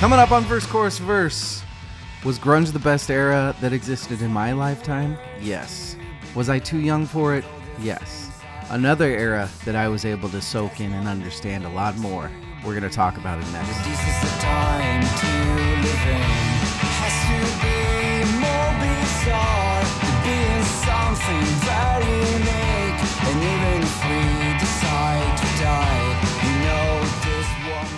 Coming 0.00 0.18
up 0.18 0.32
on 0.32 0.44
Verse 0.44 0.64
Chorus 0.64 0.98
Verse. 0.98 1.62
Was 2.24 2.38
grunge 2.38 2.72
the 2.72 2.78
best 2.78 3.10
era 3.10 3.54
that 3.60 3.74
existed 3.74 4.22
in 4.22 4.32
my 4.32 4.52
lifetime? 4.52 5.18
Yes. 5.42 5.94
Was 6.34 6.48
I 6.48 6.58
too 6.58 6.78
young 6.78 7.04
for 7.04 7.34
it? 7.34 7.44
Yes. 7.78 8.30
Another 8.70 9.08
era 9.08 9.50
that 9.66 9.76
I 9.76 9.88
was 9.88 10.06
able 10.06 10.30
to 10.30 10.40
soak 10.40 10.80
in 10.80 10.90
and 10.94 11.06
understand 11.06 11.66
a 11.66 11.68
lot 11.68 11.98
more. 11.98 12.30
We're 12.64 12.80
going 12.80 12.88
to 12.90 12.96
talk 12.96 13.18
about 13.18 13.40
it 13.40 13.52
next. 13.52 13.76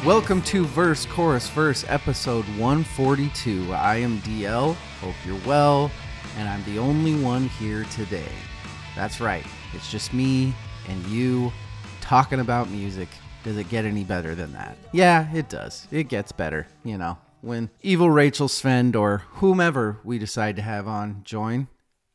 Welcome 0.05 0.42
to 0.42 0.65
Verse 0.65 1.06
Chorus 1.06 1.48
Verse, 1.51 1.84
episode 1.87 2.45
142. 2.59 3.73
I 3.73 3.95
am 3.98 4.19
DL. 4.23 4.75
Hope 5.01 5.15
you're 5.25 5.38
well, 5.47 5.92
and 6.37 6.48
I'm 6.48 6.65
the 6.65 6.80
only 6.80 7.15
one 7.23 7.48
here 7.51 7.84
today. 7.84 8.33
That's 8.97 9.20
right, 9.20 9.47
it's 9.73 9.92
just 9.92 10.12
me 10.12 10.55
and 10.88 11.06
you 11.06 11.52
talking 12.01 12.41
about 12.41 12.69
music. 12.69 13.06
Does 13.45 13.56
it 13.56 13.69
get 13.69 13.84
any 13.84 14.02
better 14.02 14.34
than 14.34 14.52
that? 14.55 14.77
Yeah, 14.91 15.33
it 15.33 15.48
does. 15.48 15.87
It 15.92 16.09
gets 16.09 16.33
better, 16.33 16.66
you 16.83 16.98
know. 16.98 17.16
When 17.41 17.70
evil 17.80 18.11
Rachel 18.11 18.48
Sven 18.48 18.97
or 18.97 19.19
whomever 19.34 20.00
we 20.03 20.19
decide 20.19 20.56
to 20.56 20.62
have 20.62 20.89
on 20.89 21.23
join, 21.23 21.69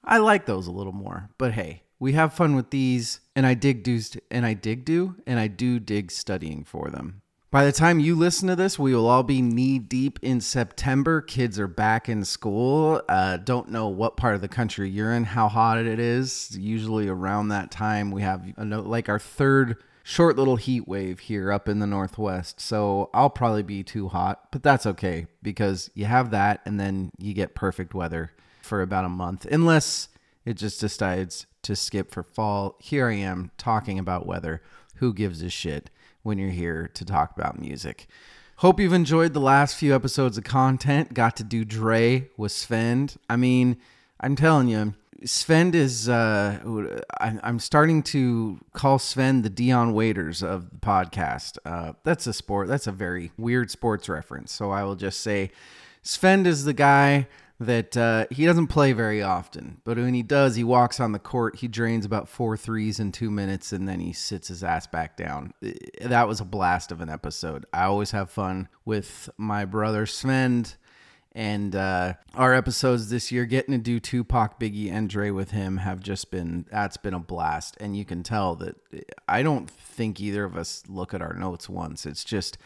I 0.04 0.18
like 0.18 0.46
those 0.46 0.68
a 0.68 0.74
little 0.74 0.92
more. 0.92 1.30
But 1.38 1.54
hey, 1.54 1.84
we 2.00 2.12
have 2.14 2.34
fun 2.34 2.54
with 2.54 2.70
these, 2.70 3.22
and 3.34 3.46
I 3.46 3.54
dig 3.54 3.82
do 3.84 4.02
and 4.30 4.46
I 4.46 4.56
dig 4.56 4.84
do, 4.84 5.16
and 5.26 5.40
I 5.40 5.48
do 5.48 5.80
dig 5.80 6.12
studying 6.12 6.66
for 6.66 6.90
them. 6.90 7.22
By 7.50 7.64
the 7.64 7.72
time 7.72 8.02
you 8.02 8.16
listen 8.16 8.50
to 8.50 8.58
this, 8.58 8.78
we 8.78 8.94
will 8.94 9.08
all 9.08 9.24
be 9.24 9.42
knee 9.42 9.80
deep 9.80 10.20
in 10.22 10.42
September. 10.42 11.22
Kids 11.22 11.58
are 11.58 11.68
back 11.68 12.10
in 12.10 12.26
school. 12.26 13.02
Uh, 13.08 13.38
don't 13.38 13.70
know 13.70 13.88
what 13.88 14.18
part 14.18 14.36
of 14.36 14.42
the 14.42 14.50
country 14.50 14.90
you're 14.90 15.14
in, 15.14 15.24
how 15.24 15.48
hot 15.48 15.78
it 15.78 15.98
is. 15.98 16.58
Usually 16.60 17.08
around 17.08 17.48
that 17.48 17.72
time, 17.72 18.12
we 18.12 18.22
have 18.22 18.46
a 18.58 18.66
like 18.66 19.08
our 19.08 19.18
third 19.18 19.82
short 20.04 20.36
little 20.36 20.58
heat 20.58 20.90
wave 20.90 21.20
here 21.20 21.54
up 21.54 21.70
in 21.70 21.80
the 21.80 21.88
northwest. 21.88 22.60
So 22.60 23.10
I'll 23.14 23.30
probably 23.30 23.64
be 23.64 23.82
too 23.82 24.10
hot, 24.10 24.52
but 24.52 24.62
that's 24.62 24.86
okay 24.86 25.28
because 25.42 25.90
you 25.94 26.04
have 26.04 26.32
that, 26.32 26.60
and 26.66 26.78
then 26.78 27.12
you 27.18 27.34
get 27.34 27.56
perfect 27.56 27.94
weather 27.94 28.34
for 28.62 28.82
about 28.82 29.06
a 29.06 29.10
month, 29.10 29.46
unless 29.46 30.10
it 30.44 30.56
just 30.56 30.82
decides 30.82 31.46
to 31.62 31.78
skip 31.78 32.12
for 32.12 32.24
fall. 32.24 32.76
Here 32.82 33.08
I 33.08 33.14
am 33.14 33.52
talking 33.58 33.98
about 33.98 34.28
weather. 34.28 34.62
Who 34.96 35.14
gives 35.14 35.42
a 35.44 35.50
shit 35.50 35.92
when 36.24 36.38
you're 36.38 36.50
here 36.50 36.90
to 36.94 37.06
talk 37.06 37.36
about 37.36 37.60
music? 37.60 38.08
Hope 38.58 38.80
you've 38.80 38.94
enjoyed 38.94 39.34
the 39.34 39.40
last 39.40 39.76
few 39.76 39.94
episodes 39.94 40.38
of 40.38 40.44
content. 40.44 41.14
Got 41.14 41.38
to 41.38 41.44
do 41.44 41.64
Dre 41.64 42.30
with 42.38 42.52
Sven. 42.52 43.10
I 43.30 43.36
mean, 43.36 43.78
I'm 44.20 44.36
telling 44.36 44.68
you, 44.68 44.96
Sven 45.26 45.74
is. 45.74 46.10
Uh, 46.10 47.02
I'm 47.20 47.60
starting 47.60 48.04
to 48.04 48.60
call 48.74 49.00
Sven 49.00 49.42
the 49.42 49.50
Dion 49.50 49.94
Waiters 49.94 50.44
of 50.44 50.70
the 50.70 50.78
podcast. 50.78 51.58
Uh, 51.66 51.94
that's 52.04 52.28
a 52.28 52.34
sport. 52.34 52.68
That's 52.68 52.88
a 52.88 52.92
very 52.92 53.32
weird 53.38 53.72
sports 53.72 54.10
reference. 54.10 54.52
So 54.52 54.72
I 54.72 54.84
will 54.84 54.96
just 54.96 55.22
say, 55.22 55.52
Sven 56.02 56.46
is 56.46 56.66
the 56.66 56.74
guy 56.74 57.28
that 57.60 57.98
uh, 57.98 58.28
he 58.30 58.46
doesn't 58.46 58.68
play 58.68 58.94
very 58.94 59.24
often, 59.24 59.82
but 59.84 59.98
when 59.98 60.14
he 60.14 60.22
does, 60.22 60.56
he 60.56 60.64
walks 60.64 61.00
on 61.00 61.12
the 61.12 61.20
court, 61.20 61.58
he 61.58 61.68
drains 61.68 62.06
about 62.06 62.30
four 62.30 62.56
threes 62.56 63.00
in 63.00 63.12
two 63.12 63.32
minutes, 63.32 63.72
and 63.72 63.88
then 63.88 64.00
he 64.00 64.14
sits 64.14 64.48
his 64.50 64.64
ass 64.64 64.86
back 64.86 65.18
down. 65.18 65.54
That 66.02 66.28
was 66.28 66.40
a 66.40 66.46
blast 66.46 66.92
of 66.92 67.02
an 67.02 67.10
episode. 67.10 67.66
I 67.74 67.86
always 67.86 68.12
have 68.12 68.30
fun 68.30 68.70
with 68.86 69.30
my 69.38 69.66
brother 69.66 70.06
Sven, 70.06 70.66
and 71.32 71.76
uh, 71.76 72.14
our 72.36 72.54
episodes 72.54 73.10
this 73.10 73.32
year, 73.32 73.46
getting 73.46 73.72
to 73.72 73.80
do 73.80 74.00
Tupac, 74.00 74.60
Biggie, 74.60 74.92
and 74.92 75.10
Dre 75.10 75.32
with 75.32 75.52
him, 75.52 75.78
have 75.78 76.00
just 76.00 76.30
been 76.32 76.66
that's 76.72 76.98
been 76.98 77.14
a 77.14 77.20
blast. 77.20 77.78
And 77.80 77.96
you 77.96 78.06
can 78.06 78.24
tell 78.24 78.56
that 78.56 78.76
I 79.28 79.44
don't 79.44 79.70
think 79.70 80.20
either 80.20 80.44
of 80.44 80.56
us 80.56 80.84
look 80.88 81.14
at 81.14 81.22
our 81.22 81.34
notes 81.34 81.70
once. 81.70 82.06
It's 82.08 82.24
just 82.24 82.58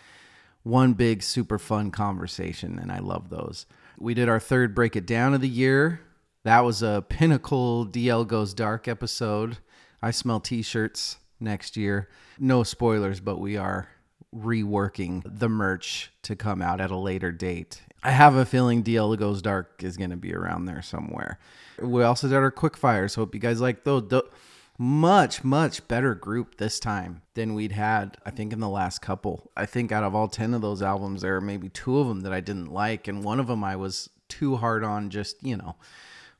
one 0.63 0.93
big 0.93 1.23
super 1.23 1.59
fun 1.59 1.91
conversation, 1.91 2.79
and 2.79 2.91
I 2.91 2.99
love 2.99 3.29
those. 3.29 3.65
We 3.97 4.13
did 4.13 4.29
our 4.29 4.39
third 4.39 4.73
break 4.73 4.95
it 4.95 5.05
down 5.05 5.33
of 5.33 5.41
the 5.41 5.49
year. 5.49 6.01
That 6.43 6.61
was 6.61 6.81
a 6.81 7.05
pinnacle 7.07 7.85
DL 7.85 8.27
Goes 8.27 8.53
Dark 8.53 8.87
episode. 8.87 9.57
I 10.01 10.11
smell 10.11 10.39
t 10.39 10.61
shirts 10.61 11.17
next 11.39 11.77
year. 11.77 12.09
No 12.39 12.63
spoilers, 12.63 13.19
but 13.19 13.39
we 13.39 13.57
are 13.57 13.89
reworking 14.35 15.21
the 15.25 15.49
merch 15.49 16.11
to 16.23 16.35
come 16.35 16.61
out 16.61 16.81
at 16.81 16.89
a 16.89 16.97
later 16.97 17.31
date. 17.31 17.81
I 18.03 18.11
have 18.11 18.35
a 18.35 18.45
feeling 18.45 18.83
DL 18.83 19.17
Goes 19.17 19.41
Dark 19.41 19.83
is 19.83 19.97
going 19.97 20.09
to 20.09 20.17
be 20.17 20.33
around 20.33 20.65
there 20.65 20.81
somewhere. 20.81 21.37
We 21.79 22.03
also 22.03 22.27
did 22.27 22.37
our 22.37 22.49
quick 22.49 22.75
fires. 22.75 23.15
Hope 23.15 23.35
you 23.35 23.41
guys 23.41 23.61
like 23.61 23.83
those. 23.83 24.03
Much 24.83 25.43
much 25.43 25.87
better 25.87 26.15
group 26.15 26.57
this 26.57 26.79
time 26.79 27.21
than 27.35 27.53
we'd 27.53 27.73
had 27.73 28.17
i 28.25 28.31
think 28.31 28.51
in 28.51 28.59
the 28.59 28.67
last 28.67 28.99
couple. 28.99 29.51
I 29.55 29.67
think 29.67 29.91
out 29.91 30.03
of 30.03 30.15
all 30.15 30.27
10 30.27 30.55
of 30.55 30.63
those 30.63 30.81
albums 30.81 31.21
there 31.21 31.35
are 31.35 31.39
maybe 31.39 31.69
two 31.69 31.99
of 31.99 32.07
them 32.07 32.21
that 32.21 32.33
i 32.33 32.39
didn't 32.39 32.73
like 32.73 33.07
and 33.07 33.23
one 33.23 33.39
of 33.39 33.45
them 33.45 33.63
i 33.63 33.75
was 33.75 34.09
too 34.27 34.55
hard 34.55 34.83
on 34.83 35.11
just 35.11 35.35
you 35.45 35.55
know 35.55 35.75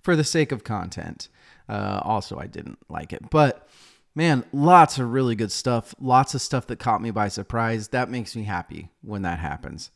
for 0.02 0.16
the 0.16 0.24
sake 0.24 0.52
of 0.52 0.64
content. 0.64 1.30
Uh, 1.70 2.02
also 2.04 2.40
i 2.40 2.48
didn't 2.48 2.80
like 2.90 3.14
it. 3.14 3.30
But 3.30 3.68
man 4.16 4.44
lots 4.52 4.98
of 4.98 5.14
really 5.14 5.36
good 5.36 5.52
stuff. 5.52 5.94
Lots 6.00 6.34
of 6.34 6.42
stuff 6.42 6.66
that 6.66 6.80
caught 6.80 7.04
me 7.04 7.12
by 7.12 7.28
surprise. 7.28 7.90
That 7.90 8.10
makes 8.10 8.36
me 8.36 8.46
happy 8.46 8.90
when 9.04 9.22
that 9.22 9.38
happens 9.38 9.92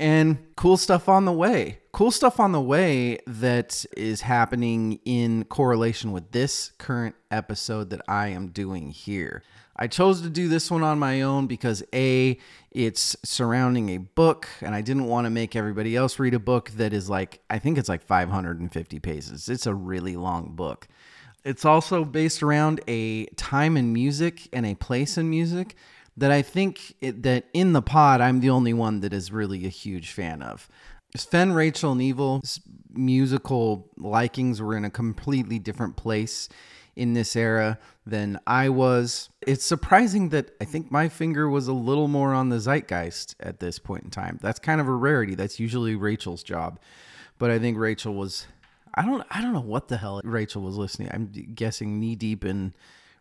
and 0.00 0.38
cool 0.56 0.78
stuff 0.78 1.08
on 1.08 1.26
the 1.26 1.32
way. 1.32 1.78
Cool 1.92 2.10
stuff 2.10 2.40
on 2.40 2.52
the 2.52 2.60
way 2.60 3.18
that 3.26 3.84
is 3.96 4.22
happening 4.22 4.98
in 5.04 5.44
correlation 5.44 6.10
with 6.10 6.32
this 6.32 6.72
current 6.78 7.14
episode 7.30 7.90
that 7.90 8.00
I 8.08 8.28
am 8.28 8.48
doing 8.48 8.90
here. 8.90 9.42
I 9.76 9.88
chose 9.88 10.22
to 10.22 10.30
do 10.30 10.48
this 10.48 10.70
one 10.70 10.82
on 10.82 10.98
my 10.98 11.20
own 11.20 11.46
because 11.46 11.82
A, 11.94 12.38
it's 12.70 13.14
surrounding 13.24 13.90
a 13.90 13.98
book, 13.98 14.48
and 14.62 14.74
I 14.74 14.80
didn't 14.80 15.06
want 15.06 15.26
to 15.26 15.30
make 15.30 15.54
everybody 15.54 15.96
else 15.96 16.18
read 16.18 16.34
a 16.34 16.38
book 16.38 16.70
that 16.72 16.94
is 16.94 17.10
like, 17.10 17.40
I 17.50 17.58
think 17.58 17.76
it's 17.76 17.88
like 17.88 18.02
550 18.02 18.98
pages. 19.00 19.48
It's 19.50 19.66
a 19.66 19.74
really 19.74 20.16
long 20.16 20.54
book. 20.54 20.88
It's 21.44 21.64
also 21.64 22.04
based 22.04 22.42
around 22.42 22.80
a 22.88 23.26
time 23.36 23.76
in 23.76 23.92
music 23.92 24.48
and 24.52 24.64
a 24.64 24.74
place 24.74 25.18
in 25.18 25.28
music 25.28 25.76
that 26.16 26.30
I 26.30 26.42
think 26.42 26.94
it, 27.00 27.22
that 27.22 27.46
in 27.52 27.72
the 27.72 27.82
pod 27.82 28.20
I'm 28.20 28.40
the 28.40 28.50
only 28.50 28.72
one 28.72 29.00
that 29.00 29.12
is 29.12 29.32
really 29.32 29.64
a 29.66 29.70
huge 29.70 30.12
fan 30.12 30.42
of. 30.42 30.68
Sven, 31.16 31.52
Rachel, 31.52 31.92
and 31.92 32.02
Evil's 32.02 32.60
musical 32.92 33.90
likings 33.96 34.62
were 34.62 34.76
in 34.76 34.84
a 34.84 34.90
completely 34.90 35.58
different 35.58 35.96
place 35.96 36.48
in 36.96 37.14
this 37.14 37.34
era 37.34 37.78
than 38.06 38.38
I 38.46 38.68
was. 38.68 39.28
It's 39.46 39.64
surprising 39.64 40.28
that 40.30 40.50
I 40.60 40.64
think 40.64 40.90
my 40.90 41.08
finger 41.08 41.48
was 41.48 41.66
a 41.66 41.72
little 41.72 42.08
more 42.08 42.34
on 42.34 42.48
the 42.48 42.60
zeitgeist 42.60 43.34
at 43.40 43.60
this 43.60 43.78
point 43.78 44.04
in 44.04 44.10
time. 44.10 44.38
That's 44.42 44.58
kind 44.58 44.80
of 44.80 44.86
a 44.86 44.92
rarity. 44.92 45.34
That's 45.34 45.58
usually 45.58 45.96
Rachel's 45.96 46.42
job. 46.42 46.78
But 47.38 47.50
I 47.50 47.58
think 47.58 47.78
Rachel 47.78 48.14
was 48.14 48.46
I 48.94 49.06
don't 49.06 49.24
I 49.30 49.40
don't 49.40 49.52
know 49.52 49.60
what 49.60 49.88
the 49.88 49.96
hell 49.96 50.20
Rachel 50.24 50.62
was 50.62 50.76
listening. 50.76 51.08
I'm 51.12 51.26
guessing 51.54 51.98
knee 51.98 52.16
deep 52.16 52.44
in 52.44 52.74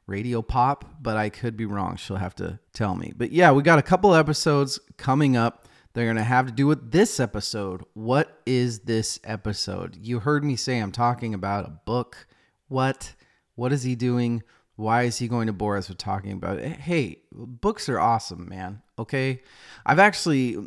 radio 0.10 0.42
pop, 0.42 0.86
but 1.02 1.16
I 1.16 1.30
could 1.30 1.56
be 1.56 1.66
wrong. 1.66 1.96
She'll 1.96 2.18
have 2.18 2.36
to 2.36 2.60
tell 2.74 2.96
me. 2.96 3.14
But 3.16 3.32
yeah, 3.32 3.52
we 3.52 3.64
got 3.64 3.80
a 3.80 3.84
couple 3.84 4.14
episodes 4.16 4.80
coming 4.98 5.38
up. 5.38 5.68
They're 5.94 6.06
going 6.06 6.18
to 6.18 6.24
have 6.24 6.48
to 6.48 6.52
do 6.52 6.68
with 6.68 6.92
this 6.92 7.20
episode. 7.20 7.84
What 7.94 8.42
is 8.46 8.80
this 8.82 9.20
episode? 9.24 9.98
You 10.02 10.20
heard 10.20 10.44
me 10.44 10.56
say 10.56 10.80
I'm 10.80 10.92
talking 10.92 11.34
about 11.34 11.66
a 11.66 11.80
book. 11.86 12.28
What? 12.68 13.14
What 13.56 13.72
is 13.72 13.84
he 13.84 13.96
doing? 13.96 14.44
Why 14.76 15.04
is 15.04 15.18
he 15.18 15.28
going 15.28 15.48
to 15.48 15.54
bore 15.54 15.78
us 15.78 15.90
with 15.90 15.98
talking 15.98 16.32
about 16.32 16.60
it? 16.60 16.78
Hey, 16.78 17.24
books 17.32 17.90
are 17.90 18.00
awesome, 18.00 18.48
man. 18.48 18.82
Okay. 18.98 19.42
I've 19.86 20.00
actually, 20.00 20.58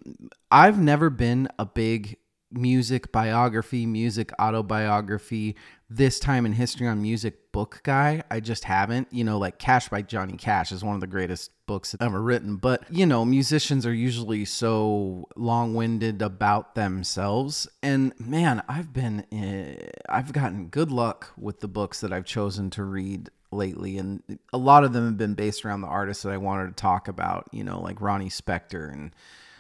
I've 0.51 0.79
never 0.79 1.09
been 1.09 1.49
a 1.59 1.65
big 1.65 2.19
music 2.51 3.11
biography, 3.13 3.87
music 3.87 4.31
autobiography, 4.41 5.57
this 5.97 6.19
time 6.19 6.47
in 6.47 6.53
history 6.53 6.87
on 6.87 7.03
music 7.03 7.53
book 7.53 7.81
guy. 7.83 8.23
I 8.31 8.41
just 8.41 8.65
haven't. 8.65 9.09
You 9.11 9.25
know, 9.25 9.39
like 9.39 9.59
Cash 9.59 9.89
by 9.89 10.03
Johnny 10.03 10.37
Cash 10.37 10.73
is 10.73 10.83
one 10.83 10.95
of 10.95 11.01
the 11.01 11.07
greatest 11.07 11.51
books 11.67 11.95
ever 12.01 12.21
written. 12.21 12.57
But, 12.57 12.85
you 12.91 13.07
know, 13.07 13.25
musicians 13.25 13.87
are 13.87 13.95
usually 13.95 14.45
so 14.45 15.29
long 15.37 15.75
winded 15.75 16.23
about 16.23 16.75
themselves. 16.75 17.69
And 17.83 18.13
man, 18.19 18.63
I've 18.69 18.93
been, 18.93 19.21
uh, 19.33 19.91
I've 20.09 20.33
gotten 20.33 20.69
good 20.69 20.91
luck 20.91 21.33
with 21.37 21.61
the 21.61 21.69
books 21.69 22.01
that 22.01 22.13
I've 22.13 22.25
chosen 22.27 22.71
to 22.71 22.85
read 22.85 23.31
lately 23.53 23.99
and 23.99 24.23
a 24.53 24.59
lot 24.59 24.83
of 24.83 24.95
them 24.95 25.05
have 25.05 25.19
been 25.19 25.35
based 25.35 25.65
around 25.65 25.83
the 25.83 25.87
artists 25.87 26.23
that 26.23 26.33
I 26.33 26.39
wanted 26.39 26.69
to 26.69 26.81
talk 26.81 27.07
about, 27.07 27.49
you 27.53 27.63
know, 27.63 27.81
like 27.81 28.01
Ronnie 28.01 28.31
Spector 28.31 28.91
and 28.91 29.15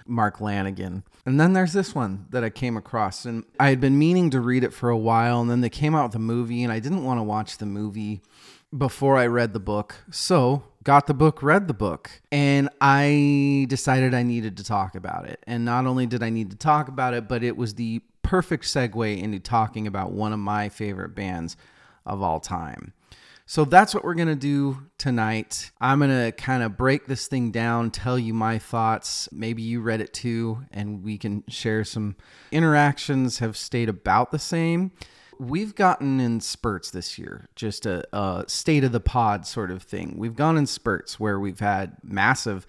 Mark 0.07 0.39
Lanegan. 0.39 1.03
And 1.25 1.39
then 1.39 1.53
there's 1.53 1.73
this 1.73 1.95
one 1.95 2.27
that 2.31 2.45
I 2.45 2.51
came 2.51 2.77
across, 2.77 3.25
and 3.25 3.45
I 3.61 3.69
had 3.69 3.81
been 3.81 3.99
meaning 3.99 4.31
to 4.31 4.41
read 4.41 4.65
it 4.65 4.73
for 4.73 4.91
a 4.91 4.97
while, 4.97 5.41
and 5.41 5.51
then 5.51 5.61
they 5.61 5.71
came 5.71 5.95
out 5.95 6.09
with 6.09 6.17
a 6.17 6.21
movie, 6.21 6.63
and 6.63 6.73
I 6.73 6.81
didn't 6.81 7.05
want 7.05 7.19
to 7.19 7.25
watch 7.25 7.59
the 7.59 7.67
movie 7.67 8.23
before 8.77 9.17
I 9.17 9.27
read 9.27 9.53
the 9.53 9.61
book. 9.61 9.97
So 10.11 10.65
got 10.83 11.07
the 11.07 11.15
book, 11.15 11.43
read 11.43 11.69
the 11.69 11.75
book, 11.75 12.11
and 12.31 12.69
I 12.81 13.67
decided 13.69 14.15
I 14.15 14.23
needed 14.23 14.57
to 14.57 14.65
talk 14.65 14.95
about 14.95 15.29
it. 15.29 15.43
And 15.47 15.65
not 15.65 15.87
only 15.87 16.07
did 16.07 16.23
I 16.23 16.31
need 16.31 16.51
to 16.51 16.57
talk 16.57 16.89
about 16.89 17.15
it, 17.15 17.29
but 17.29 17.43
it 17.43 17.57
was 17.57 17.75
the 17.75 18.01
perfect 18.23 18.65
segue 18.65 19.23
into 19.23 19.39
talking 19.39 19.87
about 19.87 20.13
one 20.13 20.33
of 20.33 20.39
my 20.39 20.69
favorite 20.69 21.15
bands 21.15 21.57
of 22.07 22.23
all 22.23 22.41
time. 22.41 22.95
So 23.47 23.65
that's 23.65 23.95
what 23.95 24.05
we're 24.05 24.15
going 24.15 24.29
to 24.29 24.35
do 24.35 24.79
tonight. 24.99 25.73
I'm 25.81 25.99
going 25.99 26.11
to 26.11 26.33
kind 26.33 26.63
of 26.63 26.77
break 26.77 27.07
this 27.07 27.27
thing 27.27 27.51
down, 27.51 27.91
tell 27.91 28.19
you 28.19 28.33
my 28.33 28.59
thoughts. 28.59 29.29
Maybe 29.33 29.63
you 29.63 29.81
read 29.81 30.01
it 30.01 30.13
too, 30.13 30.65
and 30.71 31.03
we 31.03 31.19
can 31.19 31.45
share 31.49 31.85
some 31.85 32.17
interactions, 32.51 33.41
have 33.41 33.57
stayed 33.57 33.89
about 33.89 34.31
the 34.31 34.39
same. 34.39 34.93
We've 35.39 35.75
gotten 35.75 36.21
in 36.21 36.41
spurts 36.41 36.91
this 36.91 37.19
year, 37.19 37.49
just 37.57 37.85
a, 37.85 38.05
a 38.17 38.45
state 38.47 38.85
of 38.85 38.93
the 38.93 39.01
pod 39.01 39.45
sort 39.47 39.71
of 39.71 39.83
thing. 39.83 40.15
We've 40.17 40.37
gone 40.37 40.57
in 40.57 40.67
spurts 40.67 41.19
where 41.19 41.41
we've 41.41 41.61
had 41.61 41.97
massive 42.05 42.67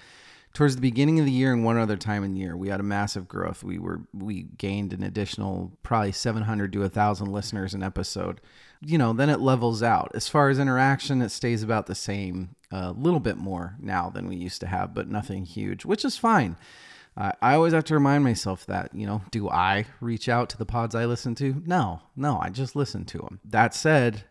towards 0.53 0.75
the 0.75 0.81
beginning 0.81 1.19
of 1.19 1.25
the 1.25 1.31
year 1.31 1.51
and 1.51 1.65
one 1.65 1.77
other 1.77 1.97
time 1.97 2.23
in 2.23 2.33
the 2.33 2.39
year 2.39 2.55
we 2.55 2.69
had 2.69 2.79
a 2.79 2.83
massive 2.83 3.27
growth 3.27 3.63
we 3.63 3.79
were 3.79 4.01
we 4.13 4.43
gained 4.57 4.93
an 4.93 5.03
additional 5.03 5.71
probably 5.83 6.11
700 6.11 6.71
to 6.73 6.79
1000 6.79 7.31
listeners 7.31 7.73
an 7.73 7.83
episode 7.83 8.39
you 8.81 8.97
know 8.97 9.13
then 9.13 9.29
it 9.29 9.39
levels 9.39 9.81
out 9.81 10.11
as 10.13 10.27
far 10.27 10.49
as 10.49 10.59
interaction 10.59 11.21
it 11.21 11.29
stays 11.29 11.63
about 11.63 11.87
the 11.87 11.95
same 11.95 12.55
a 12.71 12.91
little 12.91 13.19
bit 13.19 13.37
more 13.37 13.75
now 13.79 14.09
than 14.09 14.27
we 14.27 14.35
used 14.35 14.61
to 14.61 14.67
have 14.67 14.93
but 14.93 15.09
nothing 15.09 15.45
huge 15.45 15.85
which 15.85 16.05
is 16.05 16.17
fine 16.17 16.55
uh, 17.15 17.31
I 17.41 17.53
always 17.53 17.73
have 17.73 17.83
to 17.85 17.93
remind 17.93 18.23
myself 18.23 18.65
that, 18.65 18.89
you 18.93 19.05
know, 19.05 19.21
do 19.29 19.47
I 19.47 19.85
reach 20.01 20.27
out 20.27 20.49
to 20.49 20.57
the 20.57 20.65
pods 20.65 20.95
I 20.95 21.05
listen 21.05 21.35
to? 21.35 21.61
No, 21.65 22.01
no, 22.15 22.39
I 22.41 22.49
just 22.49 22.75
listen 22.75 23.05
to 23.05 23.19
them. 23.19 23.39
That 23.45 23.75
said, 23.75 24.23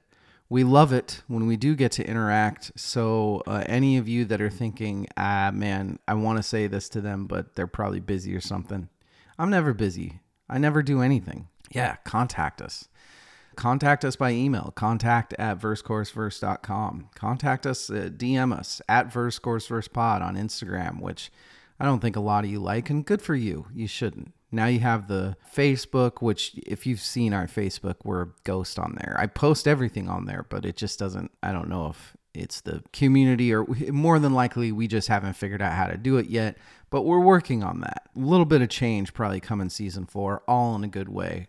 we 0.53 0.65
love 0.65 0.93
it 0.93 1.23
when 1.29 1.47
we 1.47 1.57
do 1.57 1.75
get 1.75 1.93
to 1.93 2.07
interact. 2.07 2.73
So, 2.77 3.43
uh, 3.47 3.65
any 3.65 3.97
of 3.97 4.07
you 4.07 4.27
that 4.27 4.43
are 4.43 4.51
thinking, 4.51 5.07
ah, 5.17 5.51
man, 5.51 5.99
I 6.07 6.13
want 6.13 6.37
to 6.37 6.43
say 6.43 6.67
this 6.67 6.91
to 6.91 7.01
them, 7.01 7.27
but 7.27 7.55
they're 7.55 7.67
probably 7.67 8.01
busy 8.01 8.37
or 8.37 8.41
something, 8.43 8.91
I'm 9.39 9.49
never 9.49 9.73
busy. 9.73 10.21
I 10.51 10.59
never 10.59 10.83
do 10.83 11.01
anything. 11.01 11.49
Yeah, 11.71 11.97
contact 12.05 12.61
us. 12.61 12.91
Contact 13.57 14.05
us 14.05 14.15
by 14.15 14.33
email, 14.33 14.75
contact 14.77 15.33
at 15.39 15.59
versechorusverse.com. 15.59 17.09
Contact 17.15 17.67
us, 17.67 17.89
uh, 17.89 18.11
DM 18.15 18.53
us 18.53 18.83
at 18.91 19.11
versechorusversepod 19.11 20.21
on 20.21 20.37
Instagram, 20.37 21.01
which 21.01 21.33
I 21.81 21.87
don't 21.87 22.01
think 22.01 22.17
a 22.17 22.21
lot 22.21 22.45
of 22.45 22.51
you 22.51 22.61
like, 22.61 22.91
and 22.91 23.07
good 23.07 23.23
for 23.23 23.35
you. 23.35 23.69
You 23.73 23.87
shouldn't. 23.87 24.35
Now 24.53 24.67
you 24.67 24.81
have 24.81 25.09
the 25.09 25.37
Facebook, 25.55 26.21
which 26.21 26.55
if 26.67 26.87
you've 26.87 27.01
seen 27.01 27.33
our 27.33 27.47
Facebook, 27.47 27.97
we're 28.05 28.23
a 28.23 28.29
ghost 28.45 28.79
on 28.79 28.99
there. 29.01 29.17
I 29.19 29.27
post 29.27 29.67
everything 29.67 30.09
on 30.09 30.27
there, 30.27 30.45
but 30.49 30.67
it 30.67 30.77
just 30.77 30.99
doesn't, 30.99 31.33
I 31.43 31.53
don't 31.53 31.69
know 31.69 31.89
if 31.89 32.17
it's 32.35 32.61
the 32.61 32.83
community 32.93 33.53
or 33.53 33.67
more 33.91 34.19
than 34.19 34.35
likely 34.35 34.71
we 34.71 34.89
just 34.89 35.09
haven't 35.09 35.35
figured 35.35 35.63
out 35.63 35.73
how 35.73 35.87
to 35.87 35.97
do 35.97 36.19
it 36.19 36.27
yet, 36.27 36.59
but 36.91 37.03
we're 37.03 37.21
working 37.21 37.63
on 37.63 37.81
that. 37.81 38.09
A 38.15 38.19
little 38.21 38.45
bit 38.45 38.63
of 38.63 38.69
change 38.69 39.15
probably 39.15 39.41
coming 39.41 39.71
season 39.71 40.07
four, 40.07 40.43
all 40.47 40.75
in 40.77 40.85
a 40.85 40.89
good 40.89 41.09
way, 41.09 41.49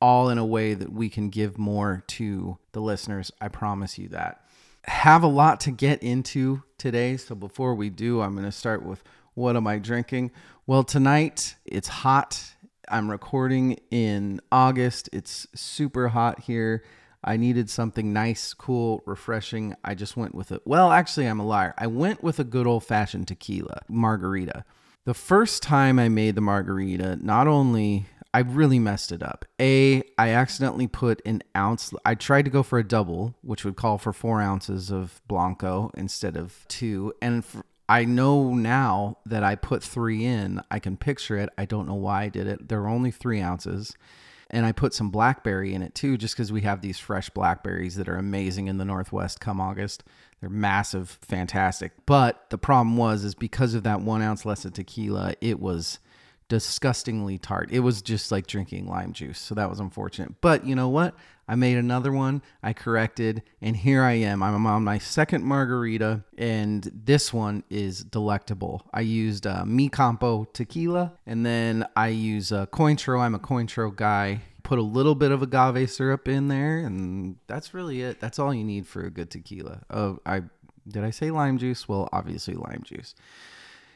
all 0.00 0.28
in 0.28 0.38
a 0.38 0.46
way 0.46 0.74
that 0.74 0.92
we 0.92 1.08
can 1.08 1.30
give 1.30 1.58
more 1.58 2.04
to 2.08 2.58
the 2.72 2.80
listeners. 2.80 3.30
I 3.40 3.48
promise 3.48 3.98
you 3.98 4.08
that. 4.08 4.44
Have 4.84 5.22
a 5.22 5.28
lot 5.28 5.60
to 5.60 5.70
get 5.70 6.02
into 6.02 6.64
today. 6.76 7.16
So 7.16 7.34
before 7.34 7.74
we 7.74 7.88
do, 7.88 8.20
I'm 8.20 8.32
going 8.32 8.44
to 8.44 8.52
start 8.52 8.84
with 8.84 9.04
what 9.34 9.56
am 9.56 9.66
I 9.66 9.78
drinking? 9.78 10.30
Well, 10.66 10.84
tonight 10.84 11.56
it's 11.64 11.88
hot. 11.88 12.54
I'm 12.88 13.10
recording 13.10 13.78
in 13.90 14.40
August. 14.50 15.08
It's 15.12 15.46
super 15.54 16.08
hot 16.08 16.40
here. 16.40 16.84
I 17.24 17.36
needed 17.36 17.70
something 17.70 18.12
nice, 18.12 18.52
cool, 18.52 19.02
refreshing. 19.06 19.76
I 19.84 19.94
just 19.94 20.16
went 20.16 20.34
with 20.34 20.50
it. 20.50 20.62
Well, 20.64 20.90
actually, 20.90 21.26
I'm 21.26 21.40
a 21.40 21.46
liar. 21.46 21.74
I 21.78 21.86
went 21.86 22.22
with 22.22 22.38
a 22.38 22.44
good 22.44 22.66
old 22.66 22.84
fashioned 22.84 23.28
tequila 23.28 23.82
margarita. 23.88 24.64
The 25.04 25.14
first 25.14 25.62
time 25.62 25.98
I 25.98 26.08
made 26.08 26.34
the 26.34 26.40
margarita, 26.40 27.16
not 27.16 27.46
only 27.46 28.06
I 28.34 28.40
really 28.40 28.78
messed 28.78 29.12
it 29.12 29.22
up. 29.22 29.44
A, 29.60 30.02
I 30.16 30.30
accidentally 30.30 30.86
put 30.86 31.20
an 31.26 31.42
ounce. 31.56 31.92
I 32.04 32.14
tried 32.14 32.46
to 32.46 32.50
go 32.50 32.62
for 32.62 32.78
a 32.78 32.86
double, 32.86 33.34
which 33.42 33.64
would 33.64 33.76
call 33.76 33.98
for 33.98 34.12
four 34.12 34.40
ounces 34.40 34.90
of 34.90 35.20
Blanco 35.28 35.90
instead 35.94 36.36
of 36.36 36.64
two. 36.68 37.12
And 37.20 37.44
I 37.92 38.06
know 38.06 38.54
now 38.54 39.18
that 39.26 39.44
I 39.44 39.54
put 39.54 39.82
three 39.82 40.24
in. 40.24 40.62
I 40.70 40.78
can 40.78 40.96
picture 40.96 41.36
it. 41.36 41.50
I 41.58 41.66
don't 41.66 41.86
know 41.86 41.94
why 41.94 42.22
I 42.22 42.28
did 42.30 42.46
it. 42.46 42.70
There 42.70 42.80
were 42.80 42.88
only 42.88 43.10
three 43.10 43.38
ounces. 43.38 43.94
And 44.48 44.64
I 44.64 44.72
put 44.72 44.94
some 44.94 45.10
blackberry 45.10 45.74
in 45.74 45.82
it 45.82 45.94
too, 45.94 46.16
just 46.16 46.34
because 46.34 46.50
we 46.50 46.62
have 46.62 46.80
these 46.80 46.98
fresh 46.98 47.28
blackberries 47.28 47.96
that 47.96 48.08
are 48.08 48.16
amazing 48.16 48.68
in 48.68 48.78
the 48.78 48.86
Northwest 48.86 49.40
come 49.40 49.60
August. 49.60 50.04
They're 50.40 50.48
massive, 50.48 51.18
fantastic. 51.20 51.92
But 52.06 52.48
the 52.48 52.56
problem 52.56 52.96
was, 52.96 53.24
is 53.24 53.34
because 53.34 53.74
of 53.74 53.82
that 53.82 54.00
one 54.00 54.22
ounce 54.22 54.46
less 54.46 54.64
of 54.64 54.72
tequila, 54.72 55.34
it 55.42 55.60
was 55.60 55.98
disgustingly 56.52 57.38
tart. 57.38 57.70
It 57.72 57.80
was 57.80 58.02
just 58.02 58.30
like 58.30 58.46
drinking 58.46 58.86
lime 58.86 59.14
juice. 59.14 59.38
So 59.38 59.54
that 59.54 59.70
was 59.70 59.80
unfortunate. 59.80 60.38
But 60.42 60.66
you 60.66 60.74
know 60.74 60.90
what? 60.90 61.14
I 61.48 61.54
made 61.54 61.78
another 61.78 62.12
one. 62.12 62.42
I 62.62 62.74
corrected, 62.74 63.42
and 63.62 63.74
here 63.74 64.02
I 64.02 64.12
am. 64.12 64.42
I'm 64.42 64.66
on 64.66 64.84
my 64.84 64.98
second 64.98 65.44
margarita, 65.44 66.24
and 66.36 66.90
this 66.92 67.32
one 67.32 67.64
is 67.70 68.04
delectable. 68.04 68.86
I 68.92 69.00
used 69.00 69.46
uh, 69.46 69.64
Mi 69.64 69.88
Campo 69.88 70.44
tequila, 70.52 71.14
and 71.26 71.46
then 71.46 71.86
I 71.96 72.08
use 72.08 72.52
uh, 72.52 72.66
Cointreau. 72.66 73.20
I'm 73.20 73.34
a 73.34 73.38
Cointreau 73.38 73.96
guy. 73.96 74.42
Put 74.62 74.78
a 74.78 74.82
little 74.82 75.14
bit 75.14 75.30
of 75.30 75.42
agave 75.42 75.90
syrup 75.90 76.28
in 76.28 76.48
there, 76.48 76.80
and 76.80 77.36
that's 77.46 77.72
really 77.72 78.02
it. 78.02 78.20
That's 78.20 78.38
all 78.38 78.52
you 78.52 78.62
need 78.62 78.86
for 78.86 79.06
a 79.06 79.10
good 79.10 79.30
tequila. 79.30 79.80
Oh, 79.88 80.18
I 80.26 80.42
did 80.86 81.02
I 81.02 81.10
say 81.10 81.30
lime 81.30 81.56
juice? 81.56 81.88
Well, 81.88 82.10
obviously 82.12 82.54
lime 82.54 82.82
juice 82.84 83.14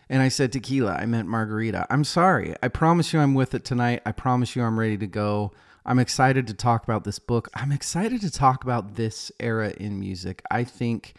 and 0.08 0.23
I 0.23 0.29
said 0.29 0.53
tequila. 0.53 0.93
I 0.93 1.06
meant 1.06 1.29
margarita. 1.29 1.87
I'm 1.91 2.05
sorry. 2.05 2.55
I 2.62 2.69
promise 2.69 3.12
you 3.12 3.20
I'm 3.20 3.35
with 3.35 3.55
it 3.55 3.64
tonight. 3.64 4.03
I 4.06 4.12
promise 4.12 4.55
you 4.55 4.62
I'm 4.62 4.79
ready 4.79 4.97
to 4.99 5.06
go. 5.06 5.53
I'm 5.85 5.99
excited 5.99 6.47
to 6.49 6.55
talk 6.55 6.85
about 6.85 7.05
this 7.05 7.19
book. 7.19 7.49
I'm 7.55 7.73
excited 7.73 8.20
to 8.23 8.31
talk 8.31 8.64
about 8.64 8.94
this 8.94 9.31
era 9.38 9.73
in 9.76 10.00
music. 10.00 10.43
I 10.50 10.64
think 10.64 11.14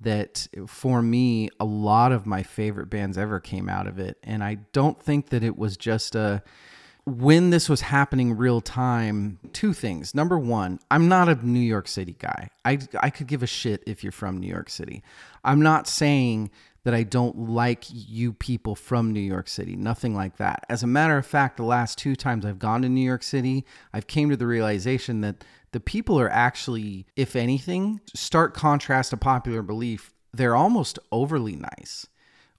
that 0.00 0.46
for 0.66 1.02
me, 1.02 1.50
a 1.60 1.64
lot 1.64 2.12
of 2.12 2.26
my 2.26 2.42
favorite 2.42 2.90
bands 2.90 3.16
ever 3.16 3.40
came 3.40 3.68
out 3.68 3.86
of 3.86 3.98
it. 3.98 4.18
And 4.22 4.42
I 4.42 4.56
don't 4.72 5.00
think 5.00 5.30
that 5.30 5.42
it 5.42 5.56
was 5.56 5.76
just 5.76 6.14
a. 6.14 6.42
When 7.04 7.50
this 7.50 7.68
was 7.68 7.82
happening 7.82 8.36
real 8.36 8.60
time, 8.60 9.38
two 9.52 9.72
things. 9.72 10.12
Number 10.12 10.36
one, 10.40 10.80
I'm 10.90 11.06
not 11.08 11.28
a 11.28 11.36
New 11.36 11.60
York 11.60 11.86
City 11.86 12.16
guy. 12.18 12.50
I, 12.64 12.80
I 13.00 13.10
could 13.10 13.28
give 13.28 13.44
a 13.44 13.46
shit 13.46 13.84
if 13.86 14.02
you're 14.02 14.10
from 14.10 14.38
New 14.38 14.48
York 14.48 14.68
City. 14.68 15.04
I'm 15.44 15.62
not 15.62 15.86
saying 15.86 16.50
that 16.86 16.94
I 16.94 17.02
don't 17.02 17.50
like 17.50 17.84
you 17.90 18.32
people 18.32 18.76
from 18.76 19.12
New 19.12 19.18
York 19.18 19.48
City. 19.48 19.74
Nothing 19.74 20.14
like 20.14 20.36
that. 20.36 20.64
As 20.68 20.84
a 20.84 20.86
matter 20.86 21.18
of 21.18 21.26
fact, 21.26 21.56
the 21.56 21.64
last 21.64 21.98
two 21.98 22.14
times 22.14 22.46
I've 22.46 22.60
gone 22.60 22.82
to 22.82 22.88
New 22.88 23.00
York 23.00 23.24
City, 23.24 23.66
I've 23.92 24.06
came 24.06 24.30
to 24.30 24.36
the 24.36 24.46
realization 24.46 25.20
that 25.22 25.44
the 25.72 25.80
people 25.80 26.16
are 26.20 26.30
actually, 26.30 27.04
if 27.16 27.34
anything, 27.34 28.00
stark 28.14 28.54
contrast 28.54 29.10
to 29.10 29.16
popular 29.16 29.62
belief, 29.62 30.14
they're 30.32 30.54
almost 30.54 31.00
overly 31.10 31.56
nice 31.56 32.06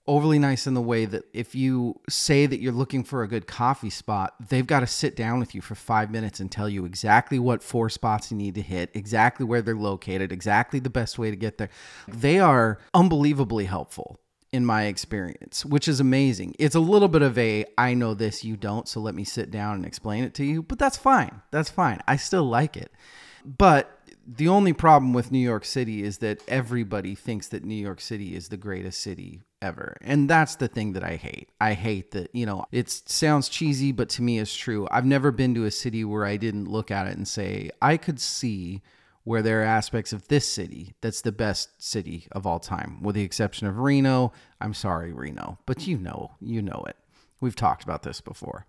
overly 0.08 0.38
nice 0.38 0.66
in 0.66 0.72
the 0.72 0.80
way 0.80 1.04
that 1.04 1.22
if 1.34 1.54
you 1.54 2.00
say 2.08 2.46
that 2.46 2.60
you're 2.60 2.72
looking 2.72 3.04
for 3.04 3.22
a 3.22 3.28
good 3.28 3.46
coffee 3.46 3.90
spot, 3.90 4.34
they've 4.48 4.66
got 4.66 4.80
to 4.80 4.86
sit 4.86 5.14
down 5.14 5.38
with 5.38 5.54
you 5.54 5.60
for 5.60 5.74
five 5.74 6.10
minutes 6.10 6.40
and 6.40 6.50
tell 6.50 6.68
you 6.68 6.86
exactly 6.86 7.38
what 7.38 7.62
four 7.62 7.90
spots 7.90 8.30
you 8.30 8.36
need 8.36 8.54
to 8.54 8.62
hit, 8.62 8.90
exactly 8.94 9.44
where 9.44 9.60
they're 9.60 9.76
located, 9.76 10.32
exactly 10.32 10.80
the 10.80 10.90
best 10.90 11.18
way 11.18 11.30
to 11.30 11.36
get 11.36 11.58
there. 11.58 11.68
They 12.08 12.40
are 12.40 12.78
unbelievably 12.94 13.66
helpful 13.66 14.18
in 14.50 14.64
my 14.64 14.84
experience, 14.84 15.64
which 15.66 15.86
is 15.86 16.00
amazing. 16.00 16.54
It's 16.58 16.74
a 16.74 16.80
little 16.80 17.08
bit 17.08 17.20
of 17.20 17.36
a 17.36 17.66
I 17.76 17.92
know 17.92 18.14
this, 18.14 18.42
you 18.42 18.56
don't, 18.56 18.88
so 18.88 19.00
let 19.00 19.14
me 19.14 19.24
sit 19.24 19.50
down 19.50 19.76
and 19.76 19.84
explain 19.84 20.24
it 20.24 20.32
to 20.34 20.44
you, 20.44 20.62
but 20.62 20.78
that's 20.78 20.96
fine. 20.96 21.42
That's 21.50 21.70
fine. 21.70 22.00
I 22.08 22.16
still 22.16 22.44
like 22.44 22.78
it. 22.78 22.90
But 23.44 23.94
the 24.26 24.48
only 24.48 24.72
problem 24.72 25.12
with 25.12 25.30
New 25.30 25.38
York 25.38 25.66
City 25.66 26.02
is 26.02 26.18
that 26.18 26.42
everybody 26.48 27.14
thinks 27.14 27.48
that 27.48 27.64
New 27.64 27.74
York 27.74 28.00
City 28.00 28.34
is 28.34 28.48
the 28.48 28.56
greatest 28.56 29.00
city 29.00 29.42
ever. 29.60 29.96
And 30.00 30.28
that's 30.28 30.56
the 30.56 30.68
thing 30.68 30.92
that 30.92 31.04
I 31.04 31.16
hate. 31.16 31.50
I 31.60 31.74
hate 31.74 32.12
that, 32.12 32.34
you 32.34 32.46
know, 32.46 32.64
it 32.72 32.88
sounds 32.90 33.48
cheesy, 33.48 33.92
but 33.92 34.08
to 34.10 34.22
me 34.22 34.38
it's 34.38 34.54
true. 34.54 34.88
I've 34.90 35.06
never 35.06 35.30
been 35.30 35.54
to 35.54 35.64
a 35.64 35.70
city 35.70 36.04
where 36.04 36.24
I 36.24 36.36
didn't 36.36 36.70
look 36.70 36.90
at 36.90 37.06
it 37.06 37.16
and 37.16 37.26
say, 37.26 37.70
I 37.80 37.96
could 37.96 38.20
see 38.20 38.82
where 39.24 39.42
there 39.42 39.60
are 39.60 39.64
aspects 39.64 40.12
of 40.12 40.26
this 40.28 40.48
city 40.48 40.94
that's 41.02 41.20
the 41.20 41.32
best 41.32 41.82
city 41.82 42.26
of 42.32 42.46
all 42.46 42.58
time, 42.58 43.02
with 43.02 43.14
the 43.14 43.22
exception 43.22 43.66
of 43.66 43.78
Reno. 43.78 44.32
I'm 44.60 44.72
sorry, 44.74 45.12
Reno, 45.12 45.58
but 45.66 45.86
you 45.86 45.98
know, 45.98 46.32
you 46.40 46.62
know 46.62 46.84
it. 46.88 46.96
We've 47.40 47.56
talked 47.56 47.84
about 47.84 48.02
this 48.02 48.20
before. 48.20 48.66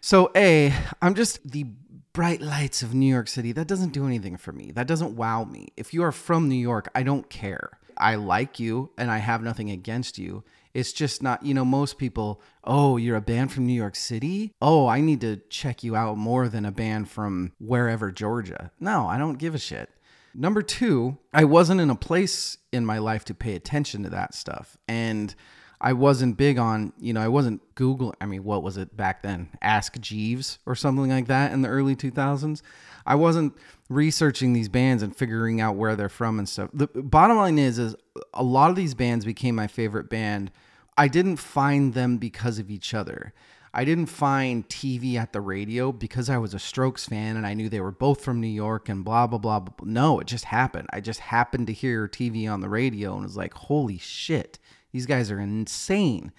So, 0.00 0.30
A, 0.34 0.72
I'm 1.00 1.14
just 1.14 1.48
the 1.48 1.66
bright 2.12 2.40
lights 2.40 2.82
of 2.82 2.94
New 2.94 3.06
York 3.06 3.28
City. 3.28 3.52
That 3.52 3.68
doesn't 3.68 3.92
do 3.92 4.06
anything 4.06 4.36
for 4.36 4.52
me. 4.52 4.72
That 4.72 4.86
doesn't 4.86 5.14
wow 5.14 5.44
me. 5.44 5.68
If 5.76 5.94
you 5.94 6.02
are 6.02 6.12
from 6.12 6.48
New 6.48 6.56
York, 6.56 6.88
I 6.94 7.02
don't 7.02 7.28
care. 7.30 7.70
I 8.00 8.16
like 8.16 8.58
you 8.58 8.90
and 8.98 9.10
I 9.10 9.18
have 9.18 9.42
nothing 9.42 9.70
against 9.70 10.18
you. 10.18 10.44
It's 10.72 10.92
just 10.92 11.22
not, 11.22 11.44
you 11.44 11.52
know, 11.52 11.64
most 11.64 11.98
people, 11.98 12.40
oh, 12.64 12.96
you're 12.96 13.16
a 13.16 13.20
band 13.20 13.52
from 13.52 13.66
New 13.66 13.74
York 13.74 13.96
City? 13.96 14.52
Oh, 14.62 14.86
I 14.86 15.00
need 15.00 15.20
to 15.22 15.40
check 15.48 15.82
you 15.82 15.96
out 15.96 16.16
more 16.16 16.48
than 16.48 16.64
a 16.64 16.70
band 16.70 17.08
from 17.08 17.52
wherever, 17.58 18.12
Georgia. 18.12 18.70
No, 18.78 19.06
I 19.06 19.18
don't 19.18 19.38
give 19.38 19.54
a 19.54 19.58
shit. 19.58 19.90
Number 20.32 20.62
two, 20.62 21.18
I 21.34 21.44
wasn't 21.44 21.80
in 21.80 21.90
a 21.90 21.96
place 21.96 22.56
in 22.72 22.86
my 22.86 22.98
life 22.98 23.24
to 23.26 23.34
pay 23.34 23.56
attention 23.56 24.04
to 24.04 24.10
that 24.10 24.32
stuff. 24.32 24.76
And 24.86 25.34
I 25.80 25.94
wasn't 25.94 26.36
big 26.36 26.58
on, 26.58 26.92
you 27.00 27.12
know, 27.12 27.20
I 27.20 27.28
wasn't 27.28 27.62
Google. 27.74 28.14
I 28.20 28.26
mean, 28.26 28.44
what 28.44 28.62
was 28.62 28.76
it 28.76 28.96
back 28.96 29.22
then? 29.22 29.48
Ask 29.62 29.98
Jeeves 29.98 30.58
or 30.66 30.74
something 30.74 31.08
like 31.08 31.26
that 31.26 31.52
in 31.52 31.62
the 31.62 31.68
early 31.68 31.96
2000s. 31.96 32.62
I 33.06 33.14
wasn't 33.14 33.54
researching 33.90 34.52
these 34.52 34.68
bands 34.68 35.02
and 35.02 35.14
figuring 35.14 35.60
out 35.60 35.76
where 35.76 35.96
they're 35.96 36.08
from 36.08 36.38
and 36.38 36.48
stuff. 36.48 36.70
The 36.72 36.86
bottom 36.86 37.36
line 37.36 37.58
is, 37.58 37.78
is 37.78 37.96
a 38.32 38.42
lot 38.42 38.70
of 38.70 38.76
these 38.76 38.94
bands 38.94 39.26
became 39.26 39.56
my 39.56 39.66
favorite 39.66 40.08
band. 40.08 40.50
I 40.96 41.08
didn't 41.08 41.36
find 41.36 41.92
them 41.92 42.16
because 42.16 42.58
of 42.58 42.70
each 42.70 42.94
other. 42.94 43.34
I 43.74 43.84
didn't 43.84 44.06
find 44.06 44.68
TV 44.68 45.20
on 45.20 45.28
the 45.32 45.40
radio 45.40 45.92
because 45.92 46.30
I 46.30 46.38
was 46.38 46.54
a 46.54 46.58
Strokes 46.58 47.06
fan 47.06 47.36
and 47.36 47.46
I 47.46 47.54
knew 47.54 47.68
they 47.68 47.80
were 47.80 47.90
both 47.90 48.22
from 48.22 48.40
New 48.40 48.48
York 48.48 48.88
and 48.88 49.04
blah, 49.04 49.26
blah, 49.26 49.38
blah. 49.38 49.60
blah. 49.60 49.74
No, 49.84 50.20
it 50.20 50.26
just 50.26 50.46
happened. 50.46 50.88
I 50.92 51.00
just 51.00 51.20
happened 51.20 51.66
to 51.66 51.72
hear 51.72 52.08
TV 52.08 52.50
on 52.50 52.60
the 52.60 52.68
radio 52.68 53.14
and 53.14 53.24
was 53.24 53.36
like, 53.36 53.54
holy 53.54 53.98
shit, 53.98 54.58
these 54.92 55.06
guys 55.06 55.30
are 55.30 55.40
insane. 55.40 56.32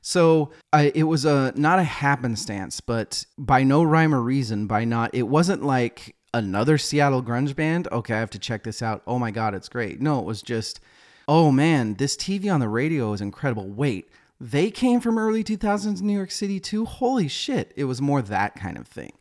So 0.00 0.50
it 0.72 1.04
was 1.04 1.24
a 1.24 1.52
not 1.56 1.78
a 1.78 1.84
happenstance, 1.84 2.80
but 2.80 3.24
by 3.36 3.64
no 3.64 3.82
rhyme 3.82 4.14
or 4.14 4.22
reason, 4.22 4.66
by 4.66 4.84
not 4.84 5.10
it 5.12 5.24
wasn't 5.24 5.64
like 5.64 6.14
another 6.34 6.78
Seattle 6.78 7.22
grunge 7.22 7.56
band. 7.56 7.88
Okay, 7.90 8.14
I 8.14 8.20
have 8.20 8.30
to 8.30 8.38
check 8.38 8.64
this 8.64 8.82
out. 8.82 9.02
Oh 9.06 9.18
my 9.18 9.30
god, 9.30 9.54
it's 9.54 9.68
great. 9.68 10.00
No, 10.00 10.18
it 10.18 10.24
was 10.24 10.42
just, 10.42 10.80
oh 11.26 11.50
man, 11.50 11.94
this 11.94 12.16
TV 12.16 12.52
on 12.52 12.60
the 12.60 12.68
radio 12.68 13.12
is 13.12 13.20
incredible. 13.20 13.68
Wait, 13.68 14.10
they 14.40 14.70
came 14.70 15.00
from 15.00 15.18
early 15.18 15.42
2000s 15.42 16.00
New 16.00 16.12
York 16.12 16.30
City 16.30 16.60
too. 16.60 16.84
Holy 16.84 17.28
shit, 17.28 17.72
it 17.76 17.84
was 17.84 18.00
more 18.00 18.22
that 18.22 18.54
kind 18.54 18.76
of 18.76 18.86
thing. 18.86 19.12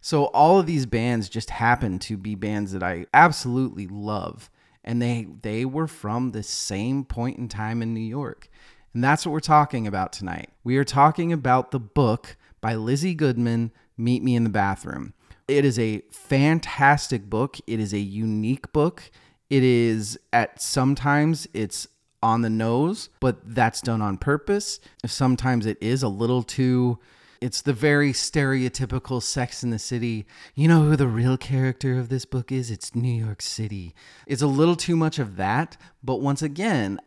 So 0.00 0.24
all 0.26 0.58
of 0.58 0.66
these 0.66 0.86
bands 0.86 1.28
just 1.28 1.50
happened 1.50 2.00
to 2.02 2.16
be 2.16 2.34
bands 2.34 2.72
that 2.72 2.82
I 2.82 3.06
absolutely 3.14 3.86
love 3.86 4.50
and 4.84 5.00
they 5.00 5.28
they 5.42 5.64
were 5.64 5.86
from 5.86 6.30
the 6.30 6.42
same 6.42 7.04
point 7.04 7.38
in 7.38 7.48
time 7.48 7.82
in 7.82 7.94
New 7.94 8.00
York. 8.00 8.48
And 8.94 9.02
that's 9.02 9.24
what 9.24 9.32
we're 9.32 9.40
talking 9.40 9.86
about 9.86 10.12
tonight. 10.12 10.50
We 10.64 10.76
are 10.76 10.84
talking 10.84 11.32
about 11.32 11.70
the 11.70 11.80
book 11.80 12.36
by 12.60 12.74
Lizzy 12.74 13.14
Goodman, 13.14 13.72
Meet 13.96 14.22
Me 14.22 14.34
in 14.34 14.44
the 14.44 14.50
Bathroom. 14.50 15.14
It 15.52 15.66
is 15.66 15.78
a 15.78 16.02
fantastic 16.10 17.28
book. 17.28 17.58
It 17.66 17.78
is 17.78 17.92
a 17.92 17.98
unique 17.98 18.72
book. 18.72 19.10
It 19.50 19.62
is 19.62 20.18
at 20.32 20.62
sometimes 20.62 21.46
it's 21.52 21.86
on 22.22 22.40
the 22.40 22.48
nose, 22.48 23.10
but 23.20 23.54
that's 23.54 23.82
done 23.82 24.00
on 24.00 24.16
purpose. 24.16 24.80
Sometimes 25.04 25.66
it 25.66 25.76
is 25.82 26.02
a 26.02 26.08
little 26.08 26.42
too 26.42 26.98
it's 27.42 27.60
the 27.60 27.72
very 27.72 28.12
stereotypical 28.12 29.20
Sex 29.20 29.64
in 29.64 29.70
the 29.70 29.78
City. 29.80 30.26
You 30.54 30.68
know 30.68 30.84
who 30.84 30.94
the 30.94 31.08
real 31.08 31.36
character 31.36 31.98
of 31.98 32.08
this 32.08 32.24
book 32.24 32.52
is? 32.52 32.70
It's 32.70 32.94
New 32.94 33.12
York 33.12 33.42
City. 33.42 33.96
It's 34.28 34.42
a 34.42 34.46
little 34.46 34.76
too 34.76 34.94
much 34.94 35.18
of 35.18 35.34
that, 35.36 35.76
but 36.04 36.20
once 36.20 36.40
again, 36.40 37.00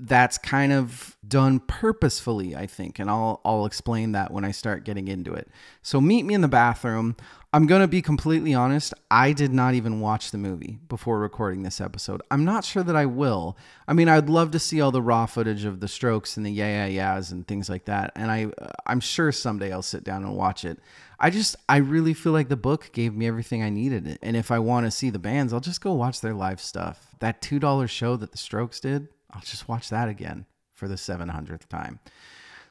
that's 0.00 0.38
kind 0.38 0.72
of 0.72 1.16
done 1.26 1.60
purposefully, 1.60 2.54
I 2.54 2.66
think, 2.66 2.98
and 2.98 3.10
I'll 3.10 3.40
I'll 3.44 3.66
explain 3.66 4.12
that 4.12 4.32
when 4.32 4.44
I 4.44 4.52
start 4.52 4.84
getting 4.84 5.08
into 5.08 5.34
it. 5.34 5.48
So 5.82 6.00
meet 6.00 6.24
me 6.24 6.34
in 6.34 6.40
the 6.40 6.48
bathroom. 6.48 7.16
I'm 7.50 7.66
going 7.66 7.80
to 7.80 7.88
be 7.88 8.02
completely 8.02 8.52
honest. 8.52 8.92
I 9.10 9.32
did 9.32 9.54
not 9.54 9.72
even 9.72 10.00
watch 10.00 10.30
the 10.30 10.38
movie 10.38 10.80
before 10.86 11.18
recording 11.18 11.62
this 11.62 11.80
episode. 11.80 12.20
I'm 12.30 12.44
not 12.44 12.62
sure 12.62 12.82
that 12.82 12.94
I 12.94 13.06
will. 13.06 13.56
I 13.86 13.94
mean, 13.94 14.06
I'd 14.06 14.28
love 14.28 14.50
to 14.50 14.58
see 14.58 14.82
all 14.82 14.90
the 14.90 15.00
raw 15.00 15.24
footage 15.24 15.64
of 15.64 15.80
the 15.80 15.88
strokes 15.88 16.36
and 16.36 16.44
the 16.44 16.50
yeah, 16.50 16.86
yeah, 16.86 17.14
yeahs 17.14 17.32
and 17.32 17.48
things 17.48 17.70
like 17.70 17.86
that. 17.86 18.12
And 18.14 18.30
I, 18.30 18.48
I'm 18.86 19.00
sure 19.00 19.32
someday 19.32 19.72
I'll 19.72 19.80
sit 19.80 20.04
down 20.04 20.24
and 20.24 20.36
watch 20.36 20.66
it. 20.66 20.78
I 21.18 21.30
just, 21.30 21.56
I 21.70 21.78
really 21.78 22.12
feel 22.12 22.32
like 22.32 22.50
the 22.50 22.56
book 22.56 22.90
gave 22.92 23.14
me 23.14 23.26
everything 23.26 23.62
I 23.62 23.70
needed. 23.70 24.18
And 24.22 24.36
if 24.36 24.50
I 24.50 24.58
want 24.58 24.84
to 24.84 24.90
see 24.90 25.08
the 25.08 25.18
bands, 25.18 25.54
I'll 25.54 25.60
just 25.60 25.80
go 25.80 25.94
watch 25.94 26.20
their 26.20 26.34
live 26.34 26.60
stuff. 26.60 27.14
That 27.20 27.40
$2 27.40 27.88
show 27.88 28.16
that 28.16 28.30
the 28.30 28.38
strokes 28.38 28.78
did, 28.78 29.08
I'll 29.30 29.42
just 29.42 29.68
watch 29.68 29.90
that 29.90 30.08
again 30.08 30.46
for 30.74 30.88
the 30.88 30.94
700th 30.94 31.68
time. 31.68 32.00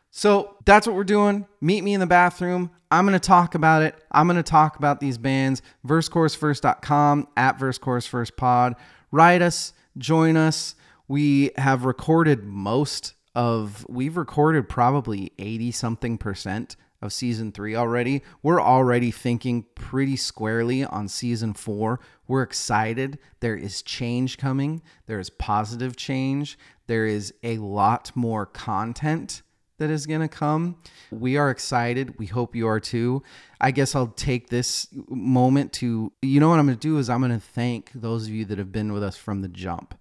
So 0.10 0.56
that's 0.66 0.88
what 0.88 0.96
we're 0.96 1.04
doing. 1.04 1.46
Meet 1.62 1.84
me 1.84 1.94
in 1.94 2.00
the 2.00 2.08
bathroom. 2.08 2.72
I'm 2.90 3.06
going 3.06 3.20
to 3.20 3.26
talk 3.26 3.56
about 3.56 3.84
it. 3.84 3.96
I'm 4.12 4.28
going 4.28 4.38
to 4.38 4.44
talk 4.44 4.78
about 4.78 5.00
these 5.00 5.18
bands. 5.18 5.62
VerseChorusVerse.com 5.86 7.28
at 7.36 7.60
VerseChorusVersePod. 7.60 8.76
Write 9.12 9.42
us, 9.42 9.74
join 9.98 10.38
us. 10.38 10.76
We 11.08 11.52
have 11.58 11.86
recorded 11.86 12.44
most 12.44 13.14
of, 13.36 13.86
we've 13.90 14.18
recorded 14.18 14.68
probably 14.68 15.32
80 15.38 15.72
something 15.72 16.18
percent 16.18 16.76
of 17.02 17.14
season 17.14 17.52
three 17.52 17.76
already. 17.76 18.24
We're 18.42 18.62
already 18.62 19.12
thinking 19.12 19.66
pretty 19.76 20.16
squarely 20.16 20.84
on 20.84 21.08
season 21.08 21.54
four. 21.54 22.00
We're 22.27 22.43
excited. 22.43 23.19
There 23.39 23.55
is 23.55 23.81
change 23.81 24.38
coming, 24.38 24.81
there 25.05 25.19
is 25.19 25.29
positive 25.29 25.96
change, 25.96 26.57
there 26.88 27.05
is 27.05 27.34
a 27.43 27.57
lot 27.57 28.12
more 28.15 28.46
content 28.46 29.41
that 29.77 29.89
is 29.91 30.05
going 30.07 30.22
to 30.22 30.27
come. 30.27 30.77
We 31.12 31.38
are 31.38 31.51
excited. 31.51 32.17
We 32.17 32.25
hope 32.25 32.55
you 32.55 32.67
are 32.67 32.79
too. 32.79 33.22
I 33.62 33.72
guess 33.72 33.96
I'll 33.96 34.07
take 34.07 34.50
this 34.50 34.88
moment 35.07 35.74
to, 35.74 36.12
you 36.22 36.39
know 36.39 36.50
what 36.50 36.60
I'm 36.60 36.65
going 36.65 36.77
to 36.77 36.88
do 36.88 36.98
is 36.98 37.10
I'm 37.10 37.19
going 37.19 37.31
to 37.31 37.39
thank 37.39 37.91
those 37.93 38.25
of 38.25 38.34
you 38.34 38.46
that 38.46 38.57
have 38.57 38.72
been 38.72 38.91
with 38.91 39.03
us 39.03 39.17
from 39.17 39.41
the 39.41 39.48
jump. 39.48 39.93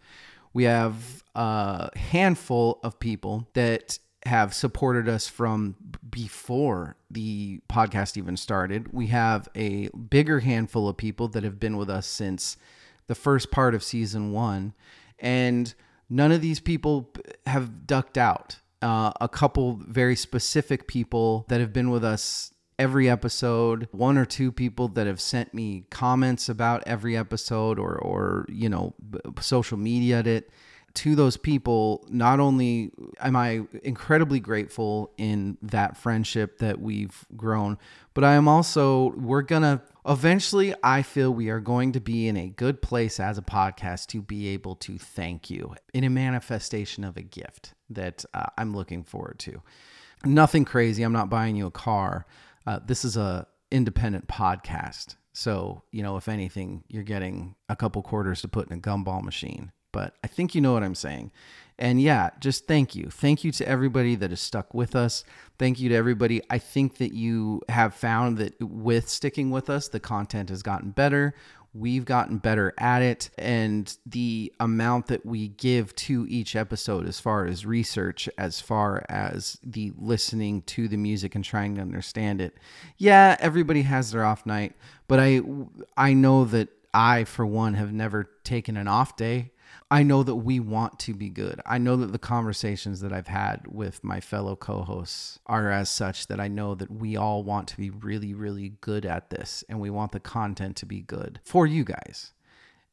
We 0.54 0.64
have 0.64 1.22
a 1.34 1.90
handful 1.96 2.80
of 2.82 2.98
people 2.98 3.48
that 3.52 3.98
have 4.26 4.52
supported 4.52 5.08
us 5.08 5.26
from 5.26 5.76
before 6.10 6.96
the 7.10 7.60
podcast 7.68 8.16
even 8.16 8.36
started. 8.36 8.92
We 8.92 9.06
have 9.08 9.48
a 9.54 9.88
bigger 9.88 10.40
handful 10.40 10.88
of 10.88 10.96
people 10.96 11.28
that 11.28 11.44
have 11.44 11.58
been 11.58 11.76
with 11.76 11.88
us 11.88 12.06
since 12.06 12.56
the 13.06 13.14
first 13.14 13.50
part 13.50 13.74
of 13.74 13.82
season 13.82 14.32
one. 14.32 14.74
And 15.18 15.72
none 16.10 16.32
of 16.32 16.40
these 16.40 16.60
people 16.60 17.12
have 17.46 17.86
ducked 17.86 18.18
out 18.18 18.58
uh, 18.82 19.12
a 19.20 19.28
couple 19.28 19.80
very 19.86 20.16
specific 20.16 20.86
people 20.86 21.46
that 21.48 21.60
have 21.60 21.72
been 21.72 21.90
with 21.90 22.04
us 22.04 22.52
every 22.78 23.08
episode 23.08 23.88
one 23.90 24.18
or 24.18 24.26
two 24.26 24.52
people 24.52 24.86
that 24.88 25.06
have 25.06 25.20
sent 25.20 25.54
me 25.54 25.86
comments 25.90 26.48
about 26.48 26.82
every 26.86 27.16
episode 27.16 27.78
or 27.78 27.96
or 27.96 28.44
you 28.50 28.68
know 28.68 28.94
social 29.40 29.78
media 29.78 30.20
it 30.20 30.50
to 30.96 31.14
those 31.14 31.36
people 31.36 32.04
not 32.08 32.40
only 32.40 32.90
am 33.20 33.36
i 33.36 33.60
incredibly 33.82 34.40
grateful 34.40 35.12
in 35.16 35.56
that 35.62 35.96
friendship 35.96 36.58
that 36.58 36.80
we've 36.80 37.24
grown 37.36 37.78
but 38.14 38.24
i 38.24 38.34
am 38.34 38.48
also 38.48 39.12
we're 39.16 39.42
gonna 39.42 39.80
eventually 40.06 40.74
i 40.82 41.02
feel 41.02 41.32
we 41.32 41.48
are 41.48 41.60
going 41.60 41.92
to 41.92 42.00
be 42.00 42.26
in 42.26 42.36
a 42.36 42.48
good 42.48 42.82
place 42.82 43.20
as 43.20 43.38
a 43.38 43.42
podcast 43.42 44.06
to 44.06 44.20
be 44.20 44.48
able 44.48 44.74
to 44.74 44.98
thank 44.98 45.50
you 45.50 45.74
in 45.94 46.02
a 46.04 46.10
manifestation 46.10 47.04
of 47.04 47.16
a 47.16 47.22
gift 47.22 47.74
that 47.90 48.24
uh, 48.34 48.46
I'm 48.58 48.74
looking 48.74 49.02
forward 49.02 49.38
to. 49.40 49.62
Nothing 50.24 50.64
crazy. 50.64 51.02
I'm 51.02 51.12
not 51.12 51.30
buying 51.30 51.56
you 51.56 51.66
a 51.66 51.70
car. 51.70 52.26
Uh, 52.66 52.80
this 52.84 53.04
is 53.04 53.16
a 53.16 53.46
independent 53.70 54.26
podcast. 54.28 55.16
So, 55.32 55.82
you 55.92 56.02
know, 56.02 56.16
if 56.16 56.28
anything, 56.28 56.84
you're 56.88 57.02
getting 57.02 57.56
a 57.68 57.76
couple 57.76 58.02
quarters 58.02 58.40
to 58.40 58.48
put 58.48 58.70
in 58.70 58.78
a 58.78 58.80
gumball 58.80 59.22
machine. 59.22 59.70
But 59.96 60.12
I 60.22 60.26
think 60.26 60.54
you 60.54 60.60
know 60.60 60.74
what 60.74 60.82
I'm 60.82 60.94
saying. 60.94 61.30
And 61.78 62.02
yeah, 62.02 62.28
just 62.38 62.66
thank 62.66 62.94
you. 62.94 63.08
Thank 63.08 63.44
you 63.44 63.52
to 63.52 63.66
everybody 63.66 64.14
that 64.14 64.28
has 64.28 64.42
stuck 64.42 64.74
with 64.74 64.94
us. 64.94 65.24
Thank 65.58 65.80
you 65.80 65.88
to 65.88 65.94
everybody. 65.94 66.42
I 66.50 66.58
think 66.58 66.98
that 66.98 67.14
you 67.14 67.62
have 67.70 67.94
found 67.94 68.36
that 68.36 68.60
with 68.60 69.08
sticking 69.08 69.50
with 69.50 69.70
us, 69.70 69.88
the 69.88 69.98
content 69.98 70.50
has 70.50 70.62
gotten 70.62 70.90
better. 70.90 71.34
We've 71.72 72.04
gotten 72.04 72.36
better 72.36 72.74
at 72.76 73.00
it, 73.00 73.30
and 73.38 73.96
the 74.04 74.52
amount 74.60 75.06
that 75.06 75.24
we 75.24 75.48
give 75.48 75.94
to 75.96 76.26
each 76.28 76.56
episode, 76.56 77.08
as 77.08 77.18
far 77.18 77.46
as 77.46 77.64
research, 77.64 78.28
as 78.36 78.60
far 78.60 79.02
as 79.08 79.58
the 79.62 79.94
listening 79.96 80.60
to 80.62 80.88
the 80.88 80.98
music 80.98 81.34
and 81.34 81.42
trying 81.44 81.74
to 81.76 81.80
understand 81.80 82.42
it. 82.42 82.58
Yeah, 82.98 83.36
everybody 83.40 83.82
has 83.82 84.10
their 84.10 84.26
off 84.26 84.44
night, 84.44 84.74
but 85.08 85.20
I 85.20 85.40
I 85.96 86.12
know 86.12 86.44
that 86.44 86.68
I, 86.92 87.24
for 87.24 87.46
one, 87.46 87.72
have 87.74 87.94
never 87.94 88.24
taken 88.44 88.76
an 88.76 88.88
off 88.88 89.16
day 89.16 89.52
I 89.90 90.02
know 90.02 90.24
that 90.24 90.34
we 90.34 90.58
want 90.58 90.98
to 91.00 91.14
be 91.14 91.28
good. 91.28 91.60
I 91.64 91.78
know 91.78 91.94
that 91.96 92.10
the 92.10 92.18
conversations 92.18 93.00
that 93.00 93.12
I've 93.12 93.28
had 93.28 93.66
with 93.68 94.02
my 94.02 94.20
fellow 94.20 94.56
co 94.56 94.82
hosts 94.82 95.38
are 95.46 95.70
as 95.70 95.88
such 95.88 96.26
that 96.26 96.40
I 96.40 96.48
know 96.48 96.74
that 96.74 96.90
we 96.90 97.16
all 97.16 97.44
want 97.44 97.68
to 97.68 97.76
be 97.76 97.90
really, 97.90 98.34
really 98.34 98.72
good 98.80 99.06
at 99.06 99.30
this 99.30 99.62
and 99.68 99.78
we 99.80 99.90
want 99.90 100.10
the 100.10 100.20
content 100.20 100.74
to 100.76 100.86
be 100.86 101.02
good 101.02 101.38
for 101.44 101.66
you 101.66 101.84
guys. 101.84 102.32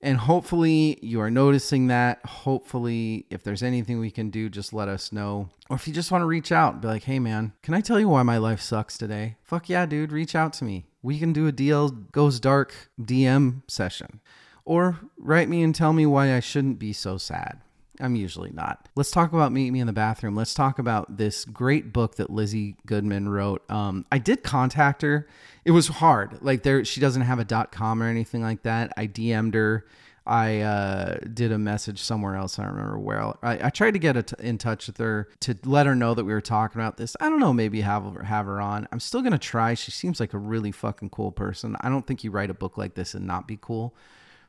And 0.03 0.17
hopefully 0.17 0.99
you 1.01 1.21
are 1.21 1.31
noticing 1.31 1.87
that. 1.87 2.23
Hopefully, 2.25 3.25
if 3.29 3.41
there's 3.41 3.63
anything 3.63 3.99
we 3.99 4.11
can 4.11 4.29
do, 4.29 4.49
just 4.49 4.73
let 4.73 4.89
us 4.89 5.13
know. 5.13 5.49
Or 5.69 5.77
if 5.77 5.87
you 5.87 5.93
just 5.93 6.11
want 6.11 6.21
to 6.23 6.27
reach 6.27 6.51
out, 6.51 6.81
be 6.81 6.89
like, 6.89 7.03
hey 7.03 7.19
man, 7.19 7.53
can 7.63 7.73
I 7.73 7.79
tell 7.79 7.99
you 7.99 8.09
why 8.09 8.21
my 8.21 8.37
life 8.37 8.59
sucks 8.59 8.97
today? 8.97 9.37
Fuck 9.41 9.69
yeah, 9.69 9.85
dude, 9.85 10.11
reach 10.11 10.35
out 10.35 10.51
to 10.53 10.65
me. 10.65 10.85
We 11.01 11.17
can 11.17 11.31
do 11.31 11.47
a 11.47 11.53
DL 11.53 12.11
Goes 12.11 12.39
Dark 12.39 12.91
DM 13.01 13.63
session. 13.67 14.19
Or 14.65 14.99
write 15.17 15.49
me 15.49 15.61
and 15.61 15.75
tell 15.75 15.93
me 15.93 16.05
why 16.05 16.35
I 16.35 16.39
shouldn't 16.39 16.79
be 16.79 16.93
so 16.93 17.17
sad. 17.17 17.59
I'm 17.99 18.15
usually 18.15 18.49
not. 18.49 18.89
Let's 18.95 19.11
talk 19.11 19.33
about 19.33 19.51
Meet 19.51 19.71
Me 19.71 19.79
in 19.79 19.87
the 19.87 19.93
Bathroom. 19.93 20.35
Let's 20.35 20.53
talk 20.53 20.79
about 20.79 21.17
this 21.17 21.45
great 21.45 21.93
book 21.93 22.15
that 22.15 22.29
Lizzy 22.29 22.75
Goodman 22.87 23.29
wrote. 23.29 23.69
Um, 23.69 24.05
I 24.11 24.17
did 24.17 24.41
contact 24.41 25.03
her. 25.03 25.27
It 25.63 25.71
was 25.71 25.87
hard. 25.87 26.41
Like 26.41 26.63
there, 26.63 26.83
she 26.85 26.99
doesn't 26.99 27.21
have 27.21 27.39
a 27.39 27.45
dot 27.45 27.71
.com 27.71 28.01
or 28.01 28.07
anything 28.07 28.41
like 28.41 28.63
that. 28.63 28.93
I 28.97 29.07
DM'd 29.07 29.53
her. 29.53 29.85
I 30.25 30.61
uh, 30.61 31.17
did 31.33 31.51
a 31.51 31.57
message 31.57 32.01
somewhere 32.01 32.35
else. 32.35 32.57
I 32.57 32.63
don't 32.63 32.73
remember 32.73 32.97
where. 32.97 33.21
I, 33.43 33.67
I 33.67 33.69
tried 33.69 33.91
to 33.91 33.99
get 33.99 34.33
in 34.39 34.57
touch 34.57 34.87
with 34.87 34.97
her 34.97 35.27
to 35.41 35.57
let 35.65 35.85
her 35.85 35.95
know 35.95 36.13
that 36.13 36.23
we 36.23 36.33
were 36.33 36.41
talking 36.41 36.79
about 36.79 36.97
this. 36.97 37.15
I 37.19 37.29
don't 37.29 37.41
know, 37.41 37.53
maybe 37.53 37.81
have 37.81 38.05
her, 38.05 38.23
have 38.23 38.45
her 38.45 38.61
on. 38.61 38.87
I'm 38.91 39.01
still 39.01 39.21
gonna 39.21 39.37
try. 39.37 39.73
She 39.73 39.91
seems 39.91 40.21
like 40.21 40.33
a 40.33 40.37
really 40.37 40.71
fucking 40.71 41.09
cool 41.09 41.31
person. 41.33 41.75
I 41.81 41.89
don't 41.89 42.07
think 42.07 42.23
you 42.23 42.31
write 42.31 42.49
a 42.49 42.53
book 42.53 42.77
like 42.77 42.95
this 42.95 43.13
and 43.13 43.27
not 43.27 43.47
be 43.47 43.59
cool. 43.61 43.93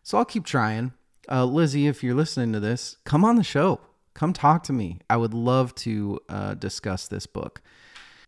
So 0.04 0.18
I'll 0.18 0.26
keep 0.26 0.44
trying. 0.44 0.92
Uh, 1.30 1.46
Lizzy, 1.46 1.86
if 1.86 2.04
you're 2.04 2.14
listening 2.14 2.52
to 2.52 2.60
this, 2.60 2.98
come 3.04 3.24
on 3.24 3.36
the 3.36 3.42
show. 3.42 3.80
Come 4.12 4.34
talk 4.34 4.62
to 4.64 4.72
me. 4.72 5.00
I 5.08 5.16
would 5.16 5.32
love 5.32 5.74
to 5.76 6.20
uh, 6.28 6.54
discuss 6.54 7.08
this 7.08 7.26
book. 7.26 7.62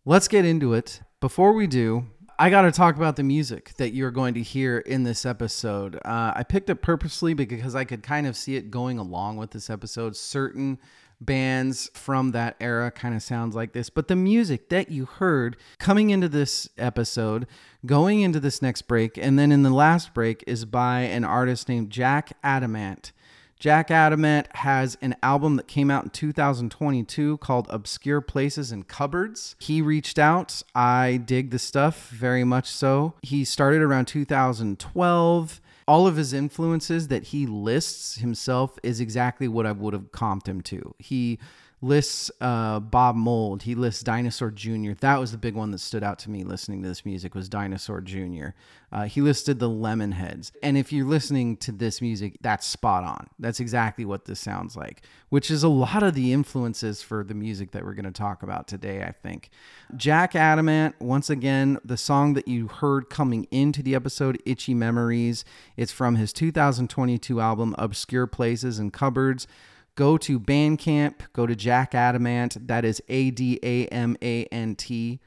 Let's 0.07 0.27
get 0.27 0.47
into 0.47 0.73
it. 0.73 1.03
Before 1.21 1.53
we 1.53 1.67
do, 1.67 2.07
I 2.39 2.49
got 2.49 2.63
to 2.63 2.73
talk 2.73 2.97
about 2.97 3.17
the 3.17 3.23
music 3.23 3.75
that 3.77 3.93
you're 3.93 4.11
going 4.11 4.33
to 4.35 4.43
hear 4.43 4.79
in 4.79 5.03
this 5.03 5.27
episode. 5.27 5.97
Uh, 5.97 6.33
I 6.35 6.45
picked 6.45 6.71
it 6.71 6.77
purposely 6.77 7.35
because 7.35 7.75
I 7.75 7.85
could 7.85 8.03
kind 8.03 8.27
of 8.27 8.37
see 8.37 8.57
it 8.57 8.71
going 8.71 8.99
along 8.99 9.37
with 9.37 9.51
this 9.51 9.69
episode. 9.69 10.17
Certain 10.17 10.79
bands 11.21 11.91
from 11.95 12.33
that 12.33 12.57
era 12.61 12.91
kind 12.91 13.15
of 13.15 13.23
sounds 13.23 13.55
like 13.55 13.73
this, 13.73 13.91
but 13.91 14.09
the 14.09 14.17
music 14.17 14.69
that 14.69 14.91
you 14.91 15.07
heard 15.07 15.57
coming 15.79 16.11
into 16.11 16.29
this 16.29 16.69
episode, 16.77 17.47
going 17.85 18.21
into 18.21 18.41
this 18.41 18.61
next 18.61 18.83
break, 18.83 19.17
and 19.17 19.39
then 19.39 19.53
in 19.53 19.63
the 19.63 19.71
last 19.71 20.15
break 20.15 20.45
is 20.47 20.65
by 20.65 21.01
an 21.01 21.25
artist 21.25 21.69
named 21.69 21.91
Jack 21.91 22.33
Adamant. 22.43 23.13
Jack 23.59 23.91
Adamant 23.91 24.49
has 24.57 24.99
an 25.01 25.17
album 25.23 25.57
that 25.57 25.67
came 25.67 25.91
out 25.91 26.05
in 26.05 26.11
2022 26.11 27.39
called 27.39 27.67
Obscure 27.71 28.21
Places 28.21 28.71
and 28.71 28.87
Cupboards. 28.87 29.57
He 29.59 29.81
reached 29.81 30.19
out. 30.19 30.63
I 30.75 31.17
dig 31.25 31.51
the 31.51 31.59
stuff 31.59 32.11
very 32.11 32.45
much 32.45 32.69
so. 32.69 33.15
He 33.23 33.47
started 33.47 33.81
around 33.81 34.09
2012. 34.09 35.61
All 35.89 36.07
of 36.07 36.17
his 36.17 36.33
influences 36.33 37.09
that 37.09 37.25
he 37.25 37.47
lists 37.47 38.17
himself 38.17 38.79
is 38.83 39.01
exactly 39.01 39.47
what 39.47 39.67
I 39.67 39.73
would 39.73 39.93
have 39.93 40.11
comped 40.11 40.49
him 40.49 40.61
to. 40.63 40.95
He 40.99 41.39
lists 41.83 42.31
uh, 42.41 42.81
Bob 42.81 43.17
Mould. 43.17 43.63
He 43.63 43.75
lists 43.75 44.03
Dinosaur 44.03 44.51
Jr. 44.51 44.93
That 45.01 45.21
was 45.21 45.33
the 45.33 45.39
big 45.39 45.55
one 45.55 45.71
that 45.73 45.81
stood 45.81 46.03
out 46.03 46.19
to 46.21 46.31
me 46.31 46.43
listening 46.43 46.83
to 46.83 46.89
this 46.89 47.05
music 47.05 47.35
was 47.35 47.49
Dinosaur 47.49 48.01
Jr. 48.01 48.49
Uh, 48.91 49.05
he 49.05 49.21
listed 49.21 49.59
the 49.59 49.69
Lemonheads. 49.69 50.53
And 50.63 50.79
if 50.79 50.91
you're 50.91 51.07
listening 51.07 51.57
to 51.59 51.73
this 51.73 52.01
music, 52.01 52.39
that's 52.41 52.67
spot 52.67 53.05
on. 53.05 53.27
That's 53.39 53.61
exactly 53.61 54.05
what 54.05 54.25
this 54.25 54.41
sounds 54.41 54.75
like, 54.75 55.03
which 55.29 55.51
is 55.51 55.63
a 55.63 55.69
lot 55.69 56.03
of 56.03 56.15
the 56.15 56.33
influences 56.33 57.03
for 57.03 57.23
the 57.23 57.35
music 57.35 57.73
that 57.73 57.85
we're 57.85 57.95
going 57.95 58.05
to 58.05 58.11
talk 58.11 58.43
about 58.43 58.67
today, 58.67 59.03
I 59.03 59.13
think. 59.13 59.51
Jack 59.97 60.35
Adamant, 60.35 60.95
once 61.01 61.29
again, 61.29 61.79
the 61.85 61.99
song 61.99 62.35
that 62.35 62.49
you 62.49 62.69
heard 62.69 63.11
coming 63.11 63.47
into 63.51 63.83
the 63.83 63.95
episode, 63.95 64.41
Itchy 64.47 64.73
Memories, 64.73 65.45
it's 65.77 65.93
from 65.93 66.17
his 66.17 66.33
2022 66.33 67.41
album, 67.41 67.75
Obscure 67.77 68.27
Places 68.27 68.79
and 68.79 68.93
Cupboards 68.93 69.47
go 69.97 70.17
to 70.19 70.39
Bandcamp, 70.39 71.15
go 71.33 71.47
to 71.47 71.57
Jack 71.57 71.95
Adamant. 71.95 72.69
That 72.69 72.85
is 72.85 73.03
A 73.09 73.31
D 73.31 73.59
A 73.63 73.87
M 73.87 74.17
A 74.23 74.45
N 74.45 74.77
T 74.77 75.21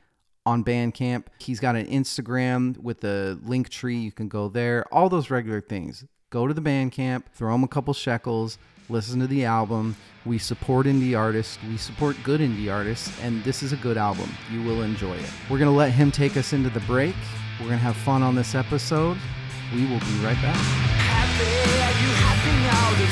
on 0.45 0.63
Bandcamp. 0.63 1.25
He's 1.39 1.59
got 1.59 1.75
an 1.75 1.87
Instagram 1.87 2.77
with 2.77 3.03
a 3.03 3.37
link 3.43 3.69
tree. 3.69 3.97
You 3.97 4.11
can 4.11 4.29
go 4.29 4.47
there. 4.47 4.85
All 4.93 5.09
those 5.09 5.29
regular 5.29 5.59
things. 5.59 6.05
Go 6.29 6.47
to 6.47 6.53
the 6.53 6.61
Bandcamp, 6.61 7.23
throw 7.33 7.55
him 7.55 7.63
a 7.63 7.67
couple 7.67 7.91
shekels, 7.93 8.59
listen 8.87 9.19
to 9.19 9.27
the 9.27 9.45
album. 9.45 9.95
We 10.25 10.37
support 10.37 10.85
indie 10.85 11.17
artists. 11.17 11.57
We 11.67 11.77
support 11.77 12.15
good 12.23 12.39
indie 12.39 12.71
artists, 12.71 13.11
and 13.23 13.43
this 13.43 13.63
is 13.63 13.73
a 13.73 13.77
good 13.77 13.97
album. 13.97 14.29
You 14.51 14.61
will 14.63 14.83
enjoy 14.83 15.15
it. 15.15 15.29
We're 15.49 15.57
going 15.57 15.71
to 15.71 15.75
let 15.75 15.91
him 15.91 16.11
take 16.11 16.37
us 16.37 16.53
into 16.53 16.69
the 16.69 16.81
break. 16.81 17.15
We're 17.59 17.67
going 17.67 17.79
to 17.79 17.83
have 17.83 17.97
fun 17.97 18.21
on 18.21 18.35
this 18.35 18.53
episode. 18.53 19.17
We 19.73 19.85
will 19.85 19.99
be 19.99 20.23
right 20.23 20.39
back. 20.41 20.55
Happy 20.55 21.78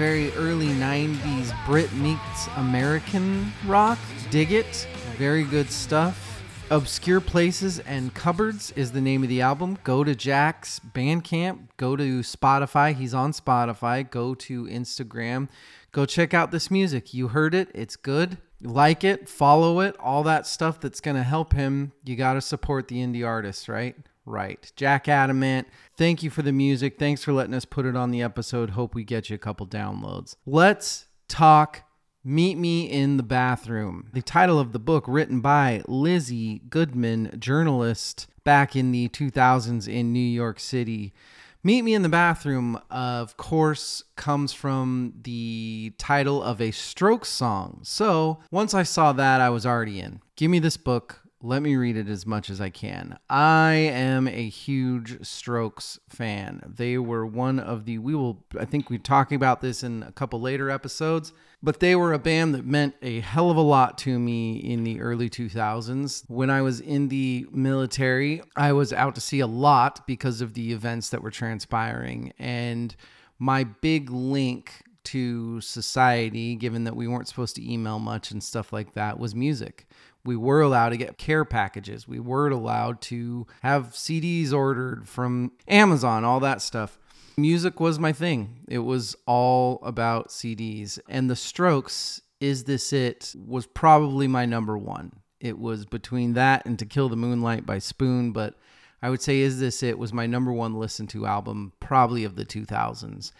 Very 0.00 0.32
early 0.32 0.68
90s 0.68 1.52
Brit 1.66 1.92
meets 1.92 2.48
American 2.56 3.52
rock. 3.66 3.98
Dig 4.30 4.50
it. 4.50 4.88
Very 5.18 5.44
good 5.44 5.70
stuff. 5.70 6.42
Obscure 6.70 7.20
Places 7.20 7.80
and 7.80 8.14
Cupboards 8.14 8.70
is 8.76 8.92
the 8.92 9.00
name 9.02 9.22
of 9.22 9.28
the 9.28 9.42
album. 9.42 9.76
Go 9.84 10.02
to 10.02 10.14
Jack's 10.14 10.80
Bandcamp, 10.80 11.68
go 11.76 11.96
to 11.96 12.20
Spotify. 12.20 12.94
He's 12.94 13.12
on 13.12 13.32
Spotify. 13.32 14.08
Go 14.08 14.34
to 14.36 14.64
Instagram. 14.64 15.50
Go 15.92 16.06
check 16.06 16.32
out 16.32 16.50
this 16.50 16.70
music. 16.70 17.12
You 17.12 17.28
heard 17.28 17.54
it, 17.54 17.68
it's 17.74 17.96
good. 17.96 18.38
Like 18.62 19.04
it, 19.04 19.28
follow 19.28 19.80
it, 19.80 19.96
all 20.00 20.22
that 20.22 20.46
stuff 20.46 20.80
that's 20.80 21.02
going 21.02 21.18
to 21.18 21.22
help 21.22 21.52
him. 21.52 21.92
You 22.06 22.16
got 22.16 22.34
to 22.34 22.40
support 22.40 22.88
the 22.88 22.96
indie 22.96 23.26
artists, 23.26 23.68
right? 23.68 23.96
Right. 24.26 24.70
Jack 24.76 25.08
Adamant, 25.08 25.68
thank 25.96 26.22
you 26.22 26.30
for 26.30 26.42
the 26.42 26.52
music. 26.52 26.98
Thanks 26.98 27.24
for 27.24 27.32
letting 27.32 27.54
us 27.54 27.64
put 27.64 27.86
it 27.86 27.96
on 27.96 28.10
the 28.10 28.22
episode. 28.22 28.70
Hope 28.70 28.94
we 28.94 29.04
get 29.04 29.30
you 29.30 29.34
a 29.34 29.38
couple 29.38 29.66
downloads. 29.66 30.36
Let's 30.46 31.06
talk 31.28 31.82
Meet 32.22 32.58
Me 32.58 32.84
in 32.84 33.16
the 33.16 33.22
Bathroom. 33.22 34.08
The 34.12 34.20
title 34.20 34.58
of 34.58 34.72
the 34.72 34.78
book, 34.78 35.04
written 35.08 35.40
by 35.40 35.82
Lizzy 35.88 36.58
Goodman, 36.68 37.34
journalist 37.38 38.26
back 38.44 38.76
in 38.76 38.92
the 38.92 39.08
2000s 39.08 39.88
in 39.88 40.12
New 40.12 40.20
York 40.20 40.60
City. 40.60 41.14
Meet 41.62 41.82
Me 41.82 41.94
in 41.94 42.02
the 42.02 42.08
Bathroom, 42.10 42.78
of 42.90 43.36
course, 43.36 44.02
comes 44.16 44.52
from 44.52 45.14
the 45.22 45.92
title 45.98 46.42
of 46.42 46.60
a 46.60 46.70
Strokes 46.70 47.30
song. 47.30 47.80
So 47.84 48.40
once 48.50 48.74
I 48.74 48.82
saw 48.82 49.12
that, 49.12 49.40
I 49.40 49.48
was 49.50 49.64
already 49.64 50.00
in. 50.00 50.20
Give 50.36 50.50
me 50.50 50.58
this 50.58 50.76
book. 50.76 51.22
Let 51.42 51.62
me 51.62 51.74
read 51.76 51.96
it 51.96 52.08
as 52.08 52.26
much 52.26 52.50
as 52.50 52.60
I 52.60 52.68
can. 52.68 53.18
I 53.30 53.72
am 53.72 54.28
a 54.28 54.46
huge 54.46 55.24
Strokes 55.26 55.98
fan. 56.06 56.60
They 56.66 56.98
were 56.98 57.24
one 57.24 57.58
of 57.58 57.86
the, 57.86 57.96
we 57.96 58.14
will, 58.14 58.44
I 58.58 58.66
think 58.66 58.90
we're 58.90 58.98
talking 58.98 59.36
about 59.36 59.62
this 59.62 59.82
in 59.82 60.02
a 60.02 60.12
couple 60.12 60.38
later 60.38 60.68
episodes, 60.68 61.32
but 61.62 61.80
they 61.80 61.96
were 61.96 62.12
a 62.12 62.18
band 62.18 62.54
that 62.54 62.66
meant 62.66 62.94
a 63.00 63.20
hell 63.20 63.50
of 63.50 63.56
a 63.56 63.62
lot 63.62 63.96
to 63.98 64.18
me 64.18 64.58
in 64.58 64.84
the 64.84 65.00
early 65.00 65.30
2000s. 65.30 66.24
When 66.28 66.50
I 66.50 66.60
was 66.60 66.80
in 66.80 67.08
the 67.08 67.46
military, 67.50 68.42
I 68.54 68.72
was 68.72 68.92
out 68.92 69.14
to 69.14 69.22
see 69.22 69.40
a 69.40 69.46
lot 69.46 70.06
because 70.06 70.42
of 70.42 70.52
the 70.52 70.74
events 70.74 71.08
that 71.08 71.22
were 71.22 71.30
transpiring. 71.30 72.34
And 72.38 72.94
my 73.38 73.64
big 73.64 74.10
link 74.10 74.82
to 75.04 75.60
society, 75.62 76.54
given 76.54 76.84
that 76.84 76.96
we 76.96 77.08
weren't 77.08 77.28
supposed 77.28 77.56
to 77.56 77.72
email 77.72 77.98
much 77.98 78.30
and 78.30 78.42
stuff 78.42 78.74
like 78.74 78.92
that, 78.92 79.18
was 79.18 79.34
music. 79.34 79.86
We 80.24 80.36
were 80.36 80.60
allowed 80.60 80.90
to 80.90 80.96
get 80.96 81.18
care 81.18 81.44
packages. 81.44 82.06
We 82.06 82.20
were 82.20 82.48
allowed 82.48 83.00
to 83.02 83.46
have 83.62 83.92
CDs 83.92 84.52
ordered 84.52 85.08
from 85.08 85.52
Amazon, 85.66 86.24
all 86.24 86.40
that 86.40 86.60
stuff. 86.60 86.98
Music 87.36 87.80
was 87.80 87.98
my 87.98 88.12
thing. 88.12 88.60
It 88.68 88.80
was 88.80 89.16
all 89.26 89.80
about 89.82 90.28
CDs. 90.28 90.98
And 91.08 91.30
The 91.30 91.36
Strokes, 91.36 92.20
Is 92.38 92.64
This 92.64 92.92
It, 92.92 93.34
was 93.46 93.66
probably 93.66 94.28
my 94.28 94.44
number 94.44 94.76
one. 94.76 95.12
It 95.40 95.58
was 95.58 95.86
between 95.86 96.34
that 96.34 96.66
and 96.66 96.78
To 96.78 96.84
Kill 96.84 97.08
the 97.08 97.16
Moonlight 97.16 97.64
by 97.64 97.78
Spoon, 97.78 98.32
but 98.32 98.56
I 99.02 99.08
would 99.08 99.22
say 99.22 99.40
Is 99.40 99.58
This 99.58 99.82
It 99.82 99.98
was 99.98 100.12
my 100.12 100.26
number 100.26 100.52
one 100.52 100.74
listen 100.74 101.06
to 101.08 101.26
album, 101.26 101.72
probably 101.80 102.24
of 102.24 102.36
the 102.36 102.44
2000s. 102.44 103.32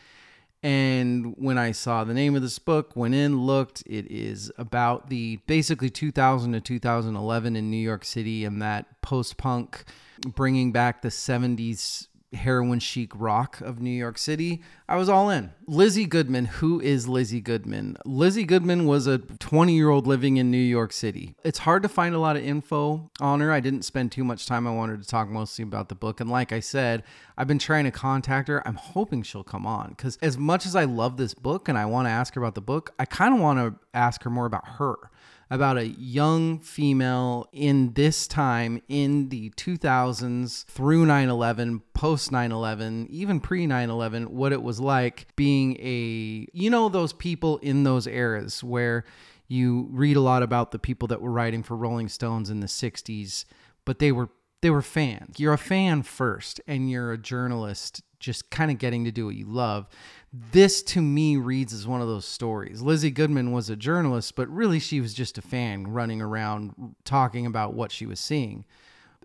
And 0.63 1.35
when 1.39 1.57
I 1.57 1.73
saw 1.73 2.05
the 2.05 2.13
name 2.13 2.37
of 2.37 2.43
this 2.43 2.59
book, 2.59 2.95
went 2.95 3.15
in, 3.15 3.47
looked, 3.47 3.83
it 3.87 4.11
is 4.11 4.53
about 4.59 5.09
the 5.09 5.37
basically 5.47 5.89
2000 5.89 6.53
to 6.53 6.61
2011 6.61 7.57
in 7.57 7.71
New 7.71 7.79
York 7.79 8.05
City 8.05 8.45
and 8.45 8.61
that 8.61 9.01
post 9.01 9.39
punk 9.39 9.85
bringing 10.35 10.71
back 10.71 11.01
the 11.01 11.09
70s 11.09 12.09
heroin 12.33 12.79
chic 12.79 13.11
rock 13.15 13.61
of 13.61 13.81
New 13.81 13.91
York 13.91 14.17
City. 14.17 14.63
I 14.89 14.97
was 14.97 15.09
all 15.09 15.31
in. 15.31 15.51
Lizzy 15.67 16.07
Goodman, 16.07 16.47
who 16.47 16.81
is 16.81 17.09
Lizzy 17.09 17.41
Goodman? 17.41 17.97
Lizzy 18.05 18.45
Goodman 18.45 18.87
was 18.87 19.07
a 19.07 19.19
20 19.19 19.75
year 19.75 19.89
old 19.89 20.07
living 20.07 20.37
in 20.37 20.51
New 20.51 20.57
York 20.57 20.93
City. 20.93 21.35
It's 21.45 21.61
hard 21.61 21.83
to 21.83 21.89
find 21.89 22.15
a 22.15 22.19
lot 22.19 22.37
of 22.37 22.45
info 22.45 23.11
on 23.21 23.41
her. 23.41 23.53
I 23.53 23.61
didn't 23.61 23.83
spend 23.83 24.13
too 24.13 24.25
much 24.25 24.47
time. 24.47 24.67
I 24.67 24.75
wanted 24.75 25.03
to 25.03 25.09
talk 25.09 25.29
mostly 25.29 25.63
about 25.63 25.89
the 25.89 25.95
book. 25.95 26.21
And 26.21 26.31
like 26.31 26.53
I 26.53 26.61
said, 26.61 27.03
I've 27.37 27.49
been 27.49 27.59
trying 27.59 27.85
to 27.85 27.91
contact 27.91 28.49
her. 28.49 28.67
I'm 28.67 28.75
hoping 28.75 29.23
she'll 29.23 29.45
come 29.45 29.67
on 29.67 29.91
because 29.91 30.17
as 30.23 30.39
much 30.39 30.67
as 30.67 30.77
I 30.77 30.85
love 30.85 31.17
this 31.17 31.35
book 31.35 31.69
and 31.69 31.77
I 31.77 31.87
want 31.87 32.07
to 32.07 32.11
ask 32.11 32.35
her 32.35 32.41
about 32.41 32.55
the 32.55 32.61
book, 32.61 32.95
I 32.99 33.05
kind 33.05 33.35
of 33.35 33.41
want 33.41 33.59
to 33.59 33.75
ask 33.93 34.23
her 34.23 34.31
more 34.31 34.47
about 34.47 34.67
her, 34.79 34.97
about 35.51 35.77
a 35.77 35.89
young 35.89 36.61
female 36.61 37.49
in 37.53 37.93
this 37.95 38.29
time 38.29 38.81
in 38.89 39.29
the 39.31 39.51
2000s 39.51 40.65
through 40.67 41.05
9 41.05 41.29
11, 41.29 41.83
post 41.93 42.31
9 42.31 42.53
11, 42.53 43.09
even 43.11 43.41
pre 43.41 43.67
9 43.67 43.91
11, 43.91 44.25
what 44.35 44.53
it 44.53 44.63
was 44.63 44.79
like 44.79 45.27
being 45.35 45.77
a, 45.81 46.47
you 46.53 46.71
know, 46.71 46.89
those 46.89 47.13
people 47.13 47.59
in 47.59 47.83
those 47.83 48.07
eras 48.07 48.63
where 48.63 49.05
you 49.49 49.89
read 49.91 50.17
a 50.17 50.21
lot 50.21 50.45
about 50.45 50.71
the 50.71 50.79
people 50.79 51.09
that 51.09 51.21
were 51.21 51.33
writing 51.33 51.65
for 51.65 51.77
Rolling 51.77 52.09
Stones 52.09 52.51
in 52.51 52.61
the 52.61 52.69
60s, 52.69 53.45
but 53.85 53.99
they 53.99 54.13
were 54.13 54.29
they 54.63 54.71
were 54.71 54.83
fans. 54.83 55.41
You're 55.41 55.55
a 55.55 55.59
fan 55.59 56.03
first 56.03 56.61
and 56.67 56.91
you're 56.91 57.13
a 57.13 57.19
journalist 57.19 58.03
just 58.21 58.51
kind 58.51 58.71
of 58.71 58.79
getting 58.79 59.05
to 59.05 59.11
do 59.11 59.27
what 59.27 59.35
you 59.35 59.47
love. 59.47 59.89
This 60.33 60.83
to 60.85 61.03
me 61.03 61.37
reads 61.37 61.73
as 61.73 61.87
one 61.87 62.01
of 62.01 62.07
those 62.07 62.27
stories. 62.27 62.83
Lizzy 62.83 63.11
Goodman 63.11 63.51
was 63.51 63.69
a 63.69 63.77
journalist, 63.77 64.37
but 64.37 64.49
really 64.49 64.79
she 64.79 65.01
was 65.01 65.13
just 65.13 65.39
a 65.39 65.43
fan 65.43 65.89
running 65.89 66.23
around 66.23 66.95
talking 67.05 67.47
about 67.47 67.75
what 67.75 67.91
she 67.91 68.07
was 68.07 68.21
seeing. 68.21 68.65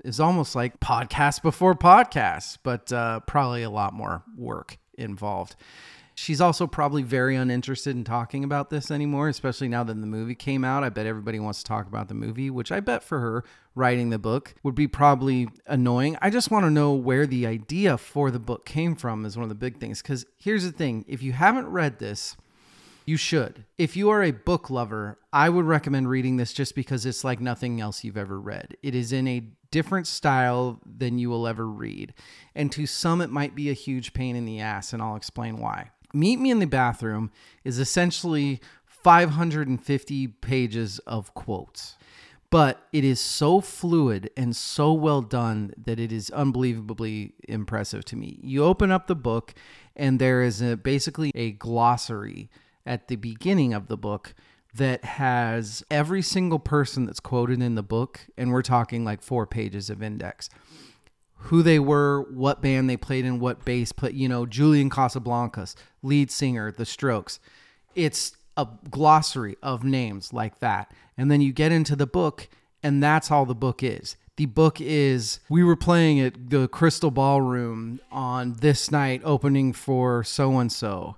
It's 0.03 0.19
almost 0.19 0.55
like 0.55 0.79
podcast 0.79 1.41
before 1.43 1.75
podcast, 1.75 2.57
but 2.63 2.91
uh, 2.91 3.19
probably 3.21 3.63
a 3.63 3.69
lot 3.69 3.93
more 3.93 4.23
work 4.35 4.77
involved. 4.97 5.55
She's 6.17 6.39
also 6.39 6.65
probably 6.65 7.03
very 7.03 7.35
uninterested 7.35 7.95
in 7.95 8.05
talking 8.05 8.45
about 8.45 8.69
this 8.69 8.89
anymore, 8.89 9.27
especially 9.27 9.67
now 9.67 9.83
that 9.83 9.99
the 9.99 10.07
movie 10.07 10.33
came 10.33 10.63
out. 10.63 10.83
I 10.83 10.89
bet 10.89 11.05
everybody 11.05 11.41
wants 11.41 11.59
to 11.59 11.65
talk 11.65 11.87
about 11.87 12.07
the 12.07 12.13
movie, 12.13 12.49
which 12.49 12.71
I 12.71 12.79
bet 12.79 13.03
for 13.03 13.19
her 13.19 13.43
writing 13.75 14.11
the 14.11 14.17
book 14.17 14.55
would 14.63 14.75
be 14.75 14.87
probably 14.87 15.49
annoying. 15.67 16.17
I 16.21 16.29
just 16.29 16.49
want 16.49 16.65
to 16.65 16.71
know 16.71 16.93
where 16.93 17.27
the 17.27 17.45
idea 17.45 17.97
for 17.97 18.31
the 18.31 18.39
book 18.39 18.65
came 18.65 18.95
from, 18.95 19.25
is 19.25 19.35
one 19.35 19.43
of 19.43 19.49
the 19.49 19.55
big 19.55 19.77
things. 19.77 20.01
Because 20.01 20.25
here's 20.37 20.63
the 20.63 20.71
thing 20.71 21.03
if 21.05 21.21
you 21.21 21.33
haven't 21.33 21.67
read 21.67 21.99
this, 21.99 22.37
you 23.05 23.17
should. 23.17 23.65
If 23.77 23.97
you 23.97 24.09
are 24.09 24.23
a 24.23 24.31
book 24.31 24.69
lover, 24.69 25.19
I 25.33 25.49
would 25.49 25.65
recommend 25.65 26.09
reading 26.09 26.37
this 26.37 26.53
just 26.53 26.75
because 26.75 27.05
it's 27.05 27.25
like 27.25 27.41
nothing 27.41 27.81
else 27.81 28.05
you've 28.05 28.17
ever 28.17 28.39
read. 28.39 28.77
It 28.81 28.95
is 28.95 29.11
in 29.11 29.27
a 29.27 29.43
different 29.69 30.07
style 30.07 30.79
than 30.85 31.19
you 31.19 31.29
will 31.29 31.45
ever 31.45 31.67
read. 31.67 32.13
And 32.55 32.71
to 32.71 32.85
some, 32.85 33.19
it 33.19 33.29
might 33.29 33.53
be 33.53 33.69
a 33.69 33.73
huge 33.73 34.13
pain 34.13 34.37
in 34.37 34.45
the 34.45 34.61
ass, 34.61 34.93
and 34.93 35.01
I'll 35.01 35.17
explain 35.17 35.57
why. 35.57 35.91
Meet 36.15 36.39
Me 36.39 36.49
in 36.49 36.59
the 36.59 36.65
Bathroom 36.65 37.29
is 37.63 37.77
essentially 37.77 38.61
550 38.85 40.27
pages 40.27 40.99
of 40.99 41.33
quotes. 41.33 41.97
But 42.49 42.87
it 42.93 43.03
is 43.03 43.19
so 43.19 43.59
fluid 43.59 44.29
and 44.37 44.55
so 44.55 44.93
well 44.93 45.21
done 45.21 45.73
that 45.77 45.99
it 45.99 46.11
is 46.11 46.29
unbelievably 46.29 47.33
impressive 47.49 48.05
to 48.05 48.15
me. 48.15 48.39
You 48.41 48.63
open 48.63 48.91
up 48.91 49.07
the 49.07 49.15
book, 49.15 49.53
and 49.95 50.19
there 50.19 50.41
is 50.41 50.61
a, 50.61 50.77
basically 50.77 51.31
a 51.35 51.51
glossary 51.51 52.49
at 52.85 53.09
the 53.09 53.17
beginning 53.17 53.73
of 53.73 53.87
the 53.87 53.97
book 53.97 54.33
that 54.73 55.03
has 55.03 55.83
every 55.91 56.21
single 56.21 56.59
person 56.59 57.05
that's 57.05 57.19
quoted 57.19 57.61
in 57.61 57.75
the 57.75 57.83
book, 57.83 58.21
and 58.37 58.51
we're 58.51 58.61
talking 58.61 59.03
like 59.03 59.21
four 59.21 59.45
pages 59.45 59.89
of 59.89 60.01
index 60.01 60.49
who 61.45 61.61
they 61.61 61.77
were, 61.77 62.21
what 62.31 62.61
band 62.61 62.89
they 62.89 62.97
played 62.97 63.25
in, 63.25 63.39
what 63.39 63.63
bass 63.65 63.91
play, 63.91 64.11
you 64.11 64.27
know, 64.27 64.45
Julian 64.45 64.89
Casablancas, 64.89 65.75
lead 66.05 66.31
singer, 66.31 66.71
The 66.71 66.85
Strokes. 66.85 67.39
It's 67.95 68.35
a 68.57 68.67
glossary 68.89 69.57
of 69.61 69.83
names 69.83 70.31
like 70.31 70.59
that. 70.59 70.91
And 71.17 71.29
then 71.29 71.41
you 71.41 71.51
get 71.51 71.71
into 71.71 71.95
the 71.95 72.07
book, 72.07 72.47
and 72.83 73.01
that's 73.01 73.31
all 73.31 73.45
the 73.45 73.55
book 73.55 73.83
is. 73.83 74.15
The 74.37 74.45
book 74.45 74.81
is 74.81 75.39
we 75.49 75.63
were 75.63 75.77
playing 75.77 76.19
at 76.19 76.49
the 76.49 76.67
Crystal 76.67 77.11
Ballroom 77.11 77.99
on 78.11 78.53
this 78.59 78.91
night, 78.91 79.21
opening 79.23 79.71
for 79.71 80.23
so 80.23 80.59
and 80.59 80.71
so 80.71 81.15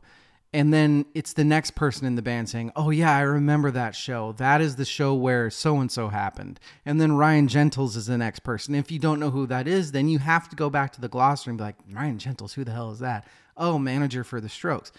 and 0.53 0.73
then 0.73 1.05
it's 1.13 1.33
the 1.33 1.43
next 1.43 1.71
person 1.75 2.07
in 2.07 2.15
the 2.15 2.21
band 2.21 2.49
saying, 2.49 2.71
"Oh 2.75 2.89
yeah, 2.89 3.15
I 3.15 3.21
remember 3.21 3.69
that 3.71 3.95
show. 3.95 4.31
That 4.33 4.61
is 4.61 4.75
the 4.75 4.85
show 4.85 5.13
where 5.13 5.49
so 5.49 5.79
and 5.79 5.91
so 5.91 6.07
happened." 6.07 6.59
And 6.85 7.01
then 7.01 7.11
Ryan 7.11 7.47
Gentles 7.47 7.95
is 7.95 8.07
the 8.07 8.17
next 8.17 8.39
person. 8.39 8.73
If 8.73 8.91
you 8.91 8.97
don't 8.97 9.19
know 9.19 9.29
who 9.29 9.45
that 9.47 9.67
is, 9.67 9.91
then 9.91 10.07
you 10.07 10.19
have 10.19 10.49
to 10.49 10.55
go 10.55 10.69
back 10.69 10.93
to 10.93 11.01
the 11.01 11.09
glossary 11.09 11.51
and 11.51 11.57
be 11.57 11.65
like, 11.65 11.75
"Ryan 11.91 12.17
Gentles, 12.17 12.53
who 12.53 12.63
the 12.63 12.71
hell 12.71 12.91
is 12.91 12.99
that?" 12.99 13.27
Oh, 13.57 13.77
manager 13.79 14.23
for 14.23 14.39
the 14.39 14.49
Strokes. 14.49 14.91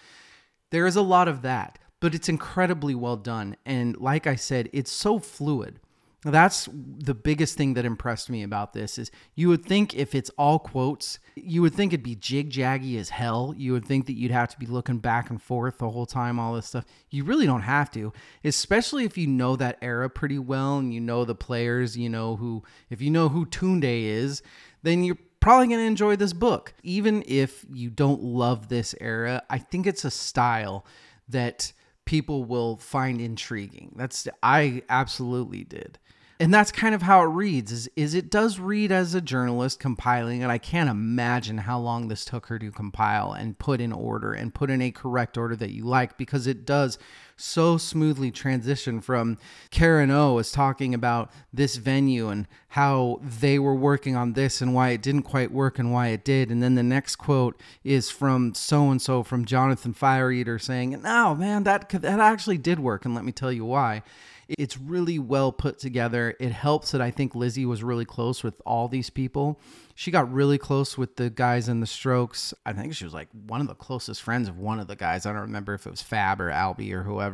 There 0.71 0.87
is 0.87 0.97
a 0.97 1.03
lot 1.03 1.29
of 1.29 1.43
that, 1.43 1.79
but 2.01 2.15
it's 2.15 2.29
incredibly 2.29 2.95
well 2.95 3.17
done 3.17 3.57
and 3.65 3.97
like 3.97 4.27
I 4.27 4.37
said, 4.37 4.69
it's 4.73 4.93
so 4.93 5.19
fluid. 5.19 5.81
That's 6.25 6.69
the 6.73 7.15
biggest 7.15 7.57
thing 7.57 7.75
that 7.75 7.85
impressed 7.85 8.29
me 8.29 8.43
about 8.43 8.73
this 8.73 8.99
is 8.99 9.13
you 9.37 9.49
would 9.49 9.65
think 9.65 9.95
if 9.95 10.17
it's 10.17 10.31
all 10.31 10.59
quotes, 10.59 11.21
you 11.37 11.63
would 11.63 11.75
think 11.75 11.93
it'd 11.93 12.03
be 12.03 12.17
jig 12.17 12.51
jaggy 12.51 12.99
as 12.99 13.11
hell. 13.11 13.55
You 13.57 13.73
would 13.73 13.85
think 13.85 14.07
that 14.07 14.17
you'd 14.17 14.33
have 14.33 14.49
to 14.49 14.59
be 14.59 14.67
looking 14.67 14.99
back 14.99 15.31
and 15.31 15.41
forth 15.41 15.79
the 15.79 15.91
whole 15.91 16.07
time, 16.07 16.41
all 16.41 16.55
this 16.55 16.67
stuff. 16.67 16.85
You 17.11 17.23
really 17.23 17.47
don't 17.47 17.63
have 17.63 17.89
to, 17.93 18.13
especially 18.43 19.05
if 19.05 19.17
you 19.17 19.29
know 19.29 19.55
that 19.57 19.79
era 19.81 20.11
pretty 20.11 20.41
well 20.41 20.79
and 20.79 20.93
you 20.93 21.01
know 21.01 21.25
the 21.25 21.37
players, 21.37 21.97
you 21.97 22.09
know 22.09 22.35
who, 22.35 22.65
if 22.91 23.01
you 23.01 23.11
know 23.11 23.29
who 23.29 23.47
Tunde 23.47 23.85
is, 23.85 24.43
then 24.83 25.05
you're 25.05 25.19
probably 25.41 25.69
going 25.69 25.81
to 25.81 25.87
enjoy 25.87 26.17
this 26.17 26.33
book. 26.33 26.75
Even 26.83 27.23
if 27.27 27.65
you 27.73 27.91
don't 27.91 28.23
love 28.23 28.69
this 28.69 28.95
era, 29.01 29.43
I 29.49 29.59
think 29.59 29.87
it's 29.87 30.05
a 30.05 30.11
style 30.11 30.85
that 31.29 31.73
people 32.05 32.45
will 32.45 32.77
find 32.77 33.21
intriguing. 33.21 33.95
That's 33.97 34.27
I 34.43 34.83
absolutely 34.89 35.65
did 35.65 35.99
and 36.41 36.55
that's 36.55 36.71
kind 36.71 36.95
of 36.95 37.03
how 37.03 37.23
it 37.23 37.27
reads 37.27 37.73
is, 37.73 37.91
is 37.97 38.15
it 38.15 38.31
does 38.31 38.59
read 38.59 38.93
as 38.93 39.15
a 39.15 39.21
journalist 39.21 39.81
compiling 39.81 40.43
and 40.43 40.53
i 40.53 40.59
can't 40.59 40.91
imagine 40.91 41.59
how 41.59 41.79
long 41.79 42.09
this 42.09 42.25
took 42.25 42.47
her 42.47 42.59
to 42.59 42.71
compile 42.71 43.33
and 43.33 43.59
put 43.59 43.81
in 43.81 43.93
order 43.93 44.33
and 44.33 44.55
put 44.55 44.71
in 44.71 44.81
a 44.81 44.91
correct 44.91 45.37
order 45.37 45.57
that 45.57 45.73
you 45.73 45.85
like 45.85 46.17
because 46.17 46.47
it 46.47 46.65
does 46.65 46.99
so 47.41 47.77
smoothly 47.77 48.31
transition 48.31 49.01
from 49.01 49.39
karen 49.71 50.11
o 50.11 50.39
is 50.39 50.53
talking 50.53 50.93
about 50.93 51.31
this 51.53 51.77
venue 51.77 52.29
and 52.29 52.47
how 52.69 53.21
they 53.23 53.59
were 53.59 53.75
working 53.75 54.17
on 54.17 54.33
this 54.35 54.61
and 54.61 54.75
why 54.75 54.91
it 54.91 55.01
didn't 55.01 55.23
quite 55.23 55.51
work 55.51 55.79
and 55.79 55.93
why 55.93 56.09
it 56.09 56.25
did 56.25 56.51
and 56.51 56.63
then 56.63 56.75
the 56.75 56.83
next 56.83 57.17
quote 57.17 57.61
is 57.85 58.11
from 58.11 58.53
so 58.55 58.91
and 58.91 59.01
so 59.01 59.23
from 59.23 59.45
jonathan 59.45 59.95
fire 59.95 60.31
eater 60.31 60.59
saying 60.59 60.91
no 61.03 61.35
man 61.35 61.63
that 61.63 61.89
that 61.89 62.21
actually 62.21 62.59
did 62.59 62.79
work 62.79 63.05
and 63.05 63.15
let 63.15 63.25
me 63.25 63.33
tell 63.33 63.53
you 63.53 63.65
why 63.65 64.03
it's 64.49 64.79
really 64.79 65.19
well 65.19 65.53
put 65.53 65.79
together. 65.79 66.35
It 66.41 66.53
helps 66.53 66.93
that 66.93 67.03
I 67.03 67.11
think 67.11 67.35
Lizzy 67.35 67.67
was 67.67 67.83
really 67.83 68.07
close 68.07 68.43
with 68.43 68.61
all 68.65 68.89
these 68.89 69.11
people. 69.11 69.61
She 69.95 70.11
got 70.11 70.33
really 70.33 70.57
close 70.57 70.97
with 70.97 71.17
the 71.17 71.29
guys 71.29 71.69
in 71.69 71.81
the 71.81 71.87
Strokes. 71.87 72.55
I 72.65 72.73
think 72.73 72.95
she 72.95 73.05
was 73.05 73.13
like 73.13 73.29
one 73.47 73.61
of 73.61 73.67
the 73.67 73.75
closest 73.75 74.23
friends 74.23 74.49
of 74.49 74.57
one 74.57 74.81
of 74.81 74.87
the 74.87 74.97
guys. 74.97 75.27
I 75.27 75.33
don't 75.33 75.43
remember 75.43 75.75
if 75.75 75.87
it 75.87 75.91
was 75.91 76.01
Fab 76.01 76.41
or 76.41 76.51
Albie 76.51 76.93
or 76.93 77.03
whoever. 77.03 77.28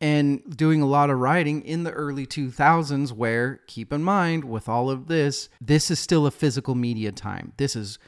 And 0.00 0.42
doing 0.56 0.82
a 0.82 0.86
lot 0.86 1.08
of 1.08 1.18
writing 1.18 1.62
in 1.62 1.84
the 1.84 1.92
early 1.92 2.26
2000s, 2.26 3.12
where, 3.12 3.60
keep 3.66 3.92
in 3.92 4.02
mind, 4.02 4.44
with 4.44 4.68
all 4.68 4.90
of 4.90 5.06
this, 5.06 5.48
this 5.60 5.90
is 5.90 5.98
still 5.98 6.26
a 6.26 6.30
physical 6.30 6.74
media 6.74 7.12
time. 7.12 7.52
This 7.56 7.76
is 7.76 7.98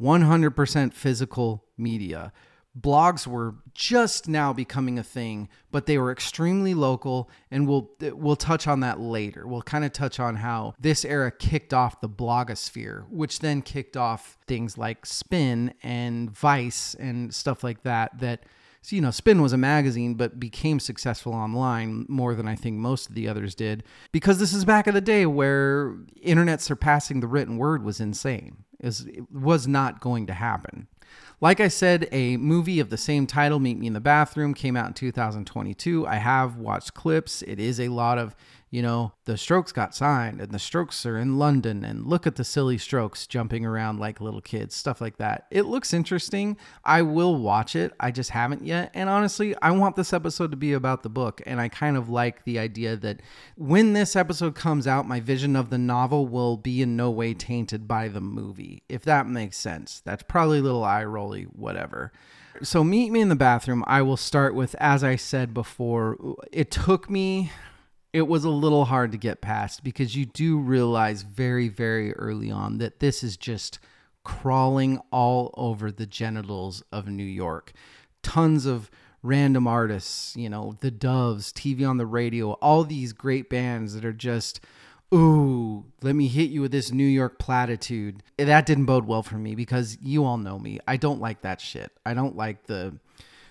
100% 0.00 0.92
physical 0.92 1.64
media 1.78 2.32
blogs 2.80 3.26
were 3.26 3.56
just 3.74 4.28
now 4.28 4.52
becoming 4.52 4.98
a 4.98 5.02
thing, 5.02 5.48
but 5.70 5.86
they 5.86 5.98
were 5.98 6.12
extremely 6.12 6.74
local 6.74 7.30
and 7.50 7.66
we'll 7.66 7.90
we'll 8.00 8.36
touch 8.36 8.66
on 8.66 8.80
that 8.80 9.00
later. 9.00 9.46
We'll 9.46 9.62
kind 9.62 9.84
of 9.84 9.92
touch 9.92 10.20
on 10.20 10.36
how 10.36 10.74
this 10.78 11.04
era 11.04 11.30
kicked 11.30 11.74
off 11.74 12.00
the 12.00 12.08
blogosphere, 12.08 13.08
which 13.08 13.40
then 13.40 13.62
kicked 13.62 13.96
off 13.96 14.38
things 14.46 14.78
like 14.78 15.06
Spin 15.06 15.74
and 15.82 16.30
Vice 16.30 16.94
and 16.94 17.34
stuff 17.34 17.64
like 17.64 17.82
that 17.82 18.18
that 18.20 18.44
so, 18.82 18.96
you 18.96 19.02
know, 19.02 19.10
Spin 19.10 19.42
was 19.42 19.52
a 19.52 19.58
magazine, 19.58 20.14
but 20.14 20.38
became 20.38 20.80
successful 20.80 21.34
online 21.34 22.06
more 22.08 22.34
than 22.34 22.46
I 22.46 22.54
think 22.54 22.76
most 22.76 23.08
of 23.08 23.14
the 23.14 23.28
others 23.28 23.54
did 23.54 23.82
because 24.12 24.38
this 24.38 24.52
is 24.52 24.64
back 24.64 24.86
in 24.86 24.94
the 24.94 25.00
day 25.00 25.26
where 25.26 25.96
internet 26.22 26.60
surpassing 26.60 27.20
the 27.20 27.26
written 27.26 27.58
word 27.58 27.82
was 27.82 28.00
insane. 28.00 28.64
It 28.78 28.86
was, 28.86 29.06
it 29.06 29.32
was 29.32 29.66
not 29.66 30.00
going 30.00 30.26
to 30.28 30.34
happen. 30.34 30.86
Like 31.40 31.60
I 31.60 31.68
said, 31.68 32.08
a 32.10 32.36
movie 32.36 32.80
of 32.80 32.90
the 32.90 32.96
same 32.96 33.26
title, 33.26 33.60
Meet 33.60 33.78
Me 33.78 33.86
in 33.86 33.92
the 33.92 34.00
Bathroom, 34.00 34.54
came 34.54 34.76
out 34.76 34.88
in 34.88 34.94
2022. 34.94 36.06
I 36.06 36.16
have 36.16 36.56
watched 36.56 36.94
clips. 36.94 37.42
It 37.42 37.60
is 37.60 37.78
a 37.78 37.88
lot 37.88 38.18
of 38.18 38.34
you 38.70 38.82
know, 38.82 39.12
the 39.24 39.38
strokes 39.38 39.72
got 39.72 39.94
signed 39.94 40.40
and 40.40 40.52
the 40.52 40.58
strokes 40.58 41.06
are 41.06 41.16
in 41.16 41.38
London 41.38 41.84
and 41.84 42.06
look 42.06 42.26
at 42.26 42.36
the 42.36 42.44
silly 42.44 42.76
strokes 42.76 43.26
jumping 43.26 43.64
around 43.64 43.98
like 43.98 44.20
little 44.20 44.42
kids, 44.42 44.74
stuff 44.74 45.00
like 45.00 45.16
that. 45.16 45.46
It 45.50 45.62
looks 45.62 45.94
interesting. 45.94 46.58
I 46.84 47.00
will 47.00 47.36
watch 47.36 47.74
it. 47.74 47.94
I 47.98 48.10
just 48.10 48.30
haven't 48.30 48.66
yet. 48.66 48.90
And 48.92 49.08
honestly, 49.08 49.54
I 49.62 49.70
want 49.70 49.96
this 49.96 50.12
episode 50.12 50.50
to 50.50 50.56
be 50.56 50.74
about 50.74 51.02
the 51.02 51.08
book. 51.08 51.40
And 51.46 51.60
I 51.60 51.68
kind 51.68 51.96
of 51.96 52.10
like 52.10 52.44
the 52.44 52.58
idea 52.58 52.94
that 52.96 53.22
when 53.56 53.94
this 53.94 54.14
episode 54.14 54.54
comes 54.54 54.86
out, 54.86 55.08
my 55.08 55.20
vision 55.20 55.56
of 55.56 55.70
the 55.70 55.78
novel 55.78 56.26
will 56.26 56.58
be 56.58 56.82
in 56.82 56.94
no 56.94 57.10
way 57.10 57.32
tainted 57.32 57.88
by 57.88 58.08
the 58.08 58.20
movie, 58.20 58.82
if 58.88 59.02
that 59.04 59.26
makes 59.26 59.56
sense. 59.56 60.02
That's 60.04 60.22
probably 60.22 60.58
a 60.58 60.62
little 60.62 60.84
eye 60.84 61.04
rolly, 61.04 61.44
whatever. 61.44 62.12
So, 62.60 62.82
meet 62.82 63.12
me 63.12 63.20
in 63.20 63.28
the 63.28 63.36
bathroom. 63.36 63.84
I 63.86 64.02
will 64.02 64.16
start 64.16 64.52
with, 64.52 64.74
as 64.80 65.04
I 65.04 65.14
said 65.14 65.54
before, 65.54 66.36
it 66.50 66.72
took 66.72 67.08
me 67.08 67.52
it 68.12 68.22
was 68.22 68.44
a 68.44 68.50
little 68.50 68.86
hard 68.86 69.12
to 69.12 69.18
get 69.18 69.40
past 69.40 69.84
because 69.84 70.16
you 70.16 70.24
do 70.26 70.58
realize 70.58 71.22
very, 71.22 71.68
very 71.68 72.12
early 72.14 72.50
on 72.50 72.78
that 72.78 73.00
this 73.00 73.22
is 73.22 73.36
just 73.36 73.78
crawling 74.24 75.00
all 75.10 75.54
over 75.56 75.90
the 75.90 76.06
genitals 76.06 76.82
of 76.90 77.08
New 77.08 77.24
York. 77.24 77.72
Tons 78.22 78.66
of 78.66 78.90
random 79.22 79.66
artists, 79.66 80.36
you 80.36 80.48
know, 80.48 80.76
the 80.80 80.90
Doves, 80.90 81.52
TV 81.52 81.88
on 81.88 81.98
the 81.98 82.06
radio, 82.06 82.52
all 82.52 82.84
these 82.84 83.12
great 83.12 83.50
bands 83.50 83.94
that 83.94 84.04
are 84.04 84.12
just, 84.12 84.60
ooh, 85.12 85.84
let 86.02 86.14
me 86.14 86.28
hit 86.28 86.50
you 86.50 86.62
with 86.62 86.72
this 86.72 86.92
New 86.92 87.06
York 87.06 87.38
platitude. 87.38 88.22
That 88.36 88.66
didn't 88.66 88.86
bode 88.86 89.06
well 89.06 89.22
for 89.22 89.36
me 89.36 89.54
because 89.54 89.98
you 90.00 90.24
all 90.24 90.38
know 90.38 90.58
me. 90.58 90.78
I 90.86 90.96
don't 90.96 91.20
like 91.20 91.42
that 91.42 91.60
shit. 91.60 91.92
I 92.06 92.14
don't 92.14 92.36
like 92.36 92.66
the, 92.66 92.98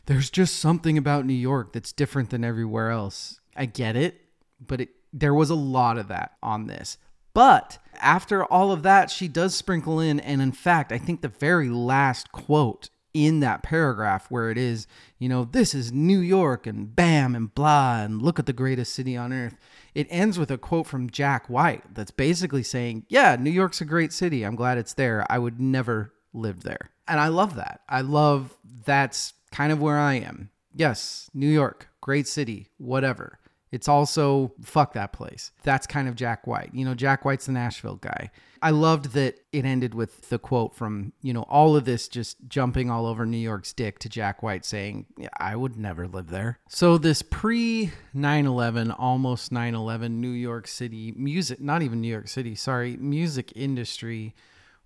there's 0.06 0.30
just 0.30 0.58
something 0.58 0.98
about 0.98 1.26
New 1.26 1.34
York 1.34 1.74
that's 1.74 1.92
different 1.92 2.30
than 2.30 2.44
everywhere 2.44 2.92
else. 2.92 3.40
I 3.56 3.66
get 3.66 3.96
it, 3.96 4.22
but 4.66 4.82
it, 4.82 4.90
there 5.14 5.34
was 5.34 5.50
a 5.50 5.56
lot 5.56 5.98
of 5.98 6.08
that 6.08 6.38
on 6.42 6.68
this. 6.68 6.98
But 7.34 7.78
after 8.00 8.44
all 8.44 8.72
of 8.72 8.84
that, 8.84 9.12
she 9.12 9.28
does 9.28 9.54
sprinkle 9.54 10.00
in, 10.00 10.20
and 10.20 10.42
in 10.42 10.52
fact, 10.52 10.92
I 10.92 10.98
think 10.98 11.22
the 11.22 11.28
very 11.28 11.70
last 11.70 12.32
quote 12.32 12.90
in 13.14 13.40
that 13.40 13.64
paragraph 13.64 14.30
where 14.30 14.52
it 14.52 14.58
is, 14.58 14.86
you 15.18 15.28
know, 15.28 15.44
this 15.44 15.74
is 15.74 15.92
New 15.92 16.20
York 16.20 16.68
and 16.68 16.96
bam 16.96 17.36
and 17.36 17.54
blah 17.54 18.02
and 18.02 18.22
look 18.22 18.38
at 18.38 18.46
the 18.46 18.54
greatest 18.54 18.94
city 18.94 19.18
on 19.18 19.34
earth. 19.34 19.58
It 19.96 20.08
ends 20.10 20.38
with 20.38 20.52
a 20.52 20.58
quote 20.58 20.86
from 20.86 21.10
Jack 21.10 21.50
White 21.50 21.96
that's 21.96 22.12
basically 22.12 22.64
saying, 22.64 23.06
Yeah, 23.10 23.36
New 23.36 23.50
York's 23.50 23.82
a 23.82 23.86
great 23.86 24.14
city. 24.14 24.44
I'm 24.44 24.56
glad 24.56 24.78
it's 24.78 24.94
there. 24.94 25.26
I 25.30 25.40
would 25.40 25.60
never 25.60 26.14
live 26.34 26.62
there. 26.62 26.92
And 27.08 27.20
I 27.20 27.30
love 27.30 27.56
that. 27.56 27.82
I 27.90 28.02
love 28.02 28.56
that's 28.86 29.34
kind 29.52 29.72
of 29.72 29.82
where 29.82 29.98
I 29.98 30.16
am. 30.16 30.52
Yes, 30.76 31.30
New 31.34 31.50
York, 31.50 31.88
great 32.02 32.28
city, 32.28 32.70
whatever. 32.78 33.40
It's 33.72 33.88
also 33.88 34.54
fuck 34.62 34.94
that 34.94 35.12
place. 35.14 35.52
That's 35.64 35.88
kind 35.88 36.08
of 36.08 36.16
Jack 36.16 36.48
White. 36.48 36.70
You 36.74 36.86
know, 36.86 36.94
Jack 36.94 37.26
White's 37.26 37.48
the 37.48 37.52
Nashville 37.52 37.98
guy. 37.98 38.32
I 38.62 38.72
loved 38.72 39.12
that 39.14 39.40
it 39.52 39.66
ended 39.66 39.94
with 39.94 40.30
the 40.30 40.40
quote 40.40 40.74
from, 40.74 41.14
you 41.22 41.34
know, 41.34 41.44
all 41.44 41.76
of 41.76 41.86
this 41.86 42.08
just 42.08 42.38
jumping 42.48 42.90
all 42.90 43.06
over 43.06 43.26
New 43.26 43.38
York's 43.38 43.74
dick 43.74 44.00
to 44.00 44.10
Jack 44.10 44.42
White 44.42 44.66
saying, 44.66 45.06
yeah, 45.18 45.30
I 45.38 45.56
would 45.56 45.78
never 45.78 46.08
live 46.08 46.30
there. 46.30 46.60
So, 46.68 46.98
this 46.98 47.22
pre 47.22 47.92
9 48.14 48.46
11, 48.46 48.92
almost 48.92 49.52
9 49.52 49.76
11 49.76 50.20
New 50.20 50.30
York 50.30 50.68
City 50.68 51.14
music, 51.16 51.62
not 51.62 51.82
even 51.82 52.02
New 52.02 52.08
York 52.08 52.28
City, 52.28 52.56
sorry, 52.56 52.98
music 52.98 53.54
industry 53.56 54.34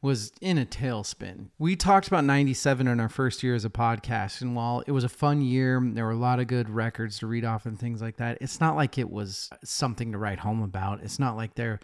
was 0.01 0.31
in 0.41 0.57
a 0.57 0.65
tailspin. 0.65 1.47
We 1.59 1.75
talked 1.75 2.07
about 2.07 2.25
97 2.25 2.87
in 2.87 2.99
our 2.99 3.09
first 3.09 3.43
year 3.43 3.53
as 3.53 3.65
a 3.65 3.69
podcast, 3.69 4.41
and 4.41 4.55
while 4.55 4.83
it 4.87 4.91
was 4.91 5.03
a 5.03 5.09
fun 5.09 5.41
year, 5.41 5.79
there 5.83 6.05
were 6.05 6.11
a 6.11 6.17
lot 6.17 6.39
of 6.39 6.47
good 6.47 6.69
records 6.69 7.19
to 7.19 7.27
read 7.27 7.45
off 7.45 7.65
and 7.65 7.79
things 7.79 8.01
like 8.01 8.17
that. 8.17 8.39
It's 8.41 8.59
not 8.59 8.75
like 8.75 8.97
it 8.97 9.11
was 9.11 9.49
something 9.63 10.11
to 10.11 10.17
write 10.17 10.39
home 10.39 10.63
about. 10.63 11.01
It's 11.03 11.19
not 11.19 11.35
like 11.35 11.53
their 11.53 11.79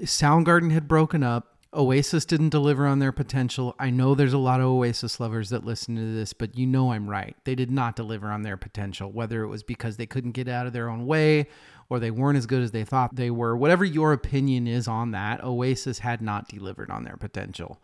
Soundgarden 0.00 0.70
had 0.70 0.88
broken 0.88 1.22
up. 1.22 1.54
Oasis 1.74 2.24
didn't 2.24 2.48
deliver 2.48 2.86
on 2.86 2.98
their 2.98 3.12
potential. 3.12 3.74
I 3.78 3.90
know 3.90 4.14
there's 4.14 4.32
a 4.32 4.38
lot 4.38 4.60
of 4.60 4.66
Oasis 4.66 5.20
lovers 5.20 5.50
that 5.50 5.66
listen 5.66 5.96
to 5.96 6.14
this, 6.14 6.32
but 6.32 6.56
you 6.56 6.66
know 6.66 6.92
I'm 6.92 7.10
right. 7.10 7.36
They 7.44 7.54
did 7.54 7.70
not 7.70 7.94
deliver 7.94 8.28
on 8.28 8.40
their 8.40 8.56
potential, 8.56 9.12
whether 9.12 9.42
it 9.42 9.48
was 9.48 9.62
because 9.62 9.98
they 9.98 10.06
couldn't 10.06 10.32
get 10.32 10.48
out 10.48 10.66
of 10.66 10.72
their 10.72 10.88
own 10.88 11.04
way 11.04 11.48
or 11.90 11.98
they 11.98 12.10
weren't 12.10 12.38
as 12.38 12.46
good 12.46 12.62
as 12.62 12.70
they 12.70 12.84
thought 12.84 13.16
they 13.16 13.30
were. 13.30 13.56
Whatever 13.56 13.84
your 13.84 14.12
opinion 14.12 14.66
is 14.66 14.86
on 14.86 15.12
that, 15.12 15.42
Oasis 15.42 16.00
had 16.00 16.20
not 16.20 16.48
delivered 16.48 16.90
on 16.90 17.04
their 17.04 17.16
potential. 17.16 17.80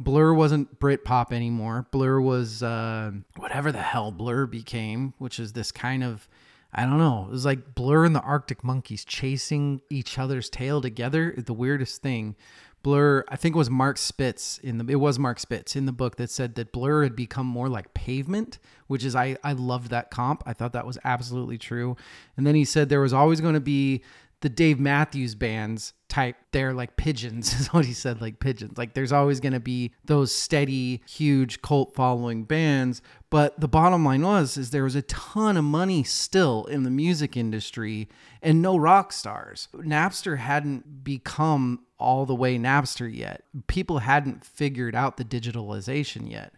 Blur 0.00 0.32
wasn't 0.32 0.78
Britpop 0.78 1.32
anymore. 1.32 1.86
Blur 1.90 2.20
was 2.20 2.62
uh, 2.62 3.10
whatever 3.36 3.72
the 3.72 3.82
hell 3.82 4.12
Blur 4.12 4.46
became, 4.46 5.14
which 5.18 5.40
is 5.40 5.52
this 5.52 5.72
kind 5.72 6.04
of 6.04 6.28
I 6.72 6.84
don't 6.84 6.98
know. 6.98 7.24
It 7.28 7.32
was 7.32 7.46
like 7.46 7.74
Blur 7.74 8.04
and 8.04 8.14
the 8.14 8.20
Arctic 8.20 8.62
Monkeys 8.62 9.04
chasing 9.04 9.80
each 9.88 10.18
other's 10.18 10.50
tail 10.50 10.82
together. 10.82 11.34
The 11.36 11.54
weirdest 11.54 12.02
thing. 12.02 12.36
Blur, 12.82 13.24
I 13.28 13.36
think 13.36 13.54
it 13.54 13.58
was 13.58 13.70
Marc 13.70 13.98
Spitz 13.98 14.58
in 14.58 14.78
the 14.78 14.92
it 14.92 14.96
was 14.96 15.18
Marc 15.18 15.38
Spitz 15.40 15.74
in 15.74 15.86
the 15.86 15.92
book 15.92 16.16
that 16.16 16.30
said 16.30 16.54
that 16.54 16.72
Blur 16.72 17.02
had 17.02 17.16
become 17.16 17.46
more 17.46 17.68
like 17.68 17.92
pavement, 17.92 18.58
which 18.86 19.04
is 19.04 19.16
I 19.16 19.36
I 19.42 19.52
loved 19.52 19.90
that 19.90 20.10
comp. 20.10 20.42
I 20.46 20.52
thought 20.52 20.72
that 20.72 20.86
was 20.86 20.98
absolutely 21.04 21.58
true. 21.58 21.96
And 22.36 22.46
then 22.46 22.54
he 22.54 22.64
said 22.64 22.88
there 22.88 23.00
was 23.00 23.12
always 23.12 23.40
going 23.40 23.54
to 23.54 23.60
be 23.60 24.02
the 24.40 24.48
Dave 24.48 24.78
Matthews 24.78 25.34
bands 25.34 25.94
type. 26.08 26.36
They're 26.52 26.72
like 26.72 26.96
pigeons, 26.96 27.52
is 27.60 27.68
what 27.68 27.84
he 27.84 27.92
said, 27.92 28.20
like 28.20 28.40
pigeons. 28.40 28.78
Like 28.78 28.94
there's 28.94 29.12
always 29.12 29.40
going 29.40 29.52
to 29.52 29.60
be 29.60 29.92
those 30.04 30.32
steady, 30.32 31.02
huge 31.08 31.62
cult 31.62 31.94
following 31.94 32.44
bands. 32.44 33.02
But 33.30 33.60
the 33.60 33.68
bottom 33.68 34.04
line 34.04 34.22
was, 34.22 34.56
is 34.56 34.70
there 34.70 34.84
was 34.84 34.94
a 34.94 35.02
ton 35.02 35.56
of 35.56 35.64
money 35.64 36.02
still 36.02 36.64
in 36.66 36.84
the 36.84 36.90
music 36.90 37.36
industry 37.36 38.08
and 38.42 38.62
no 38.62 38.76
rock 38.76 39.12
stars. 39.12 39.68
Napster 39.74 40.38
hadn't 40.38 41.04
become 41.04 41.84
all 41.98 42.24
the 42.24 42.34
way 42.34 42.58
Napster 42.58 43.12
yet. 43.12 43.42
People 43.66 43.98
hadn't 43.98 44.44
figured 44.44 44.94
out 44.94 45.16
the 45.16 45.24
digitalization 45.24 46.30
yet. 46.30 46.54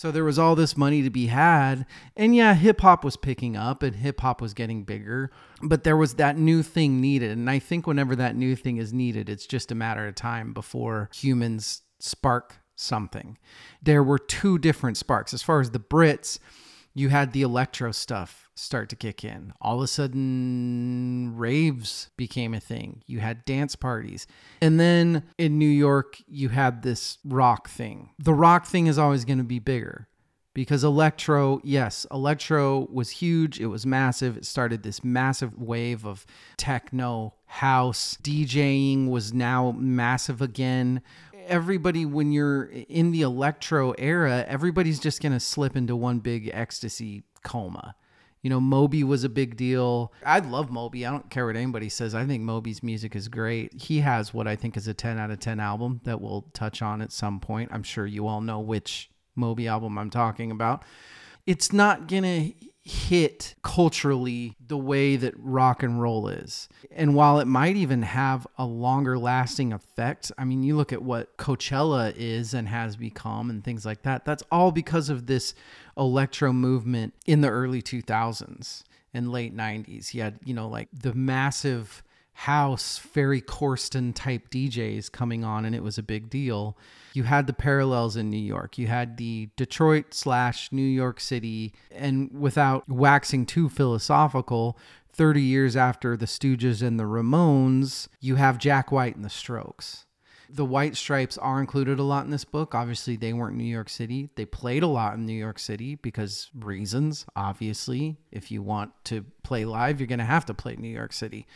So 0.00 0.10
there 0.10 0.24
was 0.24 0.38
all 0.38 0.56
this 0.56 0.78
money 0.78 1.02
to 1.02 1.10
be 1.10 1.26
had. 1.26 1.84
And 2.16 2.34
yeah, 2.34 2.54
hip 2.54 2.80
hop 2.80 3.04
was 3.04 3.18
picking 3.18 3.54
up 3.54 3.82
and 3.82 3.94
hip 3.94 4.22
hop 4.22 4.40
was 4.40 4.54
getting 4.54 4.82
bigger, 4.82 5.30
but 5.60 5.84
there 5.84 5.94
was 5.94 6.14
that 6.14 6.38
new 6.38 6.62
thing 6.62 7.02
needed. 7.02 7.32
And 7.32 7.50
I 7.50 7.58
think 7.58 7.86
whenever 7.86 8.16
that 8.16 8.34
new 8.34 8.56
thing 8.56 8.78
is 8.78 8.94
needed, 8.94 9.28
it's 9.28 9.46
just 9.46 9.70
a 9.70 9.74
matter 9.74 10.08
of 10.08 10.14
time 10.14 10.54
before 10.54 11.10
humans 11.12 11.82
spark 11.98 12.60
something. 12.76 13.36
There 13.82 14.02
were 14.02 14.18
two 14.18 14.56
different 14.56 14.96
sparks. 14.96 15.34
As 15.34 15.42
far 15.42 15.60
as 15.60 15.72
the 15.72 15.78
Brits, 15.78 16.38
you 16.94 17.08
had 17.08 17.32
the 17.32 17.42
electro 17.42 17.92
stuff 17.92 18.50
start 18.54 18.88
to 18.90 18.96
kick 18.96 19.24
in. 19.24 19.52
All 19.60 19.76
of 19.76 19.82
a 19.82 19.86
sudden, 19.86 21.32
raves 21.36 22.10
became 22.16 22.54
a 22.54 22.60
thing. 22.60 23.02
You 23.06 23.20
had 23.20 23.44
dance 23.44 23.76
parties. 23.76 24.26
And 24.60 24.78
then 24.78 25.24
in 25.38 25.58
New 25.58 25.68
York, 25.68 26.18
you 26.26 26.48
had 26.48 26.82
this 26.82 27.18
rock 27.24 27.68
thing. 27.68 28.10
The 28.18 28.34
rock 28.34 28.66
thing 28.66 28.86
is 28.86 28.98
always 28.98 29.24
going 29.24 29.38
to 29.38 29.44
be 29.44 29.58
bigger 29.58 30.08
because 30.52 30.82
electro, 30.84 31.60
yes, 31.62 32.06
electro 32.10 32.88
was 32.92 33.10
huge. 33.10 33.60
It 33.60 33.66
was 33.66 33.86
massive. 33.86 34.36
It 34.36 34.44
started 34.44 34.82
this 34.82 35.04
massive 35.04 35.56
wave 35.56 36.04
of 36.04 36.26
techno, 36.56 37.34
house, 37.46 38.16
DJing 38.22 39.08
was 39.08 39.32
now 39.32 39.72
massive 39.72 40.42
again 40.42 41.02
everybody 41.50 42.06
when 42.06 42.32
you're 42.32 42.64
in 42.88 43.10
the 43.10 43.22
electro 43.22 43.92
era 43.92 44.44
everybody's 44.48 44.98
just 44.98 45.20
going 45.20 45.32
to 45.32 45.40
slip 45.40 45.76
into 45.76 45.94
one 45.94 46.18
big 46.20 46.50
ecstasy 46.52 47.24
coma 47.42 47.94
you 48.42 48.48
know, 48.48 48.60
Moby 48.60 49.04
was 49.04 49.22
a 49.22 49.28
big 49.28 49.56
deal. 49.56 50.12
I 50.24 50.38
love 50.38 50.70
Moby. 50.70 51.04
I 51.04 51.10
don't 51.10 51.28
care 51.28 51.46
what 51.46 51.56
anybody 51.56 51.88
says. 51.90 52.14
I 52.14 52.24
think 52.24 52.42
Moby's 52.42 52.82
music 52.82 53.14
is 53.14 53.28
great. 53.28 53.82
He 53.82 54.00
has 54.00 54.32
what 54.32 54.46
I 54.46 54.56
think 54.56 54.76
is 54.76 54.88
a 54.88 54.94
10 54.94 55.18
out 55.18 55.30
of 55.30 55.40
10 55.40 55.60
album 55.60 56.00
that 56.04 56.20
we'll 56.20 56.46
touch 56.54 56.80
on 56.80 57.02
at 57.02 57.12
some 57.12 57.38
point. 57.38 57.70
I'm 57.72 57.82
sure 57.82 58.06
you 58.06 58.26
all 58.26 58.40
know 58.40 58.60
which 58.60 59.10
Moby 59.36 59.68
album 59.68 59.98
I'm 59.98 60.10
talking 60.10 60.50
about. 60.50 60.84
It's 61.46 61.72
not 61.72 62.08
going 62.08 62.22
to 62.22 62.69
hit 62.82 63.54
culturally 63.62 64.56
the 64.66 64.76
way 64.76 65.16
that 65.16 65.34
rock 65.36 65.82
and 65.82 66.00
roll 66.00 66.28
is. 66.28 66.68
And 66.90 67.14
while 67.14 67.38
it 67.38 67.46
might 67.46 67.76
even 67.76 68.02
have 68.02 68.46
a 68.56 68.64
longer 68.64 69.18
lasting 69.18 69.72
effect, 69.72 70.32
I 70.38 70.44
mean, 70.44 70.62
you 70.62 70.76
look 70.76 70.92
at 70.92 71.02
what 71.02 71.36
Coachella 71.36 72.14
is 72.16 72.54
and 72.54 72.68
has 72.68 72.96
become 72.96 73.50
and 73.50 73.62
things 73.62 73.84
like 73.84 74.02
that, 74.02 74.24
that's 74.24 74.42
all 74.50 74.72
because 74.72 75.10
of 75.10 75.26
this 75.26 75.54
electro 75.96 76.52
movement 76.52 77.14
in 77.26 77.42
the 77.42 77.50
early 77.50 77.82
2000s 77.82 78.84
and 79.12 79.30
late 79.30 79.54
90s. 79.54 80.14
You 80.14 80.22
had, 80.22 80.38
you 80.44 80.54
know, 80.54 80.68
like 80.68 80.88
the 80.92 81.14
massive 81.14 82.02
house, 82.32 82.96
Ferry 82.96 83.42
Corsten 83.42 84.14
type 84.14 84.48
DJs 84.48 85.12
coming 85.12 85.44
on, 85.44 85.66
and 85.66 85.74
it 85.74 85.82
was 85.82 85.98
a 85.98 86.02
big 86.02 86.30
deal. 86.30 86.78
You 87.12 87.24
had 87.24 87.46
the 87.46 87.52
parallels 87.52 88.16
in 88.16 88.30
New 88.30 88.36
York. 88.36 88.78
You 88.78 88.86
had 88.86 89.16
the 89.16 89.50
Detroit 89.56 90.14
slash 90.14 90.70
New 90.72 90.82
York 90.82 91.20
City, 91.20 91.72
and 91.90 92.30
without 92.32 92.88
waxing 92.88 93.46
too 93.46 93.68
philosophical, 93.68 94.78
30 95.12 95.42
years 95.42 95.76
after 95.76 96.16
the 96.16 96.26
Stooges 96.26 96.82
and 96.82 96.98
the 96.98 97.04
Ramones, 97.04 98.08
you 98.20 98.36
have 98.36 98.58
Jack 98.58 98.92
White 98.92 99.16
and 99.16 99.24
the 99.24 99.30
Strokes. 99.30 100.06
The 100.52 100.64
White 100.64 100.96
Stripes 100.96 101.38
are 101.38 101.60
included 101.60 101.98
a 101.98 102.02
lot 102.02 102.24
in 102.24 102.30
this 102.30 102.44
book. 102.44 102.74
Obviously, 102.74 103.16
they 103.16 103.32
weren't 103.32 103.56
New 103.56 103.62
York 103.62 103.88
City. 103.88 104.30
They 104.34 104.44
played 104.44 104.82
a 104.82 104.88
lot 104.88 105.14
in 105.14 105.26
New 105.26 105.32
York 105.32 105.60
City 105.60 105.94
because 105.94 106.50
reasons, 106.58 107.24
obviously. 107.36 108.16
If 108.32 108.50
you 108.50 108.62
want 108.62 108.92
to 109.04 109.24
play 109.44 109.64
live, 109.64 110.00
you're 110.00 110.08
going 110.08 110.18
to 110.18 110.24
have 110.24 110.46
to 110.46 110.54
play 110.54 110.74
New 110.76 110.88
York 110.88 111.12
City. 111.12 111.46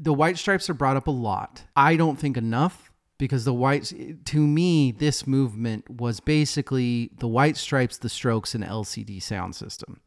The 0.00 0.12
White 0.12 0.36
Stripes 0.36 0.68
are 0.68 0.74
brought 0.74 0.96
up 0.96 1.06
a 1.06 1.12
lot. 1.12 1.64
I 1.76 1.94
don't 1.94 2.18
think 2.18 2.36
enough 2.36 2.89
because 3.20 3.44
the 3.44 3.54
white 3.54 3.92
to 4.24 4.40
me 4.40 4.90
this 4.90 5.26
movement 5.26 5.88
was 5.88 6.18
basically 6.18 7.10
the 7.18 7.28
white 7.28 7.56
stripes 7.56 7.98
the 7.98 8.08
strokes 8.08 8.54
and 8.54 8.64
lcd 8.64 9.22
sound 9.22 9.54
system 9.54 10.00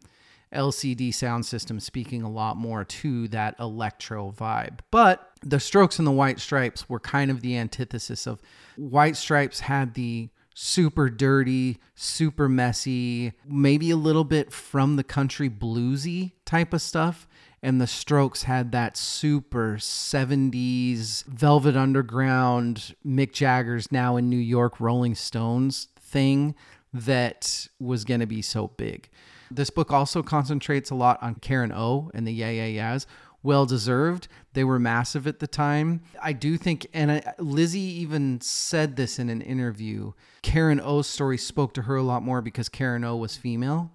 LCD 0.54 1.14
sound 1.14 1.46
system 1.46 1.80
speaking 1.80 2.22
a 2.22 2.30
lot 2.30 2.58
more 2.58 2.84
to 2.84 3.28
that 3.30 3.56
electro 3.60 4.32
vibe. 4.32 4.80
But 4.92 5.32
the 5.42 5.60
Strokes 5.60 5.98
and 5.98 6.08
the 6.08 6.12
White 6.12 6.40
Stripes 6.40 6.88
were 6.88 7.00
kind 7.00 7.32
of 7.32 7.42
the 7.42 7.58
antithesis 7.58 8.28
of 8.28 8.42
White 8.78 9.18
Stripes 9.18 9.62
had 9.62 9.96
the 9.96 10.30
super 10.54 11.10
dirty, 11.10 11.80
super 11.96 12.48
messy, 12.48 13.34
maybe 13.46 13.90
a 13.90 13.98
little 13.98 14.24
bit 14.24 14.54
from 14.54 14.96
the 14.96 15.04
country 15.04 15.50
bluesy 15.50 16.34
type 16.46 16.74
of 16.74 16.82
stuff. 16.82 17.28
And 17.64 17.80
the 17.80 17.88
Strokes 17.88 18.44
had 18.44 18.74
that 18.74 18.98
super 18.98 19.78
70s 19.78 21.24
Velvet 21.26 21.78
Underground, 21.78 22.94
Mick 23.08 23.32
Jagger's 23.32 23.90
now 23.90 24.18
in 24.18 24.30
New 24.30 24.36
York 24.36 24.82
Rolling 24.82 25.16
Stones 25.16 25.88
thing 25.98 26.56
that 26.94 27.70
was 27.80 28.04
going 28.04 28.20
to 28.20 28.28
be 28.28 28.42
so 28.42 28.68
big 28.68 29.10
This 29.50 29.70
book 29.70 29.92
also 29.92 30.22
concentrates 30.22 30.92
a 30.92 30.96
lot 30.96 31.24
on 31.24 31.36
Karen 31.36 31.72
O 31.72 32.12
and 32.14 32.28
the 32.28 32.34
Yeah 32.34 32.52
Yeah 32.52 32.66
Yeahs. 32.66 33.08
Well 33.42 33.66
deserved. 33.66 34.28
They 34.54 34.64
were 34.64 34.80
massive 34.80 35.26
at 35.26 35.40
the 35.40 35.48
time. 35.48 36.02
I 36.22 36.34
do 36.34 36.58
think, 36.58 36.88
and 36.94 37.12
I, 37.12 37.34
Lizzy 37.40 37.80
even 37.80 38.42
said 38.42 38.96
this 38.96 39.20
in 39.20 39.30
an 39.30 39.42
interview. 39.42 40.12
Karen 40.42 40.82
O's 40.82 41.08
story 41.08 41.38
spoke 41.38 41.74
to 41.76 41.84
her 41.84 41.96
a 41.96 42.04
lot 42.04 42.24
more 42.24 42.42
because 42.42 42.70
Karen 42.70 43.04
O 43.04 43.16
was 43.16 43.36
female. 43.38 43.92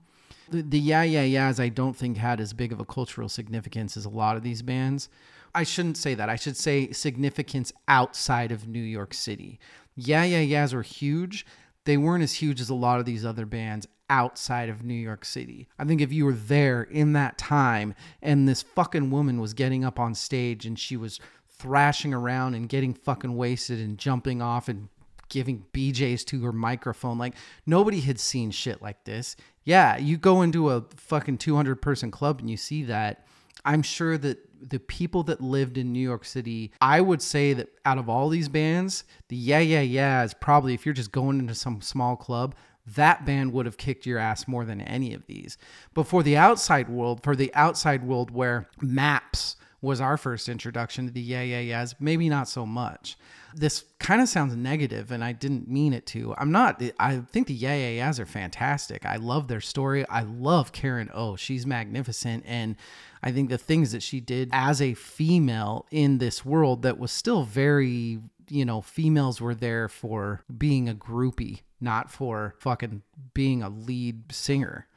The, 0.51 0.63
the 0.63 0.79
Yeah 0.79 1.03
Yeah 1.03 1.23
Yeahs, 1.23 1.61
I 1.61 1.69
don't 1.69 1.97
think 1.97 2.17
had 2.17 2.41
as 2.41 2.53
big 2.53 2.73
of 2.73 2.81
a 2.81 2.85
cultural 2.85 3.29
significance 3.29 3.97
as 3.97 4.05
a 4.05 4.11
lot 4.11 4.37
of 4.37 4.43
these 4.43 4.63
bands. 4.63 5.09
I 5.55 5.63
shouldn't 5.63 5.97
say 5.97 6.15
that. 6.15 6.29
I 6.29 6.37
should 6.37 6.57
say 6.57 6.93
significance 6.93 7.73
outside 7.87 8.53
of 8.53 8.69
New 8.69 8.83
York 8.83 9.15
City. 9.15 9.59
Yeah 9.95 10.25
Yeah 10.25 10.41
Yeahs 10.41 10.75
were 10.75 10.83
huge. 10.83 11.47
They 11.85 11.97
weren't 11.97 12.23
as 12.23 12.35
huge 12.35 12.61
as 12.61 12.69
a 12.69 12.75
lot 12.75 13.01
of 13.01 13.07
these 13.07 13.25
other 13.25 13.47
bands 13.47 13.87
outside 14.11 14.69
of 14.69 14.85
New 14.85 14.95
York 14.95 15.25
City. 15.25 15.69
I 15.79 15.85
think 15.85 16.01
if 16.01 16.13
you 16.13 16.25
were 16.25 16.33
there 16.33 16.83
in 16.83 17.13
that 17.15 17.39
time 17.39 17.95
and 18.23 18.49
this 18.49 18.63
fucking 18.63 19.11
woman 19.11 19.41
was 19.41 19.55
getting 19.55 19.85
up 19.85 19.99
on 19.99 20.15
stage 20.15 20.67
and 20.67 20.79
she 20.79 20.97
was 20.97 21.21
thrashing 21.49 22.15
around 22.15 22.55
and 22.55 22.69
getting 22.69 22.95
fucking 22.95 23.37
wasted 23.37 23.81
and 23.81 23.99
jumping 23.99 24.41
off 24.41 24.69
and 24.69 24.89
giving 25.29 25.65
BJs 25.73 26.25
to 26.27 26.43
her 26.45 26.53
microphone. 26.53 27.19
Like 27.19 27.35
nobody 27.67 28.01
had 28.01 28.19
seen 28.19 28.51
shit 28.51 28.81
like 28.81 29.05
this. 29.05 29.37
Yeah, 29.69 29.99
you 29.99 30.17
go 30.17 30.41
into 30.41 30.71
a 30.71 30.83
fucking 30.97 31.37
200 31.37 31.83
person 31.83 32.11
club 32.11 32.41
and 32.41 32.49
you 32.49 32.57
see 32.57 32.85
that. 32.85 33.27
I'm 33.67 33.83
sure 33.83 34.17
that 34.17 34.39
the 34.63 34.79
people 34.79 35.25
that 35.25 35.43
lived 35.43 35.77
in 35.77 35.93
New 35.93 36.01
York 36.01 36.25
City, 36.25 36.73
I 36.81 37.03
would 37.03 37.21
say 37.21 37.53
that 37.53 37.69
out 37.85 37.99
of 37.99 38.09
all 38.09 38.31
these 38.31 38.49
bands, 38.49 39.05
the 39.29 39.37
Yeah 39.37 39.59
Yeah 39.59 39.83
Yeah 39.83 40.25
is 40.25 40.33
probably, 40.33 40.73
if 40.73 40.87
you're 40.87 40.95
just 40.95 41.13
going 41.13 41.39
into 41.39 41.55
some 41.55 41.83
small 41.83 42.17
club, 42.17 42.55
that 42.87 43.27
band 43.27 43.53
would 43.53 43.67
have 43.67 43.77
kicked 43.77 44.07
your 44.07 44.19
ass 44.19 44.49
more 44.49 44.65
than 44.65 44.81
any 44.81 45.13
of 45.13 45.27
these. 45.27 45.59
But 45.93 46.05
for 46.05 46.23
the 46.23 46.39
outside 46.39 46.89
world, 46.89 47.23
for 47.23 47.37
the 47.37 47.55
outside 47.55 48.03
world 48.03 48.31
where 48.31 48.71
maps 48.81 49.48
was 49.81 50.01
our 50.01 50.17
first 50.17 50.49
introduction 50.49 51.07
to 51.07 51.13
the 51.13 51.21
yeah 51.21 51.43
yeah 51.43 51.61
yeahs, 51.61 51.95
maybe 52.01 52.29
not 52.29 52.49
so 52.49 52.67
much. 52.67 53.17
This 53.55 53.85
kind 53.99 54.21
of 54.21 54.29
sounds 54.29 54.55
negative, 54.57 55.11
and 55.11 55.23
I 55.23 55.33
didn't 55.33 55.69
mean 55.69 55.93
it 55.93 56.05
to. 56.07 56.35
I'm 56.37 56.51
not. 56.51 56.83
I 56.99 57.19
think 57.19 57.47
the 57.47 57.55
yeah 57.55 57.75
yeah 57.75 58.05
yeahs 58.05 58.19
are 58.19 58.27
fantastic. 58.27 59.07
I 59.07 59.17
love 59.17 59.49
their 59.49 59.61
story. 59.61 60.07
I 60.09 60.23
love 60.23 60.73
Karen 60.73 61.11
O. 61.15 61.37
She's 61.37 61.65
magnificent, 61.65 62.45
and 62.47 62.77
I 63.23 63.31
think 63.31 63.51
the 63.51 63.59
things 63.59 63.93
that 63.93 64.03
she 64.03 64.21
did 64.21 64.51
as 64.53 64.83
a 64.83 64.95
female 64.95 65.87
in 65.91 66.19
this 66.19 66.45
world 66.45 66.83
that 66.83 66.99
was 66.99 67.13
still 67.13 67.45
very, 67.45 68.19
you 68.49 68.65
know, 68.65 68.81
females 68.81 69.41
were 69.41 69.55
there 69.55 69.89
for 69.89 70.43
being 70.57 70.89
a 70.89 70.95
groupie, 70.95 71.61
not 71.81 72.11
for 72.11 72.55
fucking 72.59 73.03
being 73.33 73.63
a 73.63 73.69
lead 73.69 74.33
singer. 74.33 74.88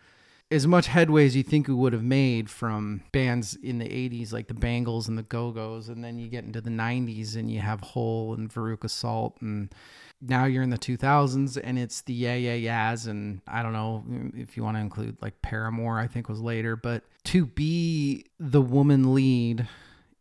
As 0.52 0.68
much 0.68 0.88
headway 0.88 1.26
as 1.26 1.34
you 1.34 1.44
think 1.44 1.70
we 1.70 1.74
would 1.74 1.94
have 1.94 2.04
made 2.04 2.50
from 2.50 3.04
bands 3.14 3.56
in 3.64 3.80
the 3.80 3.86
80s 3.86 4.34
like 4.34 4.48
the 4.48 4.54
Bangles 4.54 5.08
and 5.08 5.18
the 5.18 5.24
Go 5.24 5.52
Go's, 5.52 5.88
and 5.88 6.04
then 6.04 6.20
you 6.20 6.28
get 6.28 6.44
into 6.44 6.60
the 6.60 6.70
90s 6.70 7.38
and 7.38 7.50
you 7.50 7.62
have 7.62 7.80
Hole 7.80 8.34
and 8.34 8.54
Veruca 8.54 8.90
Salt, 8.90 9.38
and 9.40 9.74
now 10.20 10.44
you're 10.44 10.62
in 10.62 10.70
the 10.70 10.78
2000s 10.78 11.58
and 11.64 11.80
it's 11.80 12.02
the 12.02 12.14
Yeah 12.14 12.36
Yeah 12.36 12.56
Yeahs, 12.56 13.08
and 13.08 13.40
I 13.48 13.64
don't 13.64 13.72
know 13.72 14.04
if 14.36 14.58
you 14.58 14.64
want 14.64 14.76
to 14.76 14.82
include 14.82 15.18
like 15.22 15.42
Paramore, 15.42 15.98
I 15.98 16.08
think 16.08 16.28
was 16.28 16.42
later, 16.42 16.76
but 16.76 17.04
to 17.26 17.46
be 17.46 18.26
the 18.38 18.62
woman 18.62 19.14
lead 19.14 19.70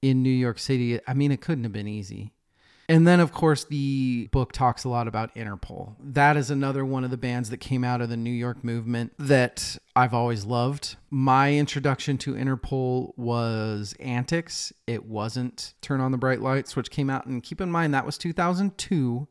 in 0.01 0.23
New 0.23 0.31
York 0.31 0.61
City, 0.61 1.01
I 1.09 1.15
mean, 1.15 1.33
it 1.33 1.41
couldn't 1.41 1.65
have 1.65 1.73
been 1.73 1.89
easy. 1.89 2.33
And 2.91 3.07
then, 3.07 3.21
of 3.21 3.31
course, 3.31 3.63
the 3.63 4.29
book 4.33 4.51
talks 4.51 4.83
a 4.83 4.89
lot 4.89 5.07
about 5.07 5.33
Interpol. 5.37 5.95
That 6.01 6.37
is 6.37 6.51
another 6.51 6.85
one 6.85 7.05
of 7.05 7.13
the 7.13 7.17
bands 7.17 7.49
that 7.51 7.59
came 7.59 7.85
out 7.85 8.01
of 8.01 8.09
the 8.09 8.17
New 8.17 8.33
York 8.33 8.65
movement 8.65 9.13
that 9.17 9.79
I've 9.95 10.13
always 10.13 10.45
loved. 10.45 10.97
My 11.09 11.55
introduction 11.55 12.19
to 12.19 12.35
Interpol 12.35 13.17
was 13.17 13.95
Antics. 14.01 14.73
It 14.89 15.05
wasn't 15.05 15.75
Turn 15.81 16.01
on 16.01 16.11
the 16.11 16.19
Bright 16.19 16.41
Lights, 16.41 16.75
which 16.75 16.91
came 16.91 17.09
out, 17.09 17.27
and 17.27 17.45
keep 17.45 17.61
in 17.61 17.71
mind 17.71 17.95
that 17.95 18.05
was 18.05 18.19
2002. 18.19 19.29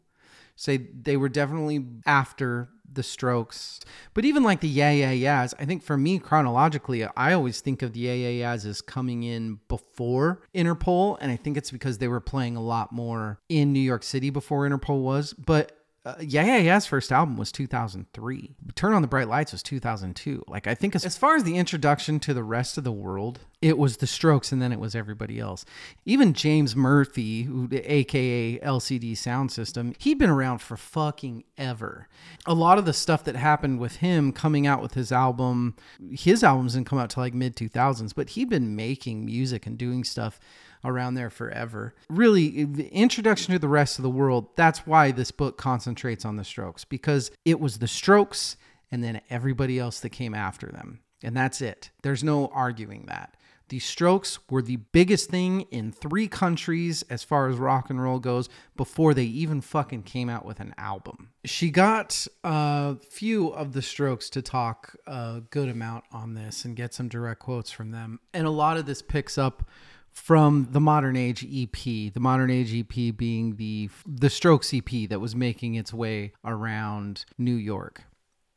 Say 0.55 0.77
so 0.77 0.83
they 1.01 1.17
were 1.17 1.27
definitely 1.27 1.85
after 2.05 2.69
the 2.93 3.03
strokes. 3.03 3.79
But 4.13 4.25
even 4.25 4.43
like 4.43 4.61
the 4.61 4.67
yeah 4.67 4.91
yeah 4.91 5.11
yeahs, 5.11 5.53
I 5.59 5.65
think 5.65 5.83
for 5.83 5.97
me 5.97 6.19
chronologically, 6.19 7.03
I 7.05 7.33
always 7.33 7.61
think 7.61 7.81
of 7.81 7.93
the 7.93 8.01
yeah 8.01 8.13
yeah 8.13 8.29
yeahs 8.29 8.65
as 8.65 8.81
coming 8.81 9.23
in 9.23 9.59
before 9.67 10.41
Interpol, 10.53 11.17
and 11.21 11.31
I 11.31 11.35
think 11.35 11.57
it's 11.57 11.71
because 11.71 11.97
they 11.97 12.07
were 12.07 12.19
playing 12.19 12.55
a 12.55 12.61
lot 12.61 12.91
more 12.91 13.39
in 13.49 13.73
New 13.73 13.79
York 13.79 14.03
City 14.03 14.29
before 14.29 14.67
Interpol 14.67 15.01
was. 15.01 15.33
But 15.33 15.78
uh, 16.05 16.15
yeah 16.21 16.45
yeah 16.45 16.57
yeah's 16.57 16.85
first 16.85 17.11
album 17.11 17.37
was 17.37 17.51
2003 17.51 18.55
turn 18.75 18.93
on 18.93 19.01
the 19.01 19.07
bright 19.07 19.27
lights 19.27 19.51
was 19.51 19.63
2002 19.63 20.43
like 20.47 20.67
i 20.67 20.73
think 20.73 20.95
as, 20.95 21.05
as 21.05 21.17
far 21.17 21.35
as 21.35 21.43
the 21.43 21.57
introduction 21.57 22.19
to 22.19 22.33
the 22.33 22.43
rest 22.43 22.77
of 22.77 22.83
the 22.83 22.91
world 22.91 23.39
it 23.61 23.77
was 23.77 23.97
the 23.97 24.07
strokes 24.07 24.51
and 24.51 24.61
then 24.61 24.71
it 24.71 24.79
was 24.79 24.95
everybody 24.95 25.39
else. 25.39 25.65
Even 26.05 26.33
james 26.33 26.75
murphy 26.75 27.43
who, 27.43 27.67
aka 27.71 28.57
lcd 28.59 29.17
sound 29.17 29.51
system 29.51 29.93
he'd 29.99 30.17
been 30.17 30.29
around 30.29 30.59
for 30.59 30.77
fucking 30.77 31.43
ever. 31.57 32.07
A 32.45 32.53
lot 32.53 32.77
of 32.77 32.85
the 32.85 32.93
stuff 32.93 33.25
that 33.25 33.35
happened 33.35 33.79
with 33.79 33.97
him 33.97 34.31
coming 34.31 34.65
out 34.65 34.81
with 34.81 34.93
his 34.93 35.11
album 35.11 35.75
his 36.11 36.43
albums 36.43 36.73
didn't 36.73 36.87
come 36.87 36.99
out 36.99 37.09
till 37.09 37.23
like 37.23 37.33
mid 37.33 37.55
2000s 37.55 38.13
but 38.15 38.29
he'd 38.29 38.49
been 38.49 38.75
making 38.75 39.25
music 39.25 39.65
and 39.65 39.77
doing 39.77 40.03
stuff 40.03 40.39
around 40.83 41.15
there 41.15 41.29
forever. 41.29 41.93
Really, 42.09 42.63
the 42.63 42.87
introduction 42.89 43.53
to 43.53 43.59
the 43.59 43.67
rest 43.67 43.99
of 43.99 44.03
the 44.03 44.09
world, 44.09 44.49
that's 44.55 44.85
why 44.87 45.11
this 45.11 45.31
book 45.31 45.57
concentrates 45.57 46.25
on 46.25 46.35
the 46.35 46.43
strokes 46.43 46.85
because 46.85 47.31
it 47.45 47.59
was 47.59 47.79
the 47.79 47.87
strokes 47.87 48.57
and 48.91 49.03
then 49.03 49.21
everybody 49.29 49.77
else 49.77 49.99
that 49.99 50.09
came 50.09 50.33
after 50.33 50.67
them. 50.67 50.99
And 51.23 51.35
that's 51.35 51.61
it. 51.61 51.91
There's 52.01 52.23
no 52.23 52.47
arguing 52.47 53.05
that. 53.07 53.35
The 53.69 53.79
Strokes 53.79 54.39
were 54.49 54.63
the 54.63 54.77
biggest 54.77 55.29
thing 55.29 55.61
in 55.69 55.91
three 55.91 56.27
countries 56.27 57.03
as 57.03 57.23
far 57.23 57.47
as 57.47 57.57
rock 57.57 57.91
and 57.91 58.01
roll 58.01 58.17
goes 58.17 58.49
before 58.75 59.13
they 59.13 59.25
even 59.25 59.61
fucking 59.61 60.03
came 60.03 60.27
out 60.27 60.43
with 60.43 60.59
an 60.59 60.73
album. 60.79 61.29
She 61.45 61.69
got 61.69 62.25
a 62.43 62.95
few 62.95 63.49
of 63.49 63.73
the 63.73 63.83
Strokes 63.83 64.27
to 64.31 64.41
talk 64.41 64.95
a 65.05 65.43
good 65.51 65.69
amount 65.69 66.05
on 66.11 66.33
this 66.33 66.65
and 66.65 66.75
get 66.75 66.95
some 66.95 67.09
direct 67.09 67.41
quotes 67.41 67.69
from 67.69 67.91
them. 67.91 68.19
And 68.33 68.47
a 68.47 68.51
lot 68.51 68.77
of 68.77 68.87
this 68.87 69.03
picks 69.03 69.37
up 69.37 69.69
from 70.13 70.67
the 70.71 70.79
Modern 70.79 71.15
Age 71.15 71.45
EP. 71.45 71.73
The 71.73 72.19
Modern 72.19 72.49
Age 72.49 72.73
EP 72.73 73.15
being 73.15 73.55
the 73.55 73.89
the 74.05 74.29
Strokes 74.29 74.73
EP 74.73 75.09
that 75.09 75.19
was 75.19 75.35
making 75.35 75.75
its 75.75 75.93
way 75.93 76.33
around 76.43 77.25
New 77.37 77.55
York. 77.55 78.03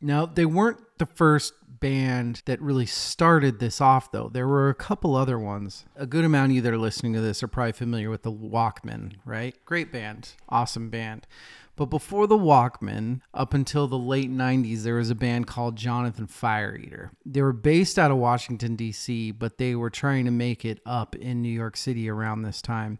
Now, 0.05 0.27
they 0.27 0.45
weren't 0.45 0.81
the 0.99 1.07
first 1.07 1.55
band 1.69 2.43
that 2.47 2.61
really 2.61 2.87
started 2.87 3.61
this 3.61 3.81
off, 3.81 4.11
though. 4.11 4.29
There 4.29 4.49
were 4.49 4.69
a 4.69 4.75
couple 4.75 5.15
other 5.15 5.39
ones. 5.39 5.85
A 5.95 6.07
good 6.07 6.25
amount 6.25 6.51
of 6.51 6.57
you 6.57 6.63
that 6.63 6.73
are 6.73 6.79
listening 6.79 7.13
to 7.13 7.21
this 7.21 7.41
are 7.43 7.49
probably 7.49 7.73
familiar 7.73 8.11
with 8.11 8.23
the 8.23 8.33
Walkmen, 8.33 9.15
right? 9.25 9.55
Great 9.65 9.93
band, 9.93 10.31
awesome 10.49 10.91
band. 10.91 11.27
But 11.77 11.87
before 11.87 12.27
the 12.27 12.37
Walkmen, 12.37 13.21
up 13.33 13.55
until 13.55 13.89
the 13.89 13.99
late 13.99 14.31
90s, 14.31 14.83
there 14.83 14.97
was 14.97 15.11
a 15.11 15.15
band 15.15 15.47
called 15.47 15.77
Jonathan 15.77 16.27
Fire 16.27 16.77
Eater. 16.77 17.13
They 17.25 17.41
were 17.41 17.55
based 17.55 17.99
out 17.99 18.11
of 18.11 18.19
Washington, 18.19 18.77
D.C., 18.77 19.31
but 19.33 19.59
they 19.59 19.75
were 19.75 19.91
trying 19.91 20.27
to 20.27 20.31
make 20.31 20.65
it 20.65 20.81
up 20.85 21.17
in 21.17 21.41
New 21.41 21.49
York 21.49 21.77
City 21.77 22.11
around 22.11 22.43
this 22.43 22.61
time. 22.61 22.99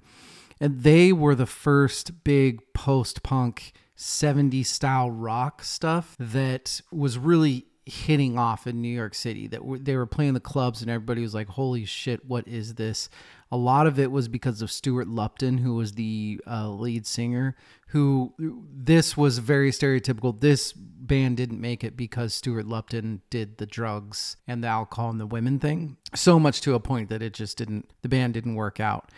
And 0.59 0.83
they 0.83 1.13
were 1.13 1.35
the 1.35 1.47
first 1.47 2.25
big 2.25 2.61
post 2.73 3.23
punk 3.23 3.73
70s 3.97 4.67
style 4.67 5.11
rock 5.11 5.63
stuff 5.63 6.17
that 6.19 6.81
was 6.91 7.19
really 7.19 7.67
hitting 7.85 8.39
off 8.39 8.67
in 8.67 8.81
New 8.81 8.89
York 8.89 9.15
City 9.15 9.49
that 9.49 9.61
they 9.81 9.97
were 9.97 10.07
playing 10.07 10.35
the 10.35 10.41
clubs 10.41 10.83
and 10.83 10.91
everybody 10.91 11.21
was 11.21 11.35
like 11.35 11.49
holy 11.49 11.85
shit 11.85 12.25
what 12.25 12.47
is 12.47 12.75
this 12.75 13.09
a 13.53 13.57
lot 13.57 13.87
of 13.87 13.99
it 13.99 14.11
was 14.11 14.27
because 14.27 14.63
of 14.63 14.73
Stewart 14.73 15.07
Lupton 15.07 15.59
who 15.59 15.75
was 15.75 15.93
the 15.93 16.41
uh, 16.51 16.69
lead 16.71 17.07
singer 17.07 17.55
who 17.89 18.33
this 18.39 19.17
was 19.17 19.39
very 19.39 19.71
stereotypical 19.71 20.41
this 20.41 20.73
band 20.73 21.37
didn't 21.37 21.61
make 21.61 21.85
it 21.85 21.97
because 21.97 22.35
Stewart 22.35 22.67
Lupton 22.67 23.23
did 23.31 23.59
the 23.59 23.67
drugs 23.67 24.37
and 24.49 24.65
the 24.65 24.69
alcohol 24.69 25.11
and 25.11 25.21
the 25.21 25.27
women 25.27 25.61
thing 25.61 25.99
so 26.15 26.41
much 26.41 26.61
to 26.63 26.75
a 26.75 26.81
point 26.81 27.11
that 27.11 27.23
it 27.23 27.35
just 27.35 27.57
didn't 27.59 27.93
the 28.03 28.09
band 28.09 28.35
didn't 28.35 28.57
work 28.57 28.81
out 28.81 29.11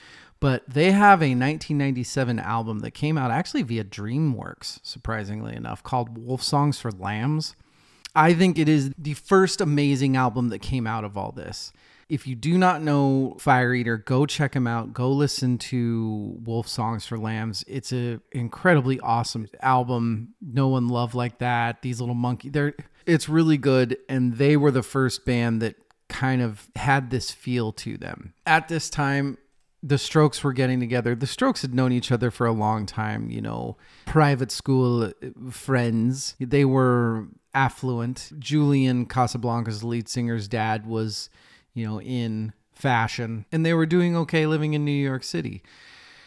but 0.44 0.62
they 0.68 0.92
have 0.92 1.23
a 1.23 1.33
1997 1.33 2.38
album 2.38 2.81
that 2.81 2.90
came 2.90 3.16
out 3.16 3.31
actually 3.31 3.62
via 3.62 3.83
DreamWorks, 3.83 4.79
surprisingly 4.83 5.56
enough, 5.56 5.83
called 5.83 6.19
Wolf 6.19 6.42
Songs 6.42 6.79
for 6.79 6.92
Lambs. 6.92 7.56
I 8.15 8.35
think 8.35 8.58
it 8.58 8.69
is 8.69 8.92
the 8.98 9.15
first 9.15 9.63
amazing 9.63 10.19
album 10.19 10.50
that 10.50 10.58
came 10.58 10.87
out 10.87 11.02
of 11.02 11.17
all 11.17 11.33
this. 11.33 11.73
If 12.09 12.27
you 12.27 12.35
do 12.35 12.59
not 12.59 12.83
know 12.83 13.37
Fire 13.38 13.75
Eater, 13.75 13.96
go 13.96 14.27
check 14.27 14.55
him 14.55 14.67
out. 14.67 14.92
Go 14.92 15.11
listen 15.11 15.59
to 15.59 16.38
Wolf 16.44 16.69
Songs 16.69 17.07
for 17.07 17.19
Lambs. 17.19 17.65
It's 17.67 17.92
an 17.92 18.21
incredibly 18.33 19.00
awesome 19.00 19.48
album. 19.61 20.35
No 20.40 20.69
one 20.69 20.88
loved 20.88 21.15
like 21.15 21.38
that. 21.38 21.83
These 21.83 22.00
little 22.00 22.15
monkey, 22.15 22.48
they're 22.48 22.75
it's 23.07 23.29
really 23.29 23.59
good. 23.59 23.98
And 24.09 24.37
they 24.37 24.57
were 24.57 24.71
the 24.71 24.83
first 24.83 25.25
band 25.25 25.61
that 25.63 25.77
kind 26.09 26.42
of 26.42 26.69
had 26.77 27.11
this 27.11 27.31
feel 27.31 27.73
to 27.73 27.96
them. 27.96 28.35
At 28.46 28.69
this 28.69 28.90
time, 28.90 29.38
the 29.83 29.98
Strokes 29.98 30.42
were 30.42 30.55
getting 30.55 30.81
together. 30.81 31.15
The 31.15 31.27
Strokes 31.27 31.63
had 31.63 31.75
known 31.75 31.92
each 31.92 32.11
other 32.11 32.31
for 32.31 32.46
a 32.46 32.52
long 32.52 32.87
time, 32.87 33.31
you 33.31 33.42
know, 33.42 33.77
private 34.07 34.50
school 34.50 35.05
uh, 35.05 35.11
friends. 35.50 36.37
They 36.40 36.65
were 36.65 37.27
affluent. 37.52 38.33
Julian 38.38 39.07
Casablancas, 39.07 39.85
lead 39.85 40.09
singer's 40.09 40.48
dad, 40.48 40.87
was, 40.87 41.29
you 41.75 41.87
know, 41.87 42.00
in 42.00 42.52
fashion, 42.72 43.44
and 43.52 43.64
they 43.64 43.75
were 43.75 43.87
doing 43.87 44.16
okay 44.16 44.46
living 44.46 44.75
in 44.75 44.85
New 44.85 44.90
York 44.92 45.25
City. 45.25 45.62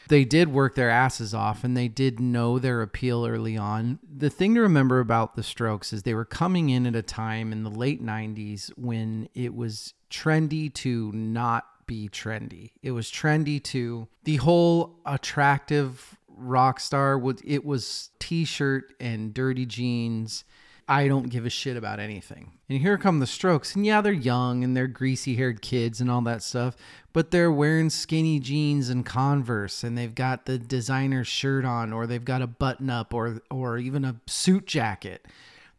They 0.09 0.23
did 0.23 0.49
work 0.49 0.75
their 0.75 0.89
asses 0.89 1.33
off 1.33 1.63
and 1.63 1.75
they 1.75 1.89
did 1.89 2.19
know 2.19 2.59
their 2.59 2.81
appeal 2.81 3.25
early 3.25 3.57
on. 3.57 3.99
The 4.09 4.29
thing 4.29 4.55
to 4.55 4.61
remember 4.61 4.99
about 4.99 5.35
the 5.35 5.43
Strokes 5.43 5.91
is 5.91 6.03
they 6.03 6.13
were 6.13 6.25
coming 6.25 6.69
in 6.69 6.87
at 6.87 6.95
a 6.95 7.01
time 7.01 7.51
in 7.51 7.63
the 7.63 7.69
late 7.69 8.01
90s 8.01 8.69
when 8.77 9.27
it 9.33 9.53
was 9.53 9.93
trendy 10.09 10.73
to 10.75 11.11
not 11.11 11.65
be 11.87 12.09
trendy. 12.09 12.71
It 12.81 12.91
was 12.91 13.11
trendy 13.11 13.61
to 13.63 14.07
the 14.23 14.37
whole 14.37 14.99
attractive 15.05 16.17
rock 16.29 16.79
star 16.79 17.17
would 17.17 17.41
it 17.43 17.65
was 17.65 18.11
t-shirt 18.19 18.93
and 18.99 19.33
dirty 19.33 19.65
jeans 19.65 20.43
I 20.87 21.07
don't 21.07 21.29
give 21.29 21.45
a 21.45 21.49
shit 21.49 21.75
about 21.75 21.99
anything. 21.99 22.53
And 22.69 22.79
here 22.79 22.97
come 22.97 23.19
the 23.19 23.27
strokes. 23.27 23.75
And 23.75 23.85
yeah, 23.85 23.99
they're 23.99 24.13
young 24.13 24.63
and 24.63 24.75
they're 24.75 24.87
greasy 24.87 25.35
haired 25.35 25.61
kids 25.61 25.99
and 25.99 26.09
all 26.09 26.21
that 26.21 26.41
stuff, 26.41 26.77
but 27.11 27.31
they're 27.31 27.51
wearing 27.51 27.89
skinny 27.89 28.39
jeans 28.39 28.89
and 28.89 29.05
Converse 29.05 29.83
and 29.83 29.97
they've 29.97 30.15
got 30.15 30.45
the 30.45 30.57
designer 30.57 31.23
shirt 31.23 31.65
on 31.65 31.91
or 31.91 32.07
they've 32.07 32.23
got 32.23 32.41
a 32.41 32.47
button 32.47 32.89
up 32.89 33.13
or 33.13 33.41
or 33.51 33.77
even 33.77 34.05
a 34.05 34.15
suit 34.27 34.65
jacket. 34.65 35.25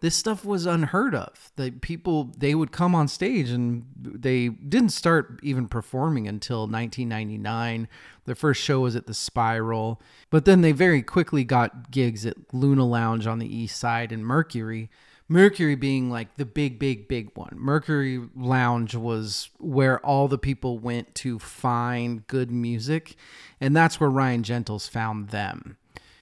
This 0.01 0.14
stuff 0.14 0.44
was 0.44 0.64
unheard 0.64 1.14
of. 1.14 1.51
The 1.57 1.70
people 1.72 2.32
they 2.36 2.55
would 2.55 2.70
come 2.70 2.94
on 2.94 3.09
stage 3.09 3.51
and 3.51 3.84
they 3.96 4.49
didn't 4.49 4.90
start 4.90 5.40
even 5.42 5.66
performing 5.66 6.28
until 6.28 6.61
1999. 6.61 7.88
Their 8.24 8.34
first 8.34 8.62
show 8.62 8.80
was 8.80 8.94
at 8.94 9.07
the 9.07 9.14
Spiral, 9.14 10.01
but 10.30 10.44
then 10.44 10.61
they 10.61 10.72
very 10.72 11.03
quickly 11.03 11.42
got 11.42 11.90
gigs 11.90 12.24
at 12.24 12.36
Luna 12.53 12.86
Lounge 12.86 13.26
on 13.26 13.38
the 13.38 13.55
East 13.55 13.78
Side 13.78 14.12
and 14.12 14.24
Mercury. 14.24 14.88
Mercury 15.30 15.74
being 15.74 16.11
like 16.11 16.36
the 16.36 16.46
big, 16.46 16.78
big, 16.78 17.07
big 17.07 17.30
one. 17.34 17.55
Mercury 17.55 18.20
Lounge 18.34 18.94
was 18.94 19.51
where 19.59 20.05
all 20.05 20.26
the 20.26 20.38
people 20.38 20.78
went 20.78 21.14
to 21.16 21.38
find 21.38 22.26
good 22.28 22.51
music, 22.51 23.14
and 23.61 23.76
that's 23.76 24.01
where 24.01 24.09
Ryan 24.09 24.42
Gentles 24.42 24.88
found 24.88 25.28
them 25.28 25.76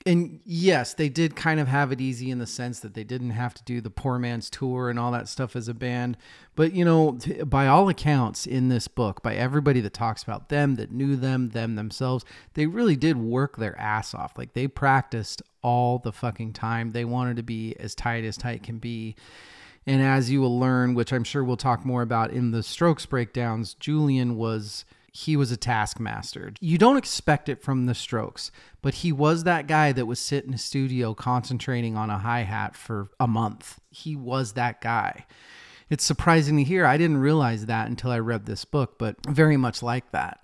and 0.07 0.39
yes, 0.45 0.95
they 0.95 1.09
did 1.09 1.35
kind 1.35 1.59
of 1.59 1.67
have 1.67 1.91
it 1.91 2.01
easy 2.01 2.31
in 2.31 2.39
the 2.39 2.47
sense 2.47 2.79
that 2.81 2.95
they 2.95 3.03
didn't 3.03 3.31
have 3.31 3.55
to 3.55 3.65
do 3.65 3.81
the 3.81 3.91
poor 3.91 4.21
man's 4.21 4.49
tour 4.49 4.89
and 4.89 5.01
all 5.01 5.11
that 5.11 5.29
stuff 5.29 5.57
as 5.57 5.67
a 5.67 5.75
band. 5.75 6.17
But 6.55 6.73
you 6.73 6.85
know, 6.85 7.19
by 7.45 7.67
all 7.67 7.89
accounts 7.89 8.47
in 8.47 8.69
this 8.69 8.87
book, 8.87 9.21
by 9.21 9.35
everybody 9.35 9.81
that 9.81 9.93
talks 9.93 10.23
about 10.23 10.49
them, 10.49 10.77
that 10.77 10.93
knew 10.93 11.17
them, 11.17 11.49
them 11.49 11.75
themselves, 11.75 12.25
they 12.55 12.67
really 12.67 12.95
did 12.95 13.17
work 13.17 13.57
their 13.57 13.77
ass 13.81 14.15
off. 14.15 14.39
Like 14.39 14.53
they 14.53 14.69
practiced 14.69 15.43
all 15.61 15.99
the 15.99 16.13
fucking 16.13 16.53
time. 16.53 16.93
They 16.93 17.05
wanted 17.05 17.37
to 17.39 17.43
be 17.43 17.75
as 17.81 17.97
tight 17.97 18.25
as 18.25 18.37
tight 18.37 18.63
can 18.63 18.79
be. 18.79 19.17
And 19.89 20.03
as 20.03 20.31
you 20.31 20.41
will 20.41 20.59
learn, 20.59 20.95
which 20.95 21.13
I'm 21.13 21.25
sure 21.25 21.43
we'll 21.43 21.57
talk 21.57 21.85
more 21.85 22.03
about 22.03 22.31
in 22.31 22.53
the 22.53 22.63
strokes 22.63 23.07
breakdowns, 23.07 23.75
Julian 23.75 24.37
was 24.37 24.85
he 25.17 25.35
was 25.35 25.51
a 25.51 25.57
taskmaster. 25.57 26.53
You 26.61 26.77
don't 26.77 26.99
expect 26.99 27.49
it 27.49 27.63
from 27.63 27.87
the 27.87 27.95
strokes, 27.95 28.51
but 28.83 28.97
he 28.97 29.13
was 29.13 29.45
that 29.45 29.67
guy 29.67 29.93
that 29.93 30.05
was 30.05 30.21
sitting 30.21 30.51
in 30.51 30.55
a 30.55 30.59
studio 30.59 31.15
concentrating 31.15 31.97
on 31.97 32.11
a 32.11 32.19
hi 32.19 32.43
hat 32.43 32.77
for 32.77 33.09
a 33.19 33.27
month. 33.27 33.81
He 33.91 34.15
was 34.15 34.53
that 34.53 34.83
guy. 34.83 35.25
It's 35.89 36.05
surprising 36.05 36.59
to 36.59 36.65
hear. 36.65 36.85
I 36.85 36.99
didn't 36.99 37.17
realize 37.17 37.65
that 37.65 37.89
until 37.89 38.11
I 38.11 38.19
read 38.19 38.45
this 38.45 38.67
book, 38.67 38.99
but 38.99 39.17
very 39.27 39.57
much 39.57 39.83
like 39.83 40.11
that. 40.11 40.41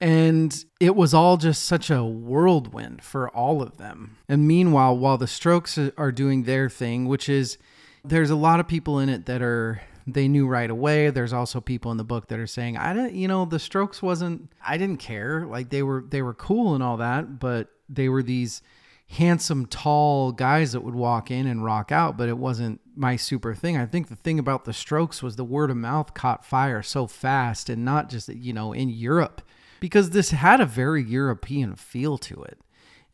And 0.00 0.64
it 0.78 0.94
was 0.94 1.12
all 1.12 1.36
just 1.36 1.64
such 1.64 1.90
a 1.90 2.04
whirlwind 2.04 3.02
for 3.02 3.28
all 3.30 3.60
of 3.60 3.78
them. 3.78 4.18
And 4.28 4.46
meanwhile, 4.46 4.96
while 4.96 5.18
the 5.18 5.26
strokes 5.26 5.76
are 5.96 6.12
doing 6.12 6.44
their 6.44 6.70
thing, 6.70 7.06
which 7.08 7.28
is 7.28 7.58
there's 8.04 8.30
a 8.30 8.36
lot 8.36 8.60
of 8.60 8.68
people 8.68 9.00
in 9.00 9.08
it 9.08 9.26
that 9.26 9.42
are 9.42 9.82
they 10.06 10.28
knew 10.28 10.46
right 10.46 10.70
away. 10.70 11.10
There's 11.10 11.32
also 11.32 11.60
people 11.60 11.90
in 11.90 11.96
the 11.96 12.04
book 12.04 12.28
that 12.28 12.38
are 12.38 12.46
saying, 12.46 12.76
I 12.76 12.92
don't, 12.92 13.12
you 13.12 13.28
know, 13.28 13.44
the 13.44 13.58
Strokes 13.58 14.02
wasn't, 14.02 14.50
I 14.64 14.76
didn't 14.78 14.98
care. 14.98 15.46
Like 15.46 15.70
they 15.70 15.82
were, 15.82 16.04
they 16.08 16.22
were 16.22 16.34
cool 16.34 16.74
and 16.74 16.82
all 16.82 16.96
that, 16.98 17.38
but 17.38 17.68
they 17.88 18.08
were 18.08 18.22
these 18.22 18.62
handsome, 19.08 19.66
tall 19.66 20.32
guys 20.32 20.72
that 20.72 20.80
would 20.80 20.94
walk 20.94 21.30
in 21.30 21.46
and 21.46 21.64
rock 21.64 21.92
out, 21.92 22.16
but 22.16 22.28
it 22.28 22.38
wasn't 22.38 22.80
my 22.96 23.14
super 23.16 23.54
thing. 23.54 23.76
I 23.76 23.86
think 23.86 24.08
the 24.08 24.16
thing 24.16 24.38
about 24.38 24.64
the 24.64 24.72
Strokes 24.72 25.22
was 25.22 25.36
the 25.36 25.44
word 25.44 25.70
of 25.70 25.76
mouth 25.76 26.14
caught 26.14 26.44
fire 26.44 26.82
so 26.82 27.06
fast 27.06 27.68
and 27.68 27.84
not 27.84 28.08
just, 28.08 28.28
you 28.28 28.52
know, 28.52 28.72
in 28.72 28.88
Europe 28.88 29.42
because 29.80 30.10
this 30.10 30.30
had 30.30 30.60
a 30.60 30.66
very 30.66 31.02
European 31.02 31.74
feel 31.74 32.16
to 32.16 32.42
it. 32.44 32.58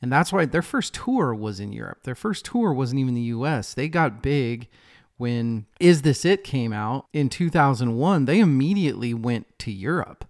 And 0.01 0.13
that's 0.13 0.33
why 0.33 0.45
their 0.45 0.63
first 0.63 0.95
tour 0.95 1.35
was 1.35 1.59
in 1.59 1.73
Europe. 1.73 2.05
Their 2.05 2.15
first 2.15 2.45
tour 2.45 2.73
wasn't 2.73 3.01
even 3.01 3.15
the 3.15 3.21
US. 3.23 3.75
They 3.75 3.89
got 3.89 4.23
big 4.23 4.69
when 5.19 5.67
Is 5.79 6.03
This 6.03 6.25
It 6.25 6.43
came 6.43 6.73
out 6.73 7.07
in 7.13 7.29
2001, 7.29 8.25
they 8.25 8.41
immediately 8.41 9.13
went 9.13 9.47
to 9.59 9.71
Europe. 9.71 10.25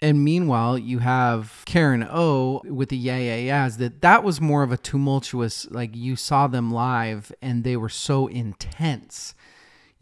And 0.00 0.22
meanwhile, 0.22 0.78
you 0.78 0.98
have 0.98 1.62
Karen 1.64 2.06
O 2.08 2.60
with 2.64 2.90
the 2.90 2.96
Yeah 2.96 3.18
Yeah 3.18 3.36
Yeahs 3.36 3.78
that 3.78 4.02
that 4.02 4.22
was 4.22 4.40
more 4.40 4.62
of 4.62 4.70
a 4.70 4.76
tumultuous, 4.76 5.66
like 5.70 5.96
you 5.96 6.14
saw 6.14 6.46
them 6.46 6.70
live 6.70 7.32
and 7.40 7.64
they 7.64 7.76
were 7.76 7.88
so 7.88 8.26
intense 8.26 9.34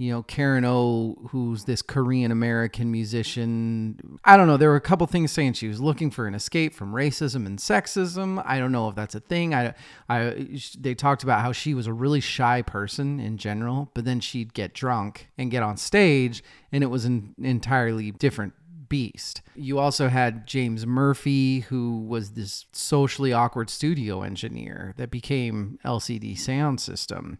you 0.03 0.11
know, 0.11 0.25
Karen 0.25 0.65
O, 0.65 1.17
who's 1.29 1.63
this 1.63 1.81
Korean 1.81 2.33
American 2.33 2.91
musician. 2.91 4.19
I 4.25 4.37
don't 4.37 4.49
know. 4.49 4.57
There 4.57 4.71
were 4.71 4.75
a 4.75 4.81
couple 4.81 5.07
things 5.07 5.31
saying 5.31 5.53
she 5.53 5.69
was 5.69 5.81
looking 5.81 6.11
for 6.11 6.27
an 6.27 6.35
escape 6.35 6.75
from 6.75 6.93
racism 6.93 7.47
and 7.47 7.57
sexism. 7.57 8.43
I 8.45 8.59
don't 8.59 8.73
know 8.73 8.89
if 8.89 8.97
that's 8.97 9.15
a 9.15 9.21
thing. 9.21 9.55
I, 9.55 9.75
I, 10.09 10.59
they 10.77 10.97
talked 10.97 11.23
about 11.23 11.43
how 11.43 11.53
she 11.53 11.73
was 11.73 11.87
a 11.87 11.93
really 11.93 12.21
shy 12.21 12.63
person 12.63 13.21
in 13.21 13.39
general, 13.39 13.93
but 13.95 14.05
then 14.05 14.19
she'd 14.19 14.55
get 14.55 14.75
drunk 14.75 15.29
and 15.39 15.53
get 15.53 15.63
on 15.63 15.77
stage, 15.77 16.43
and 16.73 16.83
it 16.83 16.89
was 16.89 17.05
an 17.05 17.37
entirely 17.39 18.11
different 18.11 18.55
beast. 18.89 19.41
You 19.55 19.79
also 19.79 20.09
had 20.09 20.49
James 20.49 20.85
Murphy, 20.85 21.61
who 21.61 22.01
was 22.01 22.33
this 22.33 22.67
socially 22.73 23.33
awkward 23.33 23.71
studio 23.71 24.23
engineer 24.23 24.95
that 24.97 25.13
became 25.13 25.79
LCD 25.85 26.37
Soundsystem. 26.37 27.39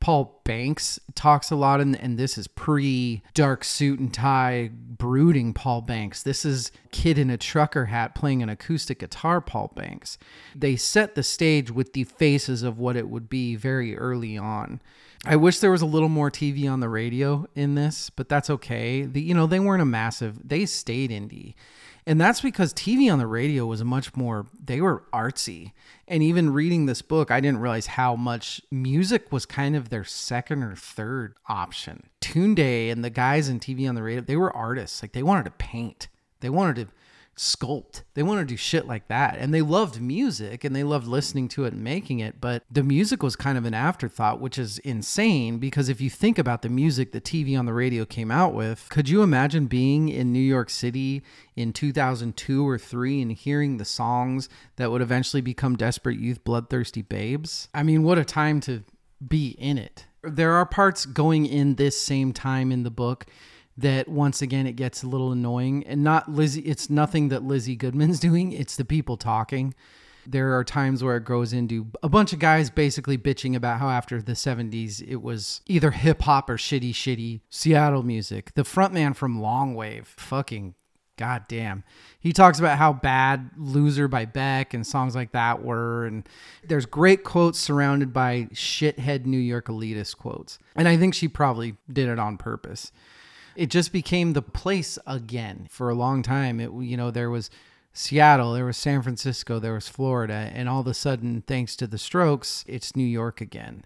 Paul 0.00 0.40
Banks 0.44 0.98
talks 1.14 1.50
a 1.50 1.56
lot, 1.56 1.80
and, 1.80 1.96
and 1.96 2.18
this 2.18 2.38
is 2.38 2.46
pre 2.46 3.22
dark 3.34 3.64
suit 3.64 3.98
and 3.98 4.12
tie 4.12 4.70
brooding 4.72 5.52
Paul 5.52 5.82
Banks. 5.82 6.22
This 6.22 6.44
is 6.44 6.70
kid 6.90 7.18
in 7.18 7.30
a 7.30 7.36
trucker 7.36 7.86
hat 7.86 8.14
playing 8.14 8.42
an 8.42 8.48
acoustic 8.48 9.00
guitar, 9.00 9.40
Paul 9.40 9.72
Banks. 9.74 10.18
They 10.54 10.76
set 10.76 11.14
the 11.14 11.22
stage 11.22 11.70
with 11.70 11.92
the 11.92 12.04
faces 12.04 12.62
of 12.62 12.78
what 12.78 12.96
it 12.96 13.08
would 13.08 13.28
be 13.28 13.56
very 13.56 13.96
early 13.96 14.36
on. 14.36 14.80
I 15.24 15.36
wish 15.36 15.58
there 15.58 15.72
was 15.72 15.82
a 15.82 15.86
little 15.86 16.08
more 16.08 16.30
TV 16.30 16.70
on 16.70 16.80
the 16.80 16.88
radio 16.88 17.46
in 17.54 17.74
this, 17.74 18.08
but 18.10 18.28
that's 18.28 18.50
okay. 18.50 19.02
The, 19.02 19.20
you 19.20 19.34
know, 19.34 19.46
they 19.46 19.60
weren't 19.60 19.82
a 19.82 19.86
massive, 19.86 20.48
they 20.48 20.64
stayed 20.64 21.10
indie. 21.10 21.54
And 22.08 22.18
that's 22.18 22.40
because 22.40 22.72
TV 22.72 23.12
on 23.12 23.18
the 23.18 23.26
radio 23.26 23.66
was 23.66 23.84
much 23.84 24.16
more, 24.16 24.46
they 24.64 24.80
were 24.80 25.04
artsy. 25.12 25.72
And 26.08 26.22
even 26.22 26.54
reading 26.54 26.86
this 26.86 27.02
book, 27.02 27.30
I 27.30 27.38
didn't 27.38 27.60
realize 27.60 27.86
how 27.86 28.16
much 28.16 28.62
music 28.70 29.30
was 29.30 29.44
kind 29.44 29.76
of 29.76 29.90
their 29.90 30.04
second 30.04 30.62
or 30.62 30.74
third 30.74 31.34
option. 31.50 32.08
Tunde 32.22 32.90
and 32.90 33.04
the 33.04 33.10
guys 33.10 33.50
in 33.50 33.60
TV 33.60 33.86
on 33.86 33.94
the 33.94 34.02
radio, 34.02 34.22
they 34.22 34.36
were 34.36 34.50
artists. 34.56 35.02
Like 35.02 35.12
they 35.12 35.22
wanted 35.22 35.44
to 35.44 35.50
paint, 35.50 36.08
they 36.40 36.48
wanted 36.48 36.76
to 36.76 36.92
sculpt. 37.38 38.02
They 38.14 38.22
want 38.22 38.40
to 38.40 38.44
do 38.44 38.56
shit 38.56 38.86
like 38.86 39.08
that. 39.08 39.38
And 39.38 39.54
they 39.54 39.62
loved 39.62 40.00
music 40.00 40.64
and 40.64 40.74
they 40.74 40.82
loved 40.82 41.06
listening 41.06 41.48
to 41.48 41.64
it 41.64 41.72
and 41.72 41.82
making 41.82 42.18
it, 42.20 42.40
but 42.40 42.64
the 42.70 42.82
music 42.82 43.22
was 43.22 43.36
kind 43.36 43.56
of 43.56 43.64
an 43.64 43.74
afterthought, 43.74 44.40
which 44.40 44.58
is 44.58 44.78
insane 44.80 45.58
because 45.58 45.88
if 45.88 46.00
you 46.00 46.10
think 46.10 46.38
about 46.38 46.62
the 46.62 46.68
music 46.68 47.12
the 47.12 47.20
TV 47.20 47.58
on 47.58 47.66
the 47.66 47.72
radio 47.72 48.04
came 48.04 48.30
out 48.30 48.54
with, 48.54 48.88
could 48.90 49.08
you 49.08 49.22
imagine 49.22 49.66
being 49.66 50.08
in 50.08 50.32
New 50.32 50.38
York 50.38 50.70
City 50.70 51.22
in 51.56 51.72
2002 51.72 52.68
or 52.68 52.78
3 52.78 53.22
and 53.22 53.32
hearing 53.32 53.76
the 53.76 53.84
songs 53.84 54.48
that 54.76 54.90
would 54.90 55.02
eventually 55.02 55.40
become 55.40 55.76
Desperate 55.76 56.18
Youth 56.18 56.44
Bloodthirsty 56.44 57.02
Babes? 57.02 57.68
I 57.72 57.82
mean, 57.82 58.02
what 58.02 58.18
a 58.18 58.24
time 58.24 58.60
to 58.62 58.82
be 59.26 59.50
in 59.58 59.78
it. 59.78 60.06
There 60.22 60.52
are 60.52 60.66
parts 60.66 61.06
going 61.06 61.46
in 61.46 61.76
this 61.76 62.00
same 62.00 62.32
time 62.32 62.72
in 62.72 62.82
the 62.82 62.90
book 62.90 63.26
that 63.78 64.08
once 64.08 64.42
again 64.42 64.66
it 64.66 64.74
gets 64.74 65.02
a 65.02 65.06
little 65.06 65.32
annoying 65.32 65.84
and 65.86 66.02
not 66.02 66.30
Lizzy 66.30 66.60
it's 66.62 66.90
nothing 66.90 67.28
that 67.28 67.44
Lizzy 67.44 67.76
Goodman's 67.76 68.20
doing. 68.28 68.52
It's 68.52 68.76
the 68.76 68.84
people 68.84 69.16
talking. 69.16 69.74
There 70.26 70.58
are 70.58 70.64
times 70.64 71.02
where 71.02 71.16
it 71.16 71.24
goes 71.24 71.54
into 71.54 71.86
a 72.02 72.08
bunch 72.08 72.34
of 72.34 72.38
guys 72.38 72.68
basically 72.68 73.16
bitching 73.16 73.56
about 73.56 73.78
how 73.78 73.88
after 73.88 74.20
the 74.20 74.32
70s 74.32 75.02
it 75.06 75.22
was 75.22 75.62
either 75.66 75.92
hip 75.92 76.22
hop 76.22 76.50
or 76.50 76.56
shitty 76.56 76.90
shitty 76.90 77.40
Seattle 77.48 78.02
music. 78.02 78.52
The 78.54 78.62
frontman 78.62 79.16
from 79.16 79.40
Longwave 79.40 80.06
fucking 80.06 80.74
goddamn. 81.16 81.82
He 82.20 82.32
talks 82.32 82.58
about 82.58 82.78
how 82.78 82.92
bad 82.92 83.50
loser 83.56 84.06
by 84.06 84.24
beck 84.24 84.74
and 84.74 84.86
songs 84.86 85.14
like 85.14 85.32
that 85.32 85.62
were 85.62 86.04
and 86.06 86.28
there's 86.66 86.86
great 86.86 87.24
quotes 87.24 87.58
surrounded 87.58 88.12
by 88.12 88.48
shithead 88.52 89.24
new 89.24 89.38
york 89.38 89.66
elitist 89.66 90.16
quotes. 90.16 90.58
And 90.74 90.88
i 90.88 90.96
think 90.96 91.14
she 91.14 91.28
probably 91.28 91.76
did 91.90 92.08
it 92.08 92.18
on 92.18 92.38
purpose 92.38 92.92
it 93.58 93.70
just 93.70 93.92
became 93.92 94.34
the 94.34 94.42
place 94.42 95.00
again 95.04 95.66
for 95.68 95.90
a 95.90 95.94
long 95.94 96.22
time. 96.22 96.60
It 96.60 96.70
you 96.72 96.96
know 96.96 97.10
there 97.10 97.28
was 97.28 97.50
Seattle, 97.92 98.52
there 98.52 98.64
was 98.64 98.76
San 98.76 99.02
Francisco, 99.02 99.58
there 99.58 99.74
was 99.74 99.88
Florida, 99.88 100.50
and 100.54 100.68
all 100.68 100.80
of 100.80 100.86
a 100.86 100.94
sudden, 100.94 101.42
thanks 101.44 101.74
to 101.76 101.88
the 101.88 101.98
Strokes, 101.98 102.64
it's 102.68 102.94
New 102.94 103.02
York 103.02 103.40
again. 103.40 103.84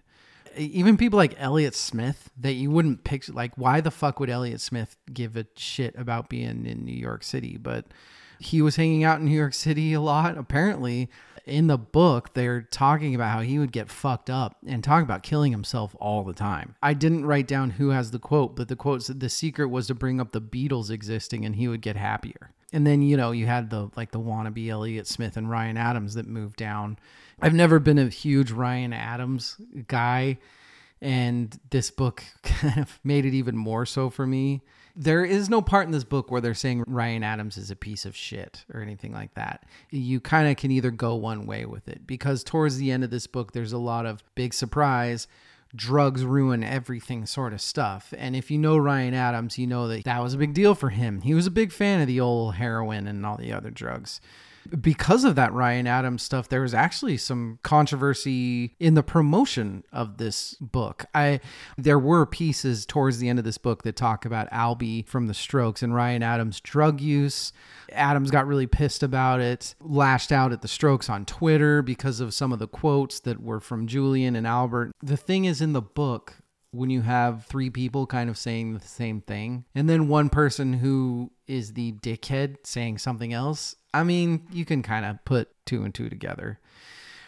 even 0.55 0.97
people 0.97 1.17
like 1.17 1.33
Elliott 1.39 1.73
Smith 1.73 2.29
that 2.37 2.53
you 2.53 2.69
wouldn't 2.69 3.03
picture. 3.03 3.33
Like, 3.33 3.57
why 3.57 3.81
the 3.81 3.89
fuck 3.89 4.19
would 4.19 4.29
Elliott 4.29 4.61
Smith 4.61 4.95
give 5.11 5.35
a 5.35 5.47
shit 5.55 5.95
about 5.97 6.29
being 6.29 6.67
in 6.67 6.85
New 6.85 6.95
York 6.95 7.23
City? 7.23 7.57
But 7.57 7.87
he 8.39 8.61
was 8.61 8.75
hanging 8.75 9.03
out 9.03 9.19
in 9.19 9.25
New 9.25 9.35
York 9.35 9.55
City 9.55 9.93
a 9.93 10.01
lot. 10.01 10.37
Apparently, 10.37 11.09
in 11.45 11.67
the 11.67 11.77
book, 11.77 12.33
they're 12.33 12.61
talking 12.61 13.13
about 13.15 13.31
how 13.31 13.41
he 13.41 13.59
would 13.59 13.71
get 13.71 13.89
fucked 13.89 14.29
up 14.29 14.57
and 14.65 14.83
talk 14.83 15.03
about 15.03 15.23
killing 15.23 15.51
himself 15.51 15.95
all 15.99 16.23
the 16.23 16.33
time. 16.33 16.75
I 16.81 16.93
didn't 16.93 17.25
write 17.25 17.47
down 17.47 17.71
who 17.71 17.89
has 17.89 18.11
the 18.11 18.19
quote, 18.19 18.55
but 18.55 18.69
the 18.69 18.75
quote 18.75 19.03
said 19.03 19.19
the 19.19 19.29
secret 19.29 19.67
was 19.67 19.87
to 19.87 19.95
bring 19.95 20.21
up 20.21 20.31
the 20.31 20.41
Beatles 20.41 20.89
existing 20.89 21.45
and 21.45 21.55
he 21.55 21.67
would 21.67 21.81
get 21.81 21.97
happier. 21.97 22.51
And 22.71 22.87
then, 22.87 23.01
you 23.01 23.17
know, 23.17 23.31
you 23.31 23.45
had 23.45 23.69
the 23.69 23.89
like 23.95 24.11
the 24.11 24.19
wannabe 24.19 24.69
Elliott 24.69 25.07
Smith 25.07 25.37
and 25.37 25.49
Ryan 25.49 25.77
Adams 25.77 26.15
that 26.15 26.27
moved 26.27 26.55
down. 26.55 26.97
I've 27.41 27.53
never 27.53 27.79
been 27.79 27.99
a 27.99 28.09
huge 28.09 28.51
Ryan 28.51 28.93
Adams 28.93 29.57
guy, 29.87 30.39
and 31.01 31.59
this 31.69 31.91
book 31.91 32.23
kind 32.43 32.79
of 32.79 32.99
made 33.03 33.25
it 33.25 33.33
even 33.33 33.57
more 33.57 33.85
so 33.85 34.09
for 34.09 34.25
me. 34.25 34.63
There 34.95 35.25
is 35.25 35.49
no 35.49 35.61
part 35.61 35.85
in 35.85 35.91
this 35.91 36.03
book 36.03 36.29
where 36.29 36.41
they're 36.41 36.53
saying 36.53 36.83
Ryan 36.87 37.23
Adams 37.23 37.57
is 37.57 37.71
a 37.71 37.75
piece 37.75 38.05
of 38.05 38.15
shit 38.15 38.63
or 38.73 38.81
anything 38.81 39.11
like 39.11 39.33
that. 39.33 39.65
You 39.89 40.19
kind 40.19 40.47
of 40.47 40.57
can 40.57 40.69
either 40.71 40.91
go 40.91 41.15
one 41.15 41.47
way 41.47 41.65
with 41.65 41.87
it 41.87 42.05
because 42.05 42.43
towards 42.43 42.77
the 42.77 42.91
end 42.91 43.03
of 43.03 43.09
this 43.09 43.25
book, 43.25 43.53
there's 43.53 43.73
a 43.73 43.79
lot 43.79 44.05
of 44.05 44.23
big 44.35 44.53
surprise. 44.53 45.27
Drugs 45.75 46.23
ruin 46.23 46.63
everything, 46.63 47.25
sort 47.25 47.53
of 47.53 47.61
stuff. 47.61 48.13
And 48.15 48.35
if 48.35 48.51
you 48.51 48.59
know 48.59 48.77
Ryan 48.77 49.15
Adams, 49.15 49.57
you 49.57 49.65
know 49.65 49.87
that 49.87 50.03
that 50.03 50.21
was 50.21 50.35
a 50.35 50.37
big 50.37 50.53
deal 50.53 50.75
for 50.75 50.89
him. 50.89 51.21
He 51.21 51.33
was 51.33 51.47
a 51.47 51.51
big 51.51 51.71
fan 51.71 51.99
of 51.99 52.07
the 52.07 52.19
old 52.19 52.55
heroin 52.55 53.07
and 53.07 53.25
all 53.25 53.37
the 53.37 53.51
other 53.51 53.71
drugs 53.71 54.21
because 54.79 55.23
of 55.23 55.35
that 55.35 55.53
Ryan 55.53 55.87
Adams 55.87 56.23
stuff, 56.23 56.49
there 56.49 56.61
was 56.61 56.73
actually 56.73 57.17
some 57.17 57.59
controversy 57.63 58.75
in 58.79 58.93
the 58.93 59.03
promotion 59.03 59.83
of 59.91 60.17
this 60.17 60.55
book. 60.55 61.05
I 61.13 61.39
there 61.77 61.99
were 61.99 62.25
pieces 62.25 62.85
towards 62.85 63.19
the 63.19 63.29
end 63.29 63.39
of 63.39 63.45
this 63.45 63.57
book 63.57 63.83
that 63.83 63.95
talk 63.95 64.25
about 64.25 64.49
Albie 64.51 65.07
from 65.07 65.27
the 65.27 65.33
Strokes 65.33 65.83
and 65.83 65.93
Ryan 65.93 66.23
Adams' 66.23 66.59
drug 66.59 67.01
use. 67.01 67.51
Adams 67.91 68.31
got 68.31 68.47
really 68.47 68.67
pissed 68.67 69.03
about 69.03 69.39
it, 69.39 69.75
lashed 69.81 70.31
out 70.31 70.51
at 70.51 70.61
the 70.61 70.67
Strokes 70.67 71.09
on 71.09 71.25
Twitter 71.25 71.81
because 71.81 72.19
of 72.19 72.33
some 72.33 72.51
of 72.51 72.59
the 72.59 72.67
quotes 72.67 73.19
that 73.21 73.41
were 73.41 73.59
from 73.59 73.87
Julian 73.87 74.35
and 74.35 74.47
Albert. 74.47 74.91
The 75.01 75.17
thing 75.17 75.45
is 75.45 75.61
in 75.61 75.73
the 75.73 75.81
book, 75.81 76.37
when 76.73 76.89
you 76.89 77.01
have 77.01 77.45
three 77.45 77.69
people 77.69 78.07
kind 78.07 78.29
of 78.29 78.37
saying 78.37 78.73
the 78.73 78.79
same 78.79 79.21
thing 79.21 79.63
and 79.75 79.87
then 79.87 80.07
one 80.07 80.27
person 80.27 80.73
who 80.73 81.31
is 81.47 81.73
the 81.73 81.91
dickhead 81.93 82.57
saying 82.63 82.97
something 82.97 83.31
else 83.31 83.75
i 83.93 84.03
mean 84.03 84.45
you 84.51 84.65
can 84.65 84.81
kind 84.81 85.05
of 85.05 85.23
put 85.25 85.49
two 85.65 85.83
and 85.83 85.93
two 85.93 86.09
together. 86.09 86.59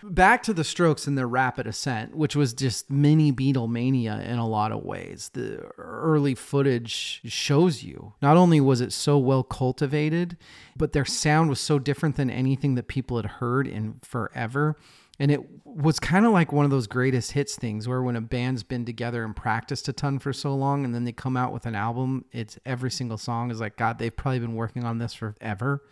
Back 0.03 0.43
to 0.43 0.53
the 0.53 0.63
strokes 0.63 1.07
and 1.07 1.17
their 1.17 1.27
rapid 1.27 1.65
ascent 1.65 2.15
which 2.15 2.35
was 2.35 2.53
just 2.53 2.91
mini 2.91 3.31
beatlemania 3.31 4.23
in 4.23 4.37
a 4.37 4.47
lot 4.47 4.71
of 4.71 4.83
ways. 4.83 5.31
The 5.33 5.61
early 5.77 6.35
footage 6.35 7.21
shows 7.25 7.83
you 7.83 8.13
not 8.21 8.37
only 8.37 8.61
was 8.61 8.81
it 8.81 8.93
so 8.93 9.17
well 9.17 9.43
cultivated 9.43 10.37
but 10.75 10.93
their 10.93 11.05
sound 11.05 11.49
was 11.49 11.59
so 11.59 11.79
different 11.79 12.17
than 12.17 12.29
anything 12.29 12.75
that 12.75 12.87
people 12.87 13.17
had 13.17 13.25
heard 13.25 13.67
in 13.67 13.99
forever. 14.03 14.77
And 15.17 15.31
it 15.31 15.41
was 15.63 15.99
kind 15.99 16.25
of 16.25 16.33
like 16.33 16.51
one 16.51 16.65
of 16.65 16.71
those 16.71 16.87
greatest 16.87 17.31
hits 17.31 17.55
things 17.55 17.87
where 17.87 18.01
when 18.01 18.17
a 18.17 18.21
band's 18.21 18.63
been 18.63 18.85
together 18.85 19.23
and 19.23 19.35
practiced 19.35 19.87
a 19.87 19.93
ton 19.93 20.19
for 20.19 20.33
so 20.33 20.53
long 20.53 20.83
and 20.83 20.93
then 20.93 21.05
they 21.05 21.13
come 21.13 21.37
out 21.37 21.53
with 21.53 21.65
an 21.65 21.75
album, 21.75 22.25
it's 22.31 22.59
every 22.65 22.91
single 22.91 23.17
song 23.17 23.49
is 23.49 23.61
like, 23.61 23.77
God, 23.77 23.97
they've 23.97 24.15
probably 24.15 24.39
been 24.39 24.55
working 24.55 24.83
on 24.83 24.97
this 24.97 25.13
forever. 25.13 25.83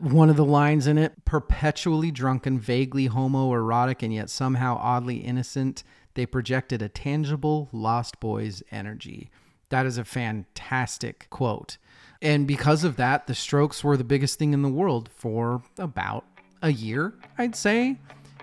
One 0.00 0.30
of 0.30 0.36
the 0.36 0.44
lines 0.44 0.86
in 0.86 0.98
it 0.98 1.24
perpetually 1.24 2.10
drunken, 2.10 2.58
vaguely 2.58 3.08
homoerotic, 3.08 4.02
and 4.02 4.12
yet 4.12 4.30
somehow 4.30 4.78
oddly 4.80 5.16
innocent, 5.16 5.82
they 6.14 6.26
projected 6.26 6.82
a 6.82 6.88
tangible 6.88 7.68
Lost 7.72 8.20
Boys 8.20 8.62
energy. 8.70 9.30
That 9.70 9.86
is 9.86 9.98
a 9.98 10.04
fantastic 10.04 11.28
quote. 11.30 11.78
And 12.22 12.46
because 12.46 12.84
of 12.84 12.96
that, 12.96 13.26
the 13.26 13.34
Strokes 13.34 13.82
were 13.82 13.96
the 13.96 14.04
biggest 14.04 14.38
thing 14.38 14.52
in 14.52 14.62
the 14.62 14.68
world 14.68 15.08
for 15.14 15.62
about 15.78 16.24
a 16.62 16.72
year, 16.72 17.14
I'd 17.38 17.56
say 17.56 17.96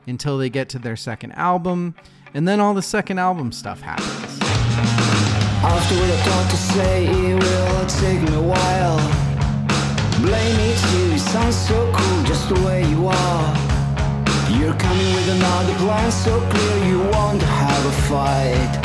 until 0.08 0.38
they 0.38 0.50
get 0.50 0.70
to 0.70 0.80
their 0.80 0.96
second 0.96 1.32
album, 1.34 1.96
and 2.34 2.48
then 2.48 2.60
all 2.60 2.74
the 2.74 2.82
second 2.82 3.20
album 3.20 3.52
stuff 3.52 3.82
happens. 3.82 4.40
After 5.64 5.96
what 5.96 6.26
got 6.26 6.52
to 6.52 6.58
say, 6.58 7.06
it 7.06 7.42
will 7.42 7.86
take 7.86 8.22
me 8.22 8.36
a 8.36 8.42
while. 8.42 9.33
Blame 10.24 10.60
it 10.60 10.94
you, 10.94 11.12
you 11.12 11.18
sound 11.18 11.54
so 11.54 11.92
cool 11.94 12.24
just 12.24 12.48
the 12.48 12.56
way 12.66 12.80
you 12.90 13.08
are. 13.08 13.54
You're 14.58 14.74
coming 14.76 15.14
with 15.16 15.28
another 15.28 15.76
plan 15.76 16.12
so 16.12 16.40
clear 16.50 16.86
you 16.86 17.00
want 17.12 17.42
to 17.42 17.46
have 17.46 17.86
a 17.86 17.92
fight. 18.08 18.84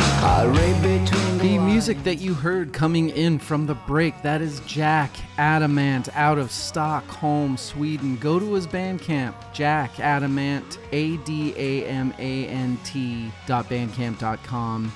Between 0.83 1.39
The 1.39 1.59
music 1.59 2.03
that 2.03 2.17
you 2.17 2.35
heard 2.35 2.73
coming 2.73 3.11
in 3.11 3.39
from 3.39 3.67
the 3.67 3.75
break, 3.75 4.21
that 4.23 4.43
is 4.43 4.61
Jack 4.67 5.15
Adamant 5.39 6.09
out 6.17 6.39
of 6.39 6.51
Stockholm, 6.51 7.57
Sweden. 7.57 8.17
Go 8.17 8.41
to 8.41 8.55
his 8.55 8.67
Bandcamp, 8.67 9.35
Jack 9.53 10.01
Adamant, 10.01 10.79
A 10.91 11.19
D 11.19 11.55
A 11.57 11.87
M 11.87 12.13
A 12.19 12.47
N 12.47 12.79
T 12.85 13.31
dot 13.47 13.69
bandcamp.com. 13.69 14.93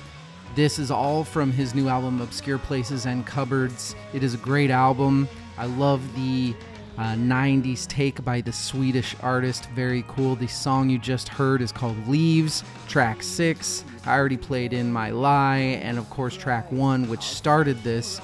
This 0.55 0.77
is 0.77 0.91
all 0.91 1.23
from 1.23 1.51
his 1.51 1.73
new 1.73 1.87
album, 1.87 2.19
Obscure 2.19 2.59
Places 2.59 3.05
and 3.05 3.25
Cupboards. 3.25 3.95
It 4.13 4.23
is 4.23 4.33
a 4.33 4.37
great 4.37 4.69
album. 4.69 5.27
I 5.57 5.65
love 5.65 6.01
the 6.15 6.55
uh, 6.97 7.13
90s 7.13 7.87
take 7.87 8.23
by 8.23 8.41
the 8.41 8.51
Swedish 8.51 9.15
artist. 9.21 9.69
Very 9.71 10.03
cool. 10.07 10.35
The 10.35 10.47
song 10.47 10.89
you 10.89 10.97
just 10.99 11.27
heard 11.27 11.61
is 11.61 11.71
called 11.71 12.07
Leaves, 12.07 12.63
track 12.87 13.23
six. 13.23 13.83
I 14.05 14.17
already 14.17 14.37
played 14.37 14.73
in 14.73 14.91
My 14.91 15.09
Lie, 15.09 15.79
and 15.81 15.97
of 15.97 16.09
course, 16.09 16.35
track 16.35 16.71
one, 16.71 17.09
which 17.09 17.21
started 17.21 17.81
this 17.83 18.21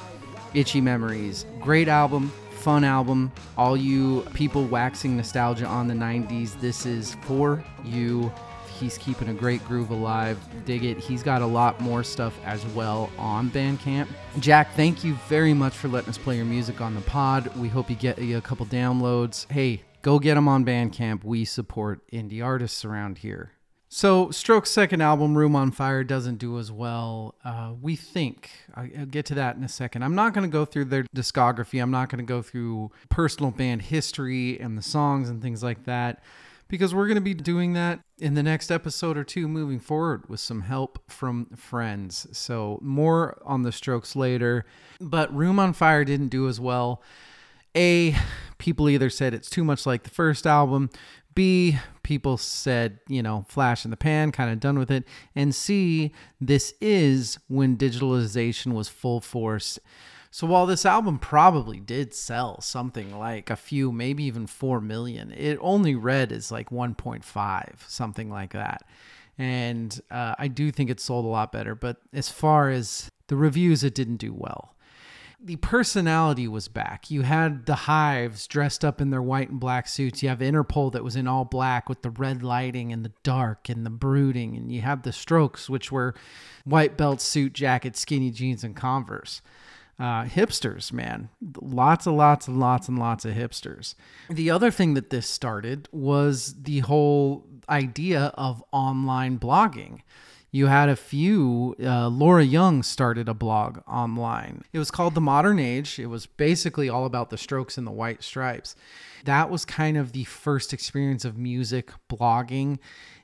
Itchy 0.54 0.82
Memories. 0.82 1.46
Great 1.62 1.88
album, 1.88 2.32
fun 2.52 2.84
album. 2.84 3.32
All 3.58 3.76
you 3.78 4.22
people 4.34 4.66
waxing 4.66 5.18
nostalgia 5.18 5.66
on 5.66 5.88
the 5.88 5.94
90s, 5.94 6.60
this 6.60 6.86
is 6.86 7.16
for 7.22 7.64
you. 7.84 8.32
He's 8.80 8.98
keeping 8.98 9.28
a 9.28 9.34
great 9.34 9.64
groove 9.66 9.90
alive. 9.90 10.40
Dig 10.66 10.86
it. 10.86 10.98
He's 10.98 11.22
got 11.22 11.42
a 11.42 11.46
lot 11.46 11.82
more 11.82 12.04
stuff 12.04 12.40
as 12.46 12.66
well 12.68 13.10
on 13.18 13.50
Bandcamp. 13.50 14.08
Jack, 14.40 14.74
thank 14.76 15.04
you 15.04 15.16
very 15.28 15.54
much 15.54 15.74
for 15.74 15.90
letting 15.90 16.10
us 16.10 16.18
play 16.18 16.38
your 16.38 16.46
music 16.46 16.80
on 16.80 16.96
the 16.96 17.02
pod. 17.02 17.54
We 17.58 17.68
hope 17.68 17.90
you 17.90 17.96
get 17.96 18.20
you 18.20 18.38
a 18.38 18.42
couple 18.42 18.66
downloads. 18.66 19.52
Hey, 19.52 19.84
go 20.02 20.18
get 20.18 20.36
them 20.36 20.48
on 20.48 20.64
Bandcamp. 20.64 21.24
We 21.24 21.44
support 21.44 22.10
indie 22.12 22.44
artists 22.44 22.86
around 22.86 23.18
here. 23.18 23.52
So, 23.92 24.28
Stroke's 24.28 24.70
second 24.70 25.02
album, 25.02 25.36
Room 25.36 25.56
on 25.56 25.72
Fire, 25.72 26.04
doesn't 26.04 26.38
do 26.38 26.60
as 26.60 26.72
well. 26.72 27.34
Uh, 27.44 27.74
we 27.82 27.96
think. 27.96 28.52
I'll 28.76 28.86
get 29.08 29.26
to 29.26 29.34
that 29.34 29.56
in 29.56 29.64
a 29.64 29.68
second. 29.68 30.04
I'm 30.04 30.14
not 30.14 30.36
going 30.36 30.48
to 30.48 30.52
go 30.52 30.64
through 30.64 30.86
their 30.86 31.06
discography. 31.16 31.82
I'm 31.82 31.90
not 31.90 32.10
going 32.10 32.24
to 32.24 32.28
go 32.28 32.44
through 32.44 32.92
personal 33.10 33.50
band 33.50 33.82
history 33.82 34.60
and 34.60 34.78
the 34.78 34.84
songs 34.84 35.28
and 35.28 35.42
things 35.42 35.64
like 35.64 35.86
that 35.86 36.22
because 36.70 36.94
we're 36.94 37.08
going 37.08 37.16
to 37.16 37.22
be 37.22 37.34
doing 37.34 37.74
that 37.74 38.00
in 38.20 38.36
the 38.36 38.44
next 38.44 38.72
episode 38.72 39.18
or 39.18 39.24
two 39.24 39.48
moving 39.48 39.80
forward 39.80 40.30
with 40.30 40.40
some 40.40 40.62
help 40.62 41.00
from 41.12 41.48
friends. 41.56 42.28
So, 42.32 42.80
more 42.82 43.42
on 43.44 43.64
the 43.64 43.72
strokes 43.72 44.16
later. 44.16 44.66
But 45.02 45.36
Room 45.36 45.60
on 45.60 45.74
Fire 45.74 46.06
didn't 46.06 46.30
do 46.30 46.48
as 46.48 46.60
well. 46.60 47.02
A, 47.76 48.16
people 48.58 48.90
either 48.90 49.10
said 49.10 49.34
it's 49.34 49.50
too 49.50 49.64
much 49.64 49.86
like 49.86 50.04
the 50.04 50.10
first 50.10 50.48
album. 50.48 50.90
B, 51.36 51.78
people 52.04 52.38
said, 52.38 53.00
you 53.08 53.22
know, 53.22 53.46
flash 53.48 53.86
in 53.86 53.92
the 53.92 53.98
pan, 53.98 54.32
kind 54.32 54.52
of 54.52 54.60
done 54.60 54.80
with 54.80 54.92
it. 54.92 55.06
And 55.36 55.54
C, 55.54 56.12
this 56.42 56.74
is 56.82 57.40
when 57.48 57.78
digitalization 57.78 58.74
was 58.74 58.90
full 58.90 59.22
force. 59.22 59.80
So 60.32 60.46
while 60.46 60.68
this 60.68 60.86
album 60.86 61.18
probably 61.18 61.80
did 61.80 62.14
sell 62.14 62.62
something 62.62 63.18
like 63.18 63.50
a 63.50 63.56
few, 63.56 63.92
maybe 63.92 64.24
even 64.26 64.46
4 64.46 64.80
million, 64.80 65.32
it 65.32 65.58
only 65.60 65.96
read 65.96 66.32
as 66.32 66.52
like 66.52 66.70
1.5, 66.70 67.88
something 67.88 68.30
like 68.30 68.54
that. 68.54 68.84
And 69.40 70.00
uh, 70.12 70.36
I 70.38 70.48
do 70.48 70.72
think 70.72 70.90
it 70.90 71.00
sold 71.00 71.26
a 71.26 71.30
lot 71.30 71.52
better. 71.52 71.74
But 71.74 71.98
as 72.14 72.30
far 72.30 72.70
as 72.70 73.10
the 73.28 73.36
reviews, 73.36 73.84
it 73.84 73.96
didn't 73.96 74.18
do 74.18 74.34
well. 74.34 74.76
The 75.42 75.56
personality 75.56 76.50
was 76.50 76.68
back. 76.68 77.10
You 77.10 77.22
had 77.22 77.66
the 77.66 77.76
Hives 77.76 78.46
dressed 78.46 78.84
up 78.84 79.00
in 79.00 79.10
their 79.10 79.22
white 79.22 79.50
and 79.50 79.60
black 79.60 79.88
suits. 79.88 80.22
You 80.22 80.28
have 80.28 80.40
Interpol 80.40 80.92
that 80.92 81.04
was 81.04 81.16
in 81.16 81.28
all 81.28 81.46
black 81.46 81.88
with 81.88 82.02
the 82.02 82.10
red 82.10 82.44
lighting 82.44 82.92
and 82.92 83.06
the 83.06 83.14
dark 83.24 83.70
and 83.70 83.86
the 83.86 83.90
brooding. 83.90 84.58
And 84.58 84.70
you 84.70 84.82
have 84.82 85.04
the 85.04 85.14
Strokes, 85.14 85.70
which 85.70 85.94
were 85.94 86.14
white 86.66 86.98
belt 86.98 87.22
suit 87.22 87.54
jacket, 87.54 87.96
skinny 87.96 88.32
jeans, 88.32 88.66
and 88.66 88.76
Converse 88.76 89.42
uh, 90.00 90.24
hipsters, 90.24 90.94
man. 90.94 91.30
Lots 91.62 92.08
and 92.08 92.16
lots 92.18 92.48
and 92.48 92.60
lots 92.60 92.88
and 92.88 92.98
lots 92.98 93.26
of 93.26 93.36
hipsters. 93.36 93.96
The 94.30 94.50
other 94.50 94.72
thing 94.72 94.94
that 94.94 95.10
this 95.10 95.28
started 95.28 95.90
was 95.92 96.56
the 96.62 96.80
whole 96.80 97.46
idea 97.70 98.32
of 98.36 98.64
online 98.72 99.38
blogging. 99.38 100.02
You 100.52 100.66
had 100.66 100.90
a 100.90 100.96
few, 100.96 101.76
uh, 101.84 102.08
Laura 102.08 102.44
Young 102.44 102.82
started 102.82 103.30
a 103.30 103.36
blog 103.36 103.80
online. 103.88 104.64
It 104.74 104.80
was 104.80 104.90
called 104.90 105.14
The 105.14 105.22
Modern 105.22 105.60
Age. 105.60 106.00
It 106.00 106.08
was 106.08 106.26
basically 106.26 106.90
all 106.90 107.06
about 107.06 107.30
the 107.30 107.38
strokes 107.38 107.78
and 107.78 107.86
the 107.86 107.92
white 107.92 108.24
stripes. 108.24 108.76
That 109.26 109.52
was 109.52 109.64
kind 109.64 109.96
of 109.96 110.14
the 110.14 110.24
first 110.24 110.74
experience 110.74 111.24
of 111.24 111.38
music 111.38 111.92
blogging 112.10 112.80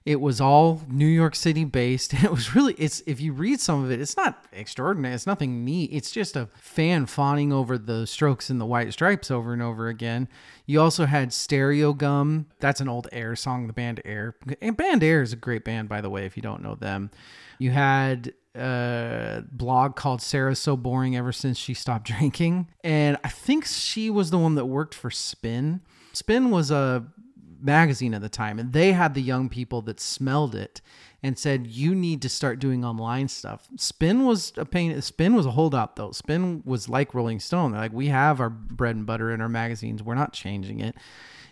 It 0.05 0.21
was 0.21 0.39
all 0.39 0.83
New 0.87 1.07
York 1.07 1.35
City 1.35 1.65
based. 1.65 2.13
And 2.15 2.23
it 2.23 2.31
was 2.31 2.55
really, 2.55 2.73
it's, 2.73 3.01
if 3.07 3.19
you 3.19 3.33
read 3.33 3.59
some 3.59 3.83
of 3.83 3.91
it, 3.91 3.99
it's 3.99 4.15
not 4.15 4.45
extraordinary. 4.53 5.15
It's 5.15 5.25
nothing 5.25 5.65
neat. 5.65 5.89
It's 5.91 6.11
just 6.11 6.35
a 6.35 6.47
fan 6.55 7.07
fawning 7.07 7.51
over 7.51 7.77
the 7.77 8.05
strokes 8.05 8.49
and 8.49 8.61
the 8.61 8.65
white 8.65 8.93
stripes 8.93 9.31
over 9.31 9.51
and 9.51 9.61
over 9.61 9.87
again. 9.87 10.27
You 10.65 10.79
also 10.79 11.05
had 11.05 11.29
Stereogum. 11.29 12.45
That's 12.59 12.81
an 12.81 12.87
old 12.87 13.07
Air 13.11 13.35
song, 13.35 13.67
the 13.67 13.73
band 13.73 14.01
Air. 14.05 14.35
And 14.61 14.77
band 14.77 15.03
Air 15.03 15.21
is 15.21 15.33
a 15.33 15.37
great 15.37 15.65
band, 15.65 15.89
by 15.89 16.01
the 16.01 16.09
way, 16.09 16.25
if 16.25 16.37
you 16.37 16.43
don't 16.43 16.61
know 16.61 16.75
them. 16.75 17.09
You 17.57 17.71
had 17.71 18.33
a 18.55 19.43
blog 19.51 19.95
called 19.95 20.21
Sarah's 20.21 20.59
So 20.59 20.77
Boring 20.77 21.15
Ever 21.15 21.31
Since 21.31 21.57
She 21.57 21.73
Stopped 21.73 22.05
Drinking. 22.05 22.67
And 22.83 23.17
I 23.23 23.29
think 23.29 23.65
she 23.65 24.09
was 24.09 24.29
the 24.29 24.37
one 24.37 24.55
that 24.55 24.65
worked 24.65 24.93
for 24.93 25.09
Spin. 25.09 25.81
Spin 26.13 26.51
was 26.51 26.71
a 26.71 27.05
magazine 27.65 28.13
at 28.13 28.21
the 28.21 28.29
time, 28.29 28.59
and 28.59 28.71
they 28.71 28.93
had 28.93 29.13
the 29.13 29.21
young 29.21 29.49
people 29.49 29.81
that 29.83 29.99
smelled 29.99 30.55
it 30.55 30.81
and 31.23 31.39
said, 31.39 31.67
You 31.67 31.95
need 31.95 32.21
to 32.21 32.29
start 32.29 32.59
doing 32.59 32.85
online 32.85 33.27
stuff. 33.27 33.67
Spin 33.77 34.25
was 34.25 34.53
a 34.57 34.65
pain. 34.65 35.01
Spin 35.01 35.33
was 35.33 35.45
a 35.45 35.51
holdout, 35.51 35.95
though. 35.95 36.11
Spin 36.11 36.61
was 36.65 36.87
like 36.87 37.13
Rolling 37.13 37.39
Stone. 37.39 37.71
They're 37.71 37.81
like, 37.81 37.93
We 37.93 38.07
have 38.07 38.39
our 38.39 38.49
bread 38.49 38.95
and 38.95 39.05
butter 39.05 39.31
in 39.31 39.41
our 39.41 39.49
magazines, 39.49 40.03
we're 40.03 40.15
not 40.15 40.33
changing 40.33 40.79
it. 40.79 40.95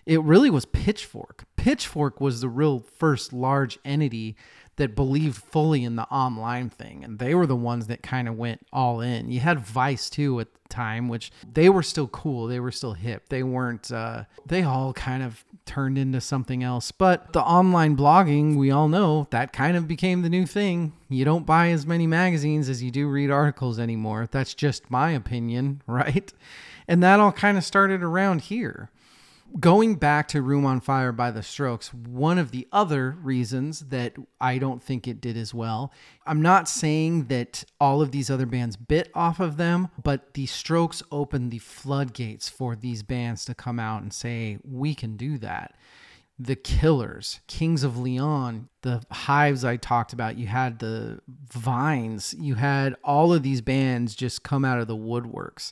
It 0.06 0.22
really 0.22 0.50
was 0.50 0.66
Pitchfork. 0.66 1.46
Pitchfork 1.56 2.20
was 2.20 2.42
the 2.42 2.50
real 2.50 2.80
first 2.80 3.32
large 3.32 3.80
entity 3.86 4.36
that 4.76 4.96
believed 4.96 5.38
fully 5.38 5.84
in 5.84 5.96
the 5.96 6.04
online 6.06 6.70
thing 6.70 7.04
and 7.04 7.20
they 7.20 7.36
were 7.36 7.46
the 7.46 7.56
ones 7.56 7.88
that 7.88 8.02
kind 8.02 8.28
of 8.28 8.38
went 8.38 8.66
all 8.72 9.02
in. 9.02 9.30
You 9.30 9.40
had 9.40 9.60
vice 9.60 10.10
too 10.10 10.40
at 10.40 10.52
the 10.54 10.70
time 10.70 11.08
which 11.08 11.32
they 11.52 11.70
were 11.70 11.84
still 11.84 12.08
cool 12.08 12.48
they 12.48 12.60
were 12.60 12.72
still 12.72 12.94
hip. 12.94 13.30
They 13.30 13.44
weren't 13.44 13.92
uh, 13.92 14.24
they 14.46 14.64
all 14.64 14.94
kind 14.94 15.22
of 15.22 15.46
turned 15.66 15.98
into 15.98 16.20
something 16.20 16.64
else. 16.64 16.92
But 16.92 17.34
the 17.34 17.44
online 17.44 17.96
blogging 17.96 18.58
we 18.58 18.72
all 18.72 18.88
know 18.88 19.28
that 19.30 19.54
kind 19.54 19.78
of 19.78 19.88
became 19.88 20.22
the 20.22 20.30
new 20.30 20.46
thing. 20.46 20.94
You 21.10 21.26
don't 21.26 21.46
buy 21.46 21.70
as 21.70 21.86
many 21.86 22.08
magazines 22.08 22.68
as 22.70 22.82
you 22.82 22.90
do 22.90 23.08
read 23.08 23.30
articles 23.30 23.80
anymore. 23.80 24.28
That's 24.32 24.54
just 24.56 24.90
my 24.90 25.12
opinion 25.12 25.82
right? 25.88 26.34
And 26.88 27.02
that 27.04 27.20
all 27.20 27.32
kind 27.32 27.58
of 27.58 27.64
started 27.64 28.04
around 28.04 28.42
here 28.42 28.90
going 29.60 29.96
back 29.96 30.28
to 30.30 30.42
Room 30.42 30.66
on 30.66 30.82
Fire 30.82 31.12
by 31.12 31.32
the 31.32 31.44
Strokes, 31.44 31.94
one 31.94 32.38
of 32.38 32.52
the 32.52 32.68
other 32.72 33.12
reasons 33.22 33.82
that 33.90 34.16
I 34.42 34.58
don't 34.58 34.82
think 34.82 35.08
it 35.08 35.22
did 35.22 35.38
as 35.38 35.54
well, 35.54 35.92
I'm 36.26 36.42
not 36.42 36.68
saying 36.68 37.26
that 37.26 37.64
all 37.80 38.02
of 38.02 38.12
these 38.12 38.30
other 38.30 38.46
bands 38.46 38.76
bit 38.76 39.12
off 39.14 39.40
of 39.40 39.58
them, 39.58 39.90
but 40.02 40.34
the 40.34 40.46
Strokes 40.48 41.04
opened 41.12 41.52
the 41.52 41.60
floodgates 41.60 42.50
for 42.50 42.76
these 42.76 43.04
bands 43.04 43.46
to 43.46 43.54
come 43.54 43.80
out 43.80 44.02
and 44.02 44.12
say, 44.12 44.58
we 44.64 44.96
can 44.96 45.18
do 45.18 45.38
that. 45.40 45.76
The 46.40 46.56
Killers, 46.56 47.40
Kings 47.46 47.84
of 47.84 48.00
Leon, 48.00 48.70
the 48.82 49.04
Hives 49.12 49.64
I 49.64 49.78
talked 49.78 50.14
about, 50.14 50.38
you 50.38 50.48
had 50.48 50.80
the 50.80 51.20
Vines, 51.52 52.34
you 52.40 52.56
had 52.56 52.96
all 53.04 53.32
of 53.32 53.44
these 53.44 53.62
bands 53.62 54.16
just 54.16 54.42
come 54.42 54.66
out 54.66 54.80
of 54.80 54.88
the 54.88 54.98
woodworks. 54.98 55.72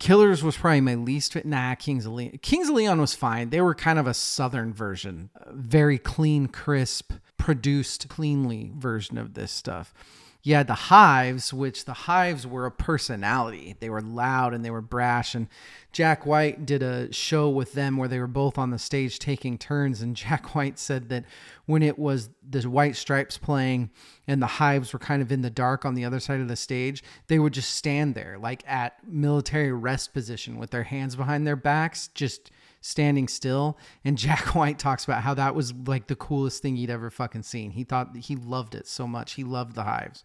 Killers 0.00 0.42
was 0.42 0.56
probably 0.56 0.80
my 0.80 0.94
least. 0.96 1.36
Nah, 1.44 1.74
Kings 1.76 2.06
of 2.06 2.12
Leon. 2.12 2.40
Kings 2.42 2.68
of 2.68 2.74
Leon 2.74 3.00
was 3.00 3.14
fine. 3.14 3.50
They 3.50 3.60
were 3.60 3.74
kind 3.74 3.98
of 3.98 4.06
a 4.06 4.14
southern 4.14 4.72
version, 4.72 5.30
very 5.50 5.98
clean, 5.98 6.48
crisp, 6.48 7.12
produced 7.36 8.08
cleanly 8.08 8.72
version 8.74 9.18
of 9.18 9.34
this 9.34 9.52
stuff. 9.52 9.94
You 10.42 10.54
had 10.54 10.68
the 10.68 10.74
Hives, 10.74 11.52
which 11.52 11.84
the 11.84 11.92
Hives 11.92 12.46
were 12.46 12.64
a 12.64 12.70
personality. 12.70 13.76
They 13.78 13.90
were 13.90 14.00
loud 14.00 14.54
and 14.54 14.64
they 14.64 14.70
were 14.70 14.80
brash. 14.80 15.34
And 15.34 15.48
Jack 15.92 16.24
White 16.24 16.64
did 16.64 16.82
a 16.82 17.12
show 17.12 17.50
with 17.50 17.74
them 17.74 17.98
where 17.98 18.08
they 18.08 18.18
were 18.18 18.26
both 18.26 18.56
on 18.56 18.70
the 18.70 18.78
stage 18.78 19.18
taking 19.18 19.58
turns. 19.58 20.00
And 20.00 20.16
Jack 20.30 20.54
White 20.54 20.78
said 20.78 21.10
that 21.10 21.24
when 21.66 21.82
it 21.82 21.98
was 21.98 22.30
the 22.48 22.62
White 22.62 22.96
Stripes 22.96 23.36
playing 23.36 23.90
and 24.26 24.40
the 24.40 24.46
Hives 24.46 24.92
were 24.92 24.98
kind 24.98 25.20
of 25.20 25.30
in 25.30 25.42
the 25.42 25.50
dark 25.50 25.84
on 25.84 25.94
the 25.94 26.06
other 26.06 26.20
side 26.20 26.40
of 26.40 26.48
the 26.48 26.56
stage, 26.56 27.02
they 27.26 27.38
would 27.38 27.52
just 27.52 27.74
stand 27.74 28.14
there, 28.14 28.38
like 28.38 28.62
at 28.66 28.96
military 29.06 29.72
rest 29.72 30.14
position 30.14 30.56
with 30.56 30.70
their 30.70 30.84
hands 30.84 31.16
behind 31.16 31.46
their 31.46 31.56
backs, 31.56 32.08
just 32.14 32.50
standing 32.80 33.28
still. 33.28 33.78
And 34.04 34.18
Jack 34.18 34.54
White 34.54 34.78
talks 34.78 35.04
about 35.04 35.22
how 35.22 35.34
that 35.34 35.54
was 35.54 35.72
like 35.86 36.06
the 36.06 36.16
coolest 36.16 36.62
thing 36.62 36.76
he'd 36.76 36.90
ever 36.90 37.10
fucking 37.10 37.42
seen. 37.42 37.72
He 37.72 37.84
thought 37.84 38.16
he 38.16 38.36
loved 38.36 38.74
it 38.74 38.86
so 38.86 39.06
much. 39.06 39.34
He 39.34 39.44
loved 39.44 39.74
the 39.74 39.84
hives. 39.84 40.24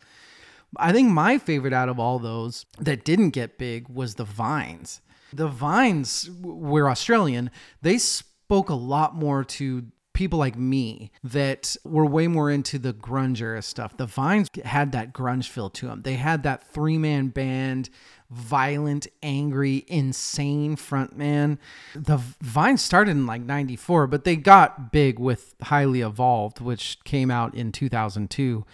I 0.77 0.91
think 0.91 1.09
my 1.09 1.37
favorite 1.37 1.73
out 1.73 1.89
of 1.89 1.99
all 1.99 2.19
those 2.19 2.65
that 2.79 3.05
didn't 3.05 3.29
get 3.29 3.57
big 3.57 3.87
was 3.87 4.15
the 4.15 4.25
Vines. 4.25 5.01
The 5.31 5.47
Vines 5.47 6.29
were 6.41 6.89
Australian. 6.89 7.49
They 7.81 7.97
spoke 7.97 8.69
a 8.69 8.75
lot 8.75 9.15
more 9.15 9.43
to 9.43 9.85
people 10.13 10.39
like 10.39 10.57
me 10.57 11.11
that 11.23 11.75
were 11.83 12.05
way 12.05 12.27
more 12.27 12.49
into 12.49 12.79
the 12.79 12.93
grunge 12.93 13.41
era 13.41 13.61
stuff. 13.61 13.97
The 13.97 14.05
Vines 14.05 14.49
had 14.63 14.93
that 14.93 15.13
grunge 15.13 15.49
feel 15.49 15.69
to 15.71 15.87
them. 15.87 16.01
They 16.03 16.15
had 16.15 16.43
that 16.43 16.73
three 16.73 16.97
man 16.97 17.27
band 17.27 17.89
violent, 18.35 19.07
angry, 19.23 19.85
insane 19.87 20.75
frontman. 20.75 21.57
The 21.95 22.17
Vine 22.41 22.77
started 22.77 23.11
in 23.11 23.25
like 23.25 23.41
94, 23.41 24.07
but 24.07 24.25
they 24.25 24.35
got 24.35 24.91
big 24.91 25.19
with 25.19 25.55
Highly 25.63 26.01
Evolved, 26.01 26.59
which 26.59 26.99
came 27.05 27.31
out 27.31 27.55
in 27.55 27.71
2002. 27.71 28.65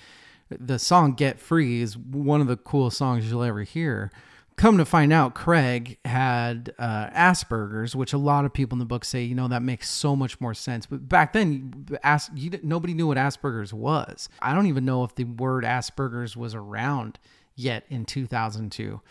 The 0.50 0.80
song 0.80 1.14
Get 1.14 1.40
Free 1.40 1.82
is 1.82 1.96
one 1.96 2.42
of 2.42 2.48
the 2.48 2.58
coolest 2.58 2.98
songs 2.98 3.30
you'll 3.30 3.44
ever 3.44 3.62
hear. 3.62 4.12
Come 4.58 4.78
to 4.80 4.86
find 4.86 5.14
out, 5.14 5.36
Craig 5.36 5.98
had 6.06 6.74
uh, 6.78 7.10
Asperger's, 7.10 7.96
which 7.96 8.14
a 8.14 8.18
lot 8.18 8.46
of 8.46 8.54
people 8.54 8.76
in 8.76 8.80
the 8.80 8.86
book 8.86 9.06
say, 9.06 9.24
you 9.24 9.36
know, 9.36 9.48
that 9.48 9.62
makes 9.62 9.90
so 9.90 10.16
much 10.16 10.42
more 10.42 10.54
sense. 10.54 10.88
But 10.88 11.08
back 11.08 11.34
then, 11.34 11.88
as, 12.04 12.30
you, 12.36 12.52
nobody 12.64 12.94
knew 12.94 13.08
what 13.08 13.18
Asperger's 13.18 13.74
was. 13.74 14.28
I 14.42 14.54
don't 14.54 14.66
even 14.66 14.86
know 14.86 15.04
if 15.04 15.16
the 15.16 15.24
word 15.24 15.64
Asperger's 15.64 16.36
was 16.36 16.54
around 16.54 17.20
yet 17.56 17.86
in 17.90 18.06
2002 18.06 19.02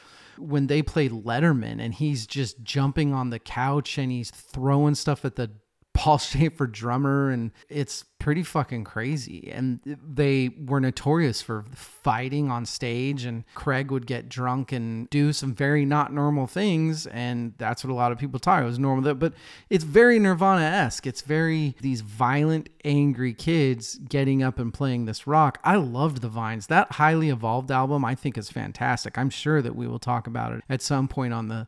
when 0.40 0.66
they 0.66 0.82
played 0.82 1.12
Letterman 1.12 1.80
and 1.80 1.94
he's 1.94 2.26
just 2.26 2.62
jumping 2.62 3.12
on 3.12 3.30
the 3.30 3.38
couch 3.38 3.98
and 3.98 4.10
he's 4.10 4.30
throwing 4.30 4.94
stuff 4.94 5.24
at 5.24 5.36
the 5.36 5.50
Paul 5.92 6.18
Shaffer 6.18 6.66
drummer, 6.66 7.30
and 7.30 7.50
it's 7.68 8.04
pretty 8.18 8.42
fucking 8.42 8.84
crazy. 8.84 9.50
And 9.52 9.80
they 9.84 10.48
were 10.48 10.80
notorious 10.80 11.42
for 11.42 11.64
fighting 11.74 12.50
on 12.50 12.64
stage, 12.64 13.24
and 13.24 13.44
Craig 13.54 13.90
would 13.90 14.06
get 14.06 14.28
drunk 14.28 14.72
and 14.72 15.10
do 15.10 15.32
some 15.32 15.54
very 15.54 15.84
not 15.84 16.12
normal 16.12 16.46
things, 16.46 17.06
and 17.08 17.54
that's 17.58 17.84
what 17.84 17.90
a 17.90 17.94
lot 17.94 18.12
of 18.12 18.18
people 18.18 18.38
thought 18.38 18.62
it 18.62 18.66
was 18.66 18.78
normal. 18.78 19.14
But 19.14 19.34
it's 19.68 19.84
very 19.84 20.18
Nirvana 20.18 20.62
esque. 20.62 21.06
It's 21.06 21.22
very 21.22 21.76
these 21.80 22.00
violent, 22.00 22.68
angry 22.84 23.34
kids 23.34 23.96
getting 23.96 24.42
up 24.42 24.58
and 24.58 24.72
playing 24.72 25.04
this 25.04 25.26
rock. 25.26 25.58
I 25.64 25.76
loved 25.76 26.22
the 26.22 26.28
Vines. 26.28 26.68
That 26.68 26.92
highly 26.92 27.28
evolved 27.28 27.70
album, 27.70 28.04
I 28.04 28.14
think, 28.14 28.38
is 28.38 28.50
fantastic. 28.50 29.18
I'm 29.18 29.30
sure 29.30 29.60
that 29.60 29.76
we 29.76 29.86
will 29.86 29.98
talk 29.98 30.26
about 30.26 30.52
it 30.52 30.62
at 30.70 30.82
some 30.82 31.08
point 31.08 31.34
on 31.34 31.48
the 31.48 31.66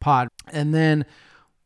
pod. 0.00 0.28
And 0.48 0.74
then 0.74 1.04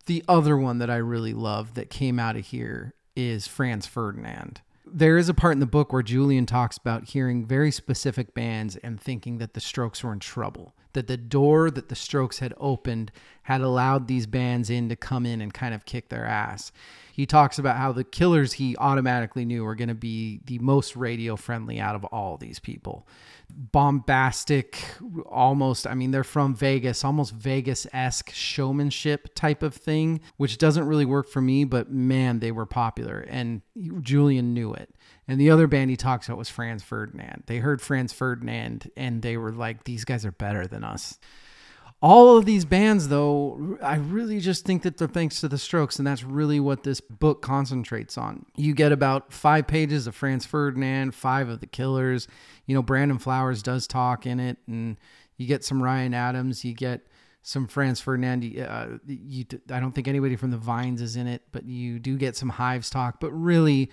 the 0.06 0.24
other 0.28 0.56
one 0.56 0.78
that 0.78 0.90
I 0.90 0.96
really 0.96 1.34
love 1.34 1.74
that 1.74 1.90
came 1.90 2.18
out 2.18 2.36
of 2.36 2.46
here 2.46 2.94
is 3.14 3.46
Franz 3.46 3.86
Ferdinand. 3.86 4.60
There 4.84 5.16
is 5.16 5.28
a 5.28 5.34
part 5.34 5.54
in 5.54 5.60
the 5.60 5.66
book 5.66 5.92
where 5.92 6.02
Julian 6.02 6.44
talks 6.44 6.76
about 6.76 7.04
hearing 7.04 7.46
very 7.46 7.70
specific 7.70 8.34
bands 8.34 8.76
and 8.76 9.00
thinking 9.00 9.38
that 9.38 9.54
the 9.54 9.60
Strokes 9.60 10.02
were 10.02 10.12
in 10.12 10.18
trouble, 10.18 10.74
that 10.92 11.06
the 11.06 11.16
door 11.16 11.70
that 11.70 11.88
the 11.88 11.94
Strokes 11.94 12.40
had 12.40 12.52
opened 12.58 13.12
had 13.44 13.60
allowed 13.60 14.08
these 14.08 14.26
bands 14.26 14.70
in 14.70 14.88
to 14.88 14.96
come 14.96 15.24
in 15.24 15.40
and 15.40 15.54
kind 15.54 15.72
of 15.74 15.86
kick 15.86 16.08
their 16.08 16.26
ass. 16.26 16.72
He 17.12 17.26
talks 17.26 17.58
about 17.58 17.76
how 17.76 17.92
the 17.92 18.04
killers 18.04 18.54
he 18.54 18.76
automatically 18.76 19.44
knew 19.44 19.64
were 19.64 19.74
going 19.74 19.88
to 19.88 19.94
be 19.94 20.40
the 20.44 20.58
most 20.58 20.96
radio 20.96 21.36
friendly 21.36 21.78
out 21.78 21.94
of 21.94 22.04
all 22.06 22.36
these 22.36 22.58
people 22.58 23.06
bombastic, 23.54 24.78
almost, 25.26 25.86
I 25.86 25.94
mean, 25.94 26.10
they're 26.10 26.24
from 26.24 26.54
Vegas, 26.54 27.04
almost 27.04 27.34
Vegas 27.34 27.86
esque 27.92 28.30
showmanship 28.30 29.34
type 29.34 29.62
of 29.62 29.74
thing, 29.74 30.20
which 30.36 30.58
doesn't 30.58 30.86
really 30.86 31.04
work 31.04 31.28
for 31.28 31.40
me, 31.40 31.64
but 31.64 31.90
man, 31.90 32.40
they 32.40 32.52
were 32.52 32.66
popular. 32.66 33.20
And 33.20 33.62
Julian 34.00 34.54
knew 34.54 34.72
it. 34.74 34.94
And 35.28 35.40
the 35.40 35.50
other 35.50 35.66
band 35.66 35.90
he 35.90 35.96
talks 35.96 36.26
about 36.26 36.38
was 36.38 36.48
Franz 36.48 36.82
Ferdinand. 36.82 37.44
They 37.46 37.58
heard 37.58 37.80
Franz 37.80 38.12
Ferdinand 38.12 38.90
and 38.96 39.22
they 39.22 39.36
were 39.36 39.52
like, 39.52 39.84
these 39.84 40.04
guys 40.04 40.26
are 40.26 40.32
better 40.32 40.66
than 40.66 40.84
us. 40.84 41.18
All 42.02 42.36
of 42.36 42.46
these 42.46 42.64
bands, 42.64 43.06
though, 43.06 43.78
I 43.80 43.94
really 43.94 44.40
just 44.40 44.64
think 44.64 44.82
that 44.82 44.96
they're 44.96 45.06
thanks 45.06 45.40
to 45.40 45.48
the 45.48 45.56
Strokes, 45.56 45.98
and 45.98 46.06
that's 46.06 46.24
really 46.24 46.58
what 46.58 46.82
this 46.82 47.00
book 47.00 47.42
concentrates 47.42 48.18
on. 48.18 48.44
You 48.56 48.74
get 48.74 48.90
about 48.90 49.32
five 49.32 49.68
pages 49.68 50.08
of 50.08 50.16
Franz 50.16 50.44
Ferdinand, 50.44 51.14
five 51.14 51.48
of 51.48 51.60
the 51.60 51.68
Killers. 51.68 52.26
You 52.66 52.74
know, 52.74 52.82
Brandon 52.82 53.18
Flowers 53.18 53.62
does 53.62 53.86
talk 53.86 54.26
in 54.26 54.40
it, 54.40 54.58
and 54.66 54.96
you 55.36 55.46
get 55.46 55.64
some 55.64 55.82
Ryan 55.82 56.14
Adams. 56.14 56.64
You 56.64 56.74
get 56.74 57.06
some 57.42 57.66
Franz 57.66 58.00
Ferdinand. 58.00 58.44
Uh, 58.58 58.98
you, 59.06 59.44
I 59.70 59.80
don't 59.80 59.92
think 59.92 60.08
anybody 60.08 60.36
from 60.36 60.50
the 60.50 60.58
Vines 60.58 61.02
is 61.02 61.16
in 61.16 61.26
it, 61.26 61.42
but 61.52 61.64
you 61.64 61.98
do 61.98 62.16
get 62.16 62.36
some 62.36 62.50
Hives 62.50 62.90
talk. 62.90 63.20
But 63.20 63.32
really, 63.32 63.90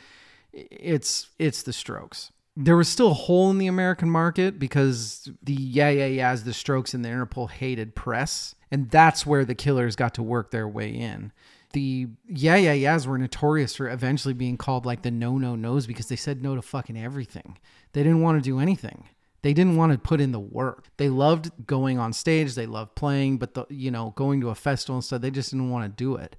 it's 0.54 1.30
it's 1.40 1.64
the 1.64 1.74
Strokes 1.74 2.32
there 2.62 2.76
was 2.76 2.90
still 2.90 3.12
a 3.12 3.14
hole 3.14 3.50
in 3.50 3.58
the 3.58 3.68
American 3.68 4.10
market 4.10 4.60
because 4.60 5.30
the 5.42 5.54
yeah 5.54 5.90
yeah 5.90 6.06
yeahs, 6.06 6.44
the 6.44 6.54
Strokes, 6.54 6.94
and 6.94 7.06
the 7.06 7.10
Interpol 7.10 7.50
hated 7.50 7.96
press, 7.96 8.54
and 8.70 8.90
that's 8.90 9.26
where 9.26 9.46
the 9.46 9.56
Killers 9.56 9.96
got 9.96 10.14
to 10.16 10.24
work 10.24 10.52
their 10.52 10.68
way 10.68 10.90
in. 10.90 11.32
The 11.72 12.08
Yeah 12.28 12.56
Yeah 12.56 12.74
Yeahs 12.74 13.08
were 13.08 13.18
notorious 13.18 13.76
for 13.76 13.90
eventually 13.90 14.34
being 14.34 14.58
called 14.58 14.86
like 14.86 15.04
the 15.04 15.12
no 15.12 15.38
no 15.38 15.56
no's 15.56 15.88
because 15.88 16.08
they 16.08 16.16
said 16.16 16.42
no 16.42 16.56
to 16.56 16.62
fucking 16.62 16.98
everything. 16.98 17.58
They 17.94 18.04
didn't 18.04 18.22
want 18.22 18.42
to 18.42 18.48
do 18.48 18.60
anything. 18.60 19.06
They 19.42 19.54
didn't 19.54 19.78
want 19.78 19.94
to 19.94 19.98
put 19.98 20.20
in 20.20 20.32
the 20.32 20.40
work. 20.40 20.88
They 20.98 21.10
loved 21.10 21.66
going 21.66 21.98
on 21.98 22.14
stage, 22.14 22.56
they 22.56 22.66
loved 22.66 22.96
playing, 22.96 23.38
but 23.38 23.54
the 23.54 23.66
you 23.70 23.90
know, 23.90 24.14
going 24.16 24.42
to 24.42 24.50
a 24.50 24.56
festival 24.56 24.96
and 24.96 25.04
stuff, 25.04 25.22
they 25.22 25.32
just 25.32 25.52
didn't 25.52 25.70
want 25.70 25.86
to 25.86 26.04
do 26.04 26.16
it. 26.16 26.36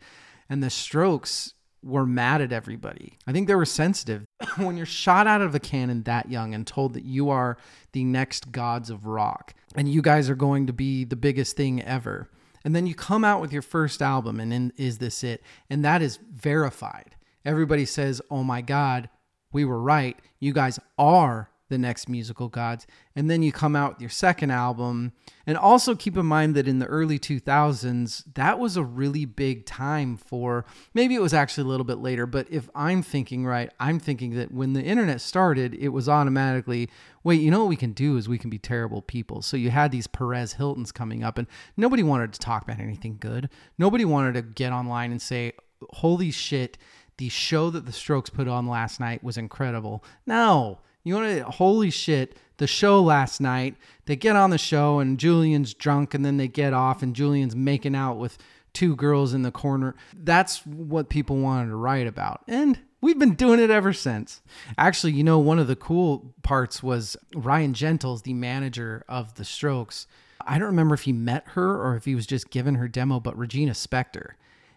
And 0.48 0.62
the 0.62 0.70
Strokes 0.70 1.54
were 1.82 2.04
mad 2.04 2.42
at 2.42 2.52
everybody. 2.52 3.18
I 3.26 3.32
think 3.32 3.48
they 3.48 3.54
were 3.54 3.64
sensitive. 3.64 4.24
when 4.56 4.76
you're 4.76 4.86
shot 4.86 5.26
out 5.26 5.40
of 5.40 5.54
a 5.54 5.60
cannon 5.60 6.02
that 6.02 6.30
young 6.30 6.54
and 6.54 6.66
told 6.66 6.94
that 6.94 7.04
you 7.04 7.30
are 7.30 7.56
the 7.92 8.04
next 8.04 8.52
gods 8.52 8.90
of 8.90 9.06
rock 9.06 9.54
and 9.74 9.88
you 9.88 10.02
guys 10.02 10.28
are 10.28 10.34
going 10.34 10.66
to 10.66 10.72
be 10.72 11.04
the 11.04 11.16
biggest 11.16 11.56
thing 11.56 11.82
ever. 11.82 12.28
And 12.64 12.76
then 12.76 12.86
you 12.86 12.94
come 12.94 13.24
out 13.24 13.40
with 13.40 13.52
your 13.52 13.62
first 13.62 14.02
album 14.02 14.38
and 14.40 14.52
then 14.52 14.72
is 14.76 14.98
this 14.98 15.24
it? 15.24 15.42
And 15.70 15.84
that 15.84 16.02
is 16.02 16.18
verified. 16.34 17.16
Everybody 17.44 17.86
says, 17.86 18.20
"Oh 18.30 18.44
my 18.44 18.60
god, 18.60 19.08
we 19.52 19.64
were 19.64 19.80
right. 19.80 20.16
You 20.38 20.52
guys 20.52 20.78
are 20.98 21.50
the 21.70 21.78
next 21.78 22.08
musical 22.08 22.48
gods. 22.48 22.86
And 23.16 23.30
then 23.30 23.42
you 23.42 23.52
come 23.52 23.74
out 23.74 23.94
with 23.94 24.00
your 24.02 24.10
second 24.10 24.50
album. 24.50 25.12
And 25.46 25.56
also 25.56 25.94
keep 25.94 26.16
in 26.16 26.26
mind 26.26 26.54
that 26.56 26.68
in 26.68 26.80
the 26.80 26.86
early 26.86 27.18
2000s, 27.18 28.24
that 28.34 28.58
was 28.58 28.76
a 28.76 28.82
really 28.84 29.24
big 29.24 29.64
time 29.64 30.16
for 30.16 30.66
maybe 30.94 31.14
it 31.14 31.22
was 31.22 31.32
actually 31.32 31.64
a 31.64 31.68
little 31.68 31.84
bit 31.84 31.98
later, 31.98 32.26
but 32.26 32.46
if 32.50 32.68
I'm 32.74 33.02
thinking 33.02 33.46
right, 33.46 33.72
I'm 33.80 33.98
thinking 33.98 34.34
that 34.34 34.52
when 34.52 34.74
the 34.74 34.82
internet 34.82 35.20
started, 35.20 35.74
it 35.74 35.88
was 35.88 36.08
automatically, 36.08 36.90
wait, 37.24 37.40
you 37.40 37.50
know 37.50 37.60
what 37.60 37.68
we 37.68 37.76
can 37.76 37.92
do 37.92 38.16
is 38.16 38.28
we 38.28 38.38
can 38.38 38.50
be 38.50 38.58
terrible 38.58 39.00
people. 39.00 39.40
So 39.40 39.56
you 39.56 39.70
had 39.70 39.92
these 39.92 40.06
Perez 40.06 40.54
Hiltons 40.54 40.92
coming 40.92 41.22
up, 41.22 41.38
and 41.38 41.46
nobody 41.76 42.02
wanted 42.02 42.32
to 42.32 42.40
talk 42.40 42.62
about 42.62 42.80
anything 42.80 43.16
good. 43.18 43.48
Nobody 43.78 44.04
wanted 44.04 44.34
to 44.34 44.42
get 44.42 44.72
online 44.72 45.12
and 45.12 45.22
say, 45.22 45.52
holy 45.90 46.30
shit. 46.30 46.78
The 47.20 47.28
show 47.28 47.68
that 47.68 47.84
the 47.84 47.92
Strokes 47.92 48.30
put 48.30 48.48
on 48.48 48.66
last 48.66 48.98
night 48.98 49.22
was 49.22 49.36
incredible. 49.36 50.02
No, 50.24 50.78
you 51.04 51.14
want 51.14 51.36
to, 51.36 51.44
holy 51.44 51.90
shit, 51.90 52.38
the 52.56 52.66
show 52.66 53.02
last 53.02 53.42
night. 53.42 53.76
They 54.06 54.16
get 54.16 54.36
on 54.36 54.48
the 54.48 54.56
show 54.56 55.00
and 55.00 55.18
Julian's 55.18 55.74
drunk 55.74 56.14
and 56.14 56.24
then 56.24 56.38
they 56.38 56.48
get 56.48 56.72
off 56.72 57.02
and 57.02 57.14
Julian's 57.14 57.54
making 57.54 57.94
out 57.94 58.14
with 58.14 58.38
two 58.72 58.96
girls 58.96 59.34
in 59.34 59.42
the 59.42 59.50
corner. 59.50 59.94
That's 60.16 60.64
what 60.64 61.10
people 61.10 61.36
wanted 61.36 61.68
to 61.68 61.76
write 61.76 62.06
about. 62.06 62.40
And 62.48 62.78
we've 63.02 63.18
been 63.18 63.34
doing 63.34 63.60
it 63.60 63.70
ever 63.70 63.92
since. 63.92 64.40
Actually, 64.78 65.12
you 65.12 65.22
know, 65.22 65.38
one 65.38 65.58
of 65.58 65.66
the 65.66 65.76
cool 65.76 66.34
parts 66.42 66.82
was 66.82 67.18
Ryan 67.34 67.74
Gentles, 67.74 68.22
the 68.22 68.32
manager 68.32 69.04
of 69.10 69.34
the 69.34 69.44
Strokes. 69.44 70.06
I 70.46 70.58
don't 70.58 70.68
remember 70.68 70.94
if 70.94 71.02
he 71.02 71.12
met 71.12 71.48
her 71.48 71.82
or 71.82 71.96
if 71.96 72.06
he 72.06 72.14
was 72.14 72.26
just 72.26 72.48
given 72.48 72.76
her 72.76 72.88
demo, 72.88 73.20
but 73.20 73.36
Regina 73.36 73.72
Spektor. 73.72 74.30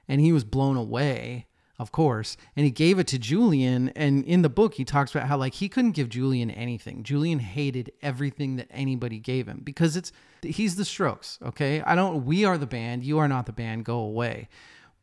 And 0.10 0.20
he 0.20 0.34
was 0.34 0.44
blown 0.44 0.76
away 0.76 1.46
of 1.84 1.92
course. 1.92 2.38
And 2.56 2.64
he 2.66 2.72
gave 2.72 2.98
it 2.98 3.08
to 3.08 3.20
Julian. 3.20 3.90
And 3.90 4.24
in 4.24 4.42
the 4.42 4.50
book, 4.50 4.76
he 4.76 4.86
talks 4.86 5.14
about 5.14 5.28
how 5.28 5.38
like 5.38 5.56
he 5.56 5.70
couldn't 5.70 5.92
give 5.92 6.10
Julian 6.10 6.50
anything. 6.50 7.04
Julian 7.04 7.40
hated 7.40 7.92
everything 8.02 8.56
that 8.56 8.68
anybody 8.72 9.20
gave 9.20 9.48
him 9.48 9.62
because 9.64 9.96
it's 9.96 10.12
he's 10.42 10.78
the 10.78 10.86
Strokes. 10.86 11.38
Okay, 11.44 11.82
I 11.82 11.94
don't. 11.94 12.26
We 12.26 12.46
are 12.46 12.58
the 12.58 12.66
band. 12.66 13.04
You 13.04 13.20
are 13.20 13.28
not 13.28 13.46
the 13.46 13.52
band. 13.52 13.86
Go 13.86 14.00
away. 14.00 14.48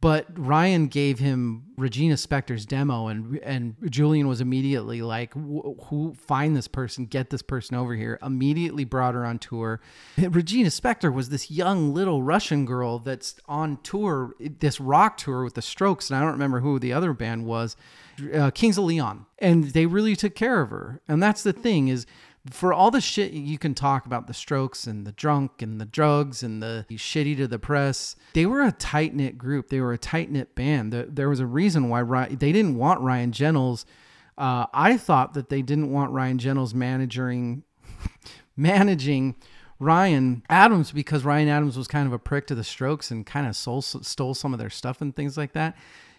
But 0.03 0.27
Ryan 0.35 0.87
gave 0.87 1.19
him 1.19 1.65
Regina 1.77 2.15
Spektor's 2.15 2.65
demo, 2.65 3.09
and 3.09 3.39
and 3.43 3.75
Julian 3.91 4.29
was 4.29 4.41
immediately 4.41 5.03
like, 5.03 5.35
"Who 5.35 6.15
find 6.15 6.57
this 6.57 6.69
person? 6.69 7.05
Get 7.05 7.29
this 7.29 7.43
person 7.43 7.77
over 7.77 7.95
here!" 7.95 8.19
Immediately 8.23 8.85
brought 8.85 9.13
her 9.13 9.27
on 9.27 9.39
tour. 9.39 9.79
Regina 10.17 10.71
Spektor 10.71 11.13
was 11.13 11.29
this 11.29 11.51
young 11.51 11.93
little 11.93 12.23
Russian 12.23 12.65
girl 12.65 12.99
that's 12.99 13.39
on 13.47 13.79
tour, 13.83 14.35
this 14.41 14.81
rock 14.81 15.19
tour 15.19 15.45
with 15.45 15.55
the 15.55 15.63
Strokes, 15.63 16.09
and 16.09 16.17
I 16.17 16.23
don't 16.23 16.33
remember 16.33 16.61
who 16.61 16.79
the 16.79 16.95
other 16.95 17.13
band 17.13 17.45
was, 17.45 17.77
uh, 18.35 18.51
Kings 18.53 18.79
of 18.79 18.85
Leon, 18.85 19.27
and 19.39 19.65
they 19.65 19.85
really 19.85 20.17
took 20.17 20.35
care 20.35 20.63
of 20.63 20.71
her. 20.71 21.03
And 21.09 21.23
that's 21.23 21.43
the 21.43 21.53
thing 21.53 21.89
is 21.89 22.07
for 22.49 22.73
all 22.73 22.91
the 22.91 23.01
shit 23.01 23.33
you 23.33 23.59
can 23.59 23.75
talk 23.75 24.07
about 24.07 24.27
the 24.27 24.33
strokes 24.33 24.87
and 24.87 25.07
the 25.07 25.13
drunk 25.13 25.61
and 25.61 25.81
the 25.81 25.85
drugs 25.85 26.43
and 26.43 26.63
the 26.63 26.87
shitty 26.91 27.37
to 27.37 27.47
the 27.47 27.59
press, 27.59 28.17
they 28.33 28.47
were 28.47 28.63
a 28.63 28.73
tight 28.73 29.15
knit 29.15 29.37
group. 29.37 29.69
They 29.69 29.81
were 29.81 29.93
a 29.93 29.99
tight 29.99 30.31
knit 30.31 30.55
band. 30.55 30.93
There 30.93 31.29
was 31.29 31.41
a 31.41 31.47
reason 31.47 31.91
why 31.91 32.01
Ryan, 32.01 32.37
they 32.37 32.53
didn't 32.53 32.77
want 32.77 33.01
Ryan 33.01 33.33
Gentles. 33.33 33.85
Uh, 34.39 34.67
I 34.73 34.97
thought 34.97 35.35
that 35.35 35.51
they 35.51 35.61
didn't 35.61 35.91
want 35.91 36.13
Ryan 36.13 36.39
Gentles 36.39 36.73
managing 36.73 37.63
managing 38.57 39.37
Ryan 39.79 40.43
Adams 40.49 40.93
because 40.93 41.25
Ryan 41.25 41.49
Adams 41.49 41.77
was 41.77 41.89
kind 41.89 42.07
of 42.07 42.13
a 42.15 42.19
prick 42.19 42.47
to 42.47 42.55
the 42.55 42.65
Strokes 42.65 43.11
and 43.11 43.27
kind 43.27 43.47
of 43.47 43.55
stole, 43.55 43.83
stole 43.83 44.35
some 44.35 44.55
of 44.55 44.59
their 44.59 44.71
stuff 44.71 45.03
and 45.03 45.15
things 45.15 45.37
like 45.37 45.53
that. 45.53 45.77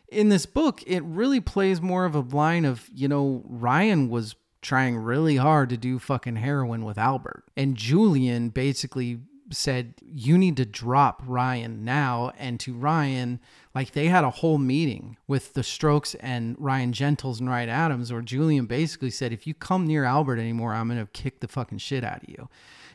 In 0.07 0.29
this 0.29 0.45
book, 0.45 0.83
it 0.85 1.03
really 1.03 1.39
plays 1.39 1.81
more 1.81 2.05
of 2.05 2.13
a 2.13 2.19
line 2.19 2.65
of, 2.65 2.89
you 2.93 3.07
know, 3.07 3.43
Ryan 3.45 4.09
was 4.09 4.35
trying 4.61 4.97
really 4.97 5.37
hard 5.37 5.69
to 5.69 5.77
do 5.77 5.99
fucking 5.99 6.37
heroin 6.37 6.85
with 6.85 6.97
Albert. 6.97 7.43
And 7.57 7.75
Julian 7.75 8.49
basically 8.49 9.19
said, 9.53 9.95
You 10.01 10.37
need 10.37 10.57
to 10.57 10.65
drop 10.65 11.21
Ryan 11.25 11.83
now. 11.83 12.31
And 12.37 12.59
to 12.61 12.73
Ryan, 12.73 13.39
like 13.73 13.91
they 13.91 14.07
had 14.07 14.23
a 14.23 14.29
whole 14.29 14.57
meeting 14.57 15.17
with 15.27 15.53
the 15.53 15.63
Strokes 15.63 16.15
and 16.15 16.55
Ryan 16.59 16.93
Gentles 16.93 17.39
and 17.39 17.49
Ryan 17.49 17.69
Adams, 17.69 18.11
where 18.11 18.21
Julian 18.21 18.65
basically 18.65 19.09
said, 19.09 19.33
If 19.33 19.47
you 19.47 19.53
come 19.53 19.87
near 19.87 20.03
Albert 20.03 20.39
anymore, 20.39 20.73
I'm 20.73 20.87
going 20.87 20.99
to 20.99 21.11
kick 21.11 21.39
the 21.39 21.47
fucking 21.47 21.79
shit 21.79 22.03
out 22.03 22.23
of 22.23 22.29
you. 22.29 22.49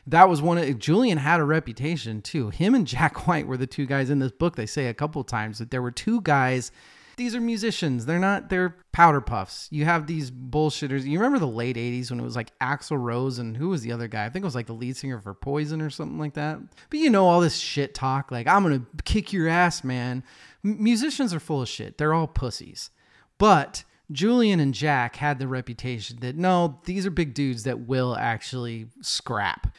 That 0.05 0.29
was 0.29 0.41
one 0.41 0.57
of 0.57 0.79
Julian 0.79 1.17
had 1.17 1.41
a 1.41 1.43
reputation 1.43 2.21
too. 2.21 2.49
Him 2.49 2.73
and 2.73 2.87
Jack 2.87 3.27
White 3.27 3.47
were 3.47 3.57
the 3.57 3.67
two 3.67 3.85
guys 3.85 4.09
in 4.09 4.19
this 4.19 4.31
book. 4.31 4.55
They 4.55 4.65
say 4.65 4.87
a 4.87 4.93
couple 4.93 5.23
times 5.23 5.59
that 5.59 5.69
there 5.69 5.81
were 5.81 5.91
two 5.91 6.21
guys 6.21 6.71
these 7.17 7.35
are 7.35 7.41
musicians. 7.41 8.05
They're 8.05 8.19
not, 8.19 8.49
they're 8.49 8.75
powder 8.91 9.21
puffs. 9.21 9.67
You 9.71 9.85
have 9.85 10.05
these 10.05 10.29
bullshitters. 10.29 11.03
You 11.03 11.17
remember 11.17 11.39
the 11.39 11.47
late 11.47 11.75
80s 11.75 12.11
when 12.11 12.19
it 12.19 12.23
was 12.23 12.35
like 12.35 12.57
Axl 12.59 12.97
Rose 12.97 13.39
and 13.39 13.57
who 13.57 13.69
was 13.69 13.81
the 13.81 13.91
other 13.91 14.07
guy? 14.07 14.25
I 14.25 14.29
think 14.29 14.43
it 14.43 14.45
was 14.45 14.55
like 14.55 14.67
the 14.67 14.73
lead 14.73 14.95
singer 14.95 15.19
for 15.19 15.33
Poison 15.33 15.81
or 15.81 15.89
something 15.89 16.19
like 16.19 16.35
that. 16.35 16.59
But 16.89 16.99
you 16.99 17.09
know, 17.09 17.27
all 17.27 17.41
this 17.41 17.57
shit 17.57 17.95
talk, 17.95 18.31
like, 18.31 18.47
I'm 18.47 18.63
going 18.63 18.79
to 18.79 19.03
kick 19.03 19.33
your 19.33 19.47
ass, 19.47 19.83
man. 19.83 20.23
M- 20.63 20.81
musicians 20.81 21.33
are 21.33 21.39
full 21.39 21.63
of 21.63 21.67
shit. 21.67 21.97
They're 21.97 22.13
all 22.13 22.27
pussies. 22.27 22.91
But 23.39 23.83
Julian 24.11 24.59
and 24.59 24.73
Jack 24.73 25.15
had 25.15 25.39
the 25.39 25.47
reputation 25.47 26.19
that 26.21 26.35
no, 26.35 26.79
these 26.85 27.05
are 27.07 27.11
big 27.11 27.33
dudes 27.33 27.63
that 27.63 27.81
will 27.81 28.15
actually 28.15 28.87
scrap. 29.01 29.75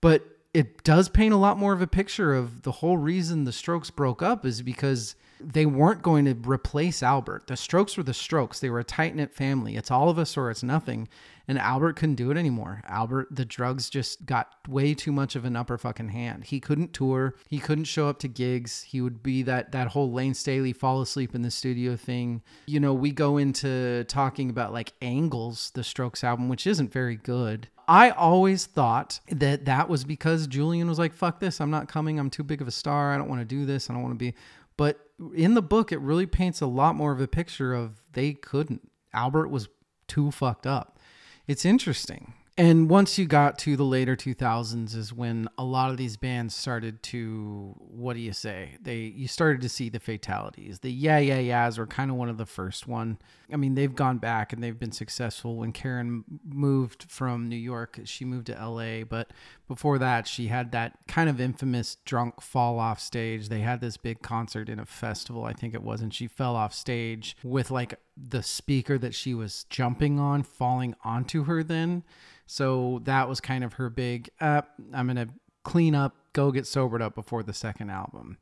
But 0.00 0.26
it 0.52 0.82
does 0.82 1.08
paint 1.08 1.32
a 1.32 1.38
lot 1.38 1.56
more 1.56 1.72
of 1.72 1.82
a 1.82 1.86
picture 1.86 2.34
of 2.34 2.62
the 2.62 2.72
whole 2.72 2.98
reason 2.98 3.44
the 3.44 3.52
Strokes 3.52 3.90
broke 3.90 4.22
up 4.22 4.44
is 4.44 4.62
because 4.62 5.14
they 5.42 5.66
weren't 5.66 6.02
going 6.02 6.24
to 6.26 6.48
replace 6.48 7.02
Albert. 7.02 7.46
The 7.46 7.56
Strokes 7.56 7.96
were 7.96 8.02
the 8.02 8.14
Strokes. 8.14 8.60
They 8.60 8.70
were 8.70 8.80
a 8.80 8.84
tight 8.84 9.14
knit 9.14 9.34
family. 9.34 9.76
It's 9.76 9.90
all 9.90 10.08
of 10.08 10.18
us 10.18 10.36
or 10.36 10.50
it's 10.50 10.62
nothing. 10.62 11.08
And 11.48 11.58
Albert 11.58 11.94
couldn't 11.94 12.14
do 12.14 12.30
it 12.30 12.36
anymore. 12.36 12.80
Albert, 12.86 13.28
the 13.30 13.44
drugs 13.44 13.90
just 13.90 14.24
got 14.24 14.54
way 14.68 14.94
too 14.94 15.10
much 15.10 15.34
of 15.34 15.44
an 15.44 15.56
upper 15.56 15.76
fucking 15.76 16.10
hand. 16.10 16.44
He 16.44 16.60
couldn't 16.60 16.92
tour. 16.92 17.34
He 17.48 17.58
couldn't 17.58 17.84
show 17.84 18.08
up 18.08 18.20
to 18.20 18.28
gigs. 18.28 18.82
He 18.82 19.00
would 19.00 19.20
be 19.22 19.42
that 19.42 19.72
that 19.72 19.88
whole 19.88 20.12
Layne 20.12 20.34
Staley 20.34 20.72
fall 20.72 21.00
asleep 21.00 21.34
in 21.34 21.42
the 21.42 21.50
studio 21.50 21.96
thing. 21.96 22.42
You 22.66 22.78
know, 22.78 22.94
we 22.94 23.10
go 23.10 23.36
into 23.36 24.04
talking 24.04 24.48
about 24.48 24.72
like 24.72 24.92
Angles, 25.02 25.72
the 25.74 25.82
Strokes 25.82 26.22
album, 26.22 26.48
which 26.48 26.68
isn't 26.68 26.92
very 26.92 27.16
good. 27.16 27.68
I 27.88 28.10
always 28.10 28.66
thought 28.66 29.18
that 29.30 29.64
that 29.64 29.88
was 29.88 30.04
because 30.04 30.46
Julian 30.46 30.88
was 30.88 31.00
like, 31.00 31.12
fuck 31.12 31.40
this, 31.40 31.60
I'm 31.60 31.72
not 31.72 31.88
coming. 31.88 32.20
I'm 32.20 32.30
too 32.30 32.44
big 32.44 32.60
of 32.60 32.68
a 32.68 32.70
star. 32.70 33.12
I 33.12 33.18
don't 33.18 33.28
want 33.28 33.40
to 33.40 33.44
do 33.44 33.66
this. 33.66 33.90
I 33.90 33.94
don't 33.94 34.02
want 34.04 34.14
to 34.14 34.18
be. 34.18 34.34
But 34.80 34.98
in 35.34 35.52
the 35.52 35.60
book, 35.60 35.92
it 35.92 36.00
really 36.00 36.24
paints 36.24 36.62
a 36.62 36.66
lot 36.66 36.96
more 36.96 37.12
of 37.12 37.20
a 37.20 37.28
picture 37.28 37.74
of 37.74 38.00
they 38.14 38.32
couldn't. 38.32 38.90
Albert 39.12 39.48
was 39.48 39.68
too 40.08 40.30
fucked 40.30 40.66
up. 40.66 40.98
It's 41.46 41.66
interesting. 41.66 42.32
And 42.60 42.90
once 42.90 43.18
you 43.18 43.24
got 43.24 43.58
to 43.60 43.74
the 43.74 43.86
later 43.86 44.14
2000s 44.14 44.94
is 44.94 45.14
when 45.14 45.48
a 45.56 45.64
lot 45.64 45.90
of 45.92 45.96
these 45.96 46.18
bands 46.18 46.54
started 46.54 47.02
to 47.04 47.74
what 47.78 48.12
do 48.12 48.20
you 48.20 48.34
say? 48.34 48.76
They 48.82 48.96
you 48.96 49.28
started 49.28 49.62
to 49.62 49.70
see 49.70 49.88
the 49.88 49.98
fatalities. 49.98 50.80
The 50.80 50.92
yeah 50.92 51.16
yeah 51.16 51.38
yeahs 51.38 51.78
were 51.78 51.86
kind 51.86 52.10
of 52.10 52.18
one 52.18 52.28
of 52.28 52.36
the 52.36 52.44
first 52.44 52.86
one. 52.86 53.18
I 53.50 53.56
mean, 53.56 53.76
they've 53.76 53.94
gone 53.94 54.18
back 54.18 54.52
and 54.52 54.62
they've 54.62 54.78
been 54.78 54.92
successful 54.92 55.56
when 55.56 55.72
Karen 55.72 56.22
moved 56.44 57.06
from 57.08 57.48
New 57.48 57.56
York, 57.56 57.98
she 58.04 58.26
moved 58.26 58.48
to 58.48 58.52
LA, 58.52 59.04
but 59.04 59.30
before 59.66 59.96
that 59.96 60.28
she 60.28 60.48
had 60.48 60.70
that 60.72 60.98
kind 61.08 61.30
of 61.30 61.40
infamous 61.40 61.96
drunk 62.04 62.42
fall 62.42 62.78
off 62.78 63.00
stage. 63.00 63.48
They 63.48 63.60
had 63.60 63.80
this 63.80 63.96
big 63.96 64.20
concert 64.20 64.68
in 64.68 64.78
a 64.78 64.84
festival, 64.84 65.44
I 65.44 65.54
think 65.54 65.72
it 65.72 65.82
was, 65.82 66.02
and 66.02 66.12
she 66.12 66.26
fell 66.26 66.56
off 66.56 66.74
stage 66.74 67.38
with 67.42 67.70
like 67.70 67.98
the 68.28 68.42
speaker 68.42 68.98
that 68.98 69.14
she 69.14 69.34
was 69.34 69.64
jumping 69.70 70.18
on 70.20 70.42
falling 70.42 70.94
onto 71.04 71.44
her 71.44 71.62
then 71.62 72.02
so 72.50 73.00
that 73.04 73.28
was 73.28 73.40
kind 73.40 73.62
of 73.62 73.74
her 73.74 73.88
big, 73.88 74.28
uh, 74.40 74.62
I'm 74.92 75.06
going 75.06 75.24
to 75.24 75.32
clean 75.62 75.94
up, 75.94 76.16
go 76.32 76.50
get 76.50 76.66
sobered 76.66 77.00
up 77.00 77.14
before 77.14 77.44
the 77.44 77.54
second 77.54 77.90
album. 77.90 78.38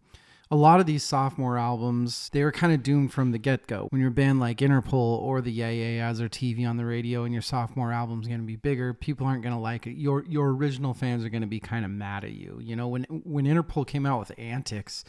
A 0.51 0.57
lot 0.57 0.81
of 0.81 0.87
these 0.87 1.03
sophomore 1.03 1.59
albums, 1.59 2.31
they 2.33 2.43
were 2.43 2.51
kind 2.51 2.73
of 2.73 2.83
doomed 2.83 3.13
from 3.13 3.33
the 3.33 3.39
get 3.39 3.67
go. 3.67 3.87
When 3.91 4.01
you're 4.01 4.09
band 4.09 4.41
like 4.41 4.61
Interpol 4.61 4.95
or 4.95 5.43
the 5.43 5.53
Yeah 5.53 5.69
Yeah 5.69 6.09
Yeahs 6.09 6.23
or 6.23 6.29
TV 6.31 6.67
on 6.67 6.79
the 6.79 6.87
radio 6.87 7.25
and 7.25 7.35
your 7.35 7.43
sophomore 7.43 7.93
album's 7.93 8.27
going 8.27 8.41
to 8.41 8.47
be 8.47 8.57
bigger, 8.57 8.95
people 8.95 9.27
aren't 9.27 9.43
going 9.43 9.55
to 9.55 9.61
like 9.61 9.87
it. 9.87 9.93
Your 9.99 10.25
your 10.25 10.55
original 10.55 10.95
fans 10.95 11.23
are 11.23 11.29
going 11.29 11.43
to 11.43 11.47
be 11.47 11.61
kind 11.61 11.85
of 11.85 11.91
mad 11.91 12.25
at 12.25 12.33
you. 12.33 12.59
You 12.63 12.77
know, 12.77 12.89
when 12.89 13.05
when 13.11 13.45
Interpol 13.45 13.87
came 13.87 14.07
out 14.07 14.21
with 14.21 14.33
Antics, 14.39 15.05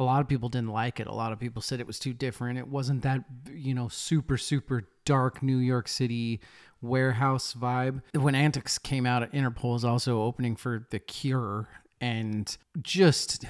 a 0.00 0.02
lot 0.02 0.22
of 0.22 0.28
people 0.28 0.48
didn't 0.48 0.70
like 0.70 0.98
it. 0.98 1.06
A 1.06 1.12
lot 1.12 1.30
of 1.30 1.38
people 1.38 1.60
said 1.60 1.78
it 1.78 1.86
was 1.86 1.98
too 1.98 2.14
different. 2.14 2.58
It 2.58 2.66
wasn't 2.66 3.02
that, 3.02 3.22
you 3.52 3.74
know, 3.74 3.88
super, 3.88 4.38
super 4.38 4.88
dark 5.04 5.42
New 5.42 5.58
York 5.58 5.88
City 5.88 6.40
warehouse 6.80 7.54
vibe. 7.54 8.00
When 8.14 8.34
Antics 8.34 8.78
came 8.78 9.04
out, 9.04 9.22
at 9.22 9.32
Interpol 9.32 9.76
is 9.76 9.84
also 9.84 10.22
opening 10.22 10.56
for 10.56 10.86
The 10.90 11.00
Cure 11.00 11.68
and 12.00 12.56
just 12.80 13.44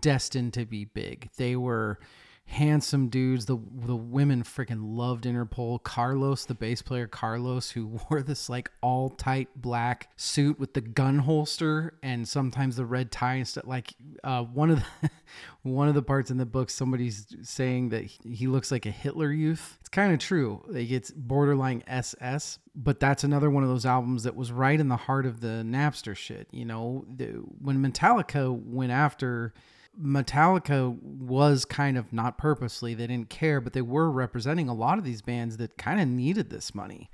destined 0.00 0.52
to 0.52 0.66
be 0.66 0.84
big. 0.84 1.30
They 1.38 1.56
were 1.56 1.98
handsome 2.46 3.08
dudes. 3.08 3.46
The 3.46 3.56
the 3.56 3.96
women 3.96 4.42
freaking 4.42 4.96
loved 4.96 5.24
Interpol. 5.24 5.82
Carlos, 5.82 6.44
the 6.44 6.54
bass 6.54 6.82
player 6.82 7.06
Carlos, 7.06 7.70
who 7.70 7.86
wore 8.10 8.22
this 8.22 8.48
like 8.48 8.70
all 8.80 9.10
tight 9.10 9.48
black 9.56 10.10
suit 10.16 10.58
with 10.58 10.74
the 10.74 10.80
gun 10.80 11.20
holster 11.20 11.98
and 12.02 12.28
sometimes 12.28 12.76
the 12.76 12.84
red 12.84 13.10
tie 13.10 13.34
and 13.34 13.48
stuff. 13.48 13.66
Like 13.66 13.94
uh, 14.22 14.42
one 14.42 14.70
of 14.70 14.84
the 15.02 15.10
one 15.62 15.88
of 15.88 15.94
the 15.94 16.02
parts 16.02 16.30
in 16.30 16.36
the 16.36 16.46
book, 16.46 16.70
somebody's 16.70 17.26
saying 17.42 17.90
that 17.90 18.04
he 18.04 18.46
looks 18.46 18.70
like 18.70 18.86
a 18.86 18.90
Hitler 18.90 19.32
youth. 19.32 19.78
It's 19.80 19.88
kind 19.88 20.12
of 20.12 20.18
true. 20.18 20.64
Like 20.68 20.90
it's 20.90 21.10
borderline 21.10 21.82
SS. 21.86 22.58
But 22.76 22.98
that's 22.98 23.22
another 23.22 23.50
one 23.50 23.62
of 23.62 23.68
those 23.68 23.86
albums 23.86 24.24
that 24.24 24.34
was 24.34 24.50
right 24.50 24.78
in 24.78 24.88
the 24.88 24.96
heart 24.96 25.26
of 25.26 25.40
the 25.40 25.62
Napster 25.64 26.16
shit. 26.16 26.48
You 26.50 26.64
know, 26.64 27.04
the, 27.08 27.26
when 27.60 27.78
Metallica 27.78 28.52
went 28.52 28.90
after 28.90 29.54
Metallica 30.00 30.96
was 31.02 31.64
kind 31.64 31.96
of 31.96 32.12
not 32.12 32.38
purposely, 32.38 32.94
they 32.94 33.06
didn't 33.06 33.30
care, 33.30 33.60
but 33.60 33.72
they 33.72 33.82
were 33.82 34.10
representing 34.10 34.68
a 34.68 34.74
lot 34.74 34.98
of 34.98 35.04
these 35.04 35.22
bands 35.22 35.56
that 35.58 35.76
kind 35.76 36.00
of 36.00 36.08
needed 36.08 36.50
this 36.50 36.74
money. 36.74 37.10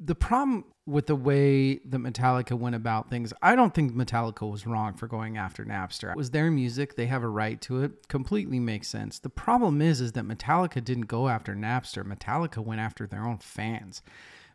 The 0.00 0.14
problem 0.14 0.64
with 0.86 1.06
the 1.06 1.14
way 1.14 1.76
that 1.76 1.98
Metallica 1.98 2.58
went 2.58 2.74
about 2.74 3.08
things, 3.08 3.32
I 3.40 3.54
don't 3.54 3.72
think 3.72 3.94
Metallica 3.94 4.50
was 4.50 4.66
wrong 4.66 4.94
for 4.94 5.06
going 5.06 5.36
after 5.36 5.64
Napster. 5.64 6.10
It 6.10 6.16
was 6.16 6.30
their 6.30 6.50
music, 6.50 6.96
they 6.96 7.06
have 7.06 7.22
a 7.22 7.28
right 7.28 7.60
to 7.62 7.82
it, 7.82 8.08
completely 8.08 8.58
makes 8.58 8.88
sense. 8.88 9.20
The 9.20 9.30
problem 9.30 9.80
is 9.80 10.00
is 10.00 10.12
that 10.12 10.24
Metallica 10.24 10.84
didn't 10.84 11.06
go 11.06 11.28
after 11.28 11.54
Napster. 11.54 12.04
Metallica 12.04 12.58
went 12.58 12.80
after 12.80 13.06
their 13.06 13.24
own 13.24 13.38
fans. 13.38 14.02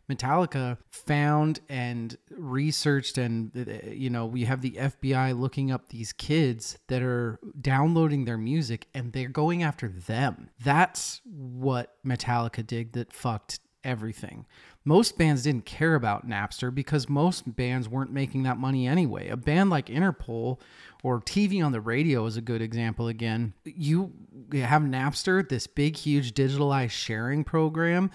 Metallica 0.08 0.78
found 0.90 1.60
and 1.68 2.16
researched, 2.30 3.18
and 3.18 3.50
you 3.92 4.10
know, 4.10 4.26
we 4.26 4.44
have 4.44 4.60
the 4.60 4.72
FBI 4.72 5.38
looking 5.38 5.70
up 5.70 5.88
these 5.88 6.12
kids 6.12 6.78
that 6.88 7.02
are 7.02 7.38
downloading 7.60 8.24
their 8.24 8.38
music 8.38 8.86
and 8.94 9.12
they're 9.12 9.28
going 9.28 9.62
after 9.62 9.88
them. 9.88 10.50
That's 10.62 11.20
what 11.24 11.94
Metallica 12.04 12.66
did 12.66 12.92
that 12.94 13.12
fucked 13.12 13.60
everything. 13.84 14.46
Most 14.84 15.18
bands 15.18 15.42
didn't 15.42 15.66
care 15.66 15.94
about 15.94 16.26
Napster 16.28 16.74
because 16.74 17.08
most 17.08 17.54
bands 17.54 17.88
weren't 17.88 18.12
making 18.12 18.44
that 18.44 18.56
money 18.56 18.86
anyway. 18.86 19.28
A 19.28 19.36
band 19.36 19.70
like 19.70 19.86
Interpol 19.86 20.58
or 21.02 21.20
TV 21.20 21.64
on 21.64 21.72
the 21.72 21.80
radio 21.80 22.24
is 22.26 22.36
a 22.36 22.42
good 22.42 22.62
example 22.62 23.08
again. 23.08 23.52
You 23.64 24.12
have 24.52 24.82
Napster, 24.82 25.46
this 25.46 25.66
big, 25.66 25.96
huge 25.96 26.32
digitalized 26.32 26.90
sharing 26.90 27.44
program 27.44 28.10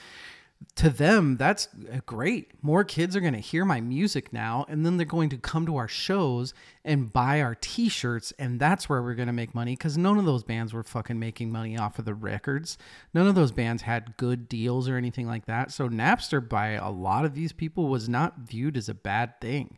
to 0.76 0.90
them, 0.90 1.38
that's 1.38 1.70
great. 2.06 2.52
More 2.62 2.84
kids 2.84 3.16
are 3.16 3.22
going 3.22 3.34
to 3.34 3.40
hear 3.40 3.64
my 3.64 3.80
music 3.80 4.34
now, 4.34 4.66
and 4.68 4.86
then 4.86 4.98
they're 4.98 5.06
going 5.06 5.30
to 5.30 5.38
come 5.38 5.66
to 5.66 5.78
our 5.78 5.88
shows 5.88 6.54
and 6.84 7.14
buy 7.14 7.42
our 7.42 7.56
t 7.56 7.88
shirts, 7.88 8.34
and 8.38 8.60
that's 8.60 8.90
where 8.90 9.02
we're 9.02 9.16
going 9.16 9.28
to 9.28 9.34
make 9.34 9.56
money 9.56 9.74
because 9.74 9.98
none 9.98 10.18
of 10.18 10.26
those 10.26 10.44
bands 10.44 10.74
were 10.74 10.84
fucking 10.84 11.18
making 11.18 11.52
money 11.52 11.78
off 11.78 11.98
of 11.98 12.06
the 12.06 12.14
records. 12.14 12.78
None 13.14 13.28
of 13.28 13.36
those 13.36 13.52
bands 13.52 13.84
had 13.84 14.18
good 14.18 14.50
deals 14.50 14.90
or 14.90 14.98
anything 14.98 15.28
like 15.28 15.46
that. 15.46 15.72
So, 15.72 15.88
Napster, 15.88 16.48
by 16.48 16.72
a 16.72 16.90
lot 16.90 17.24
of 17.24 17.36
these 17.36 17.54
people, 17.54 17.88
was 17.88 18.10
not 18.10 18.40
viewed 18.40 18.76
as 18.76 18.90
a 18.90 18.94
bad 18.94 19.40
thing. 19.40 19.78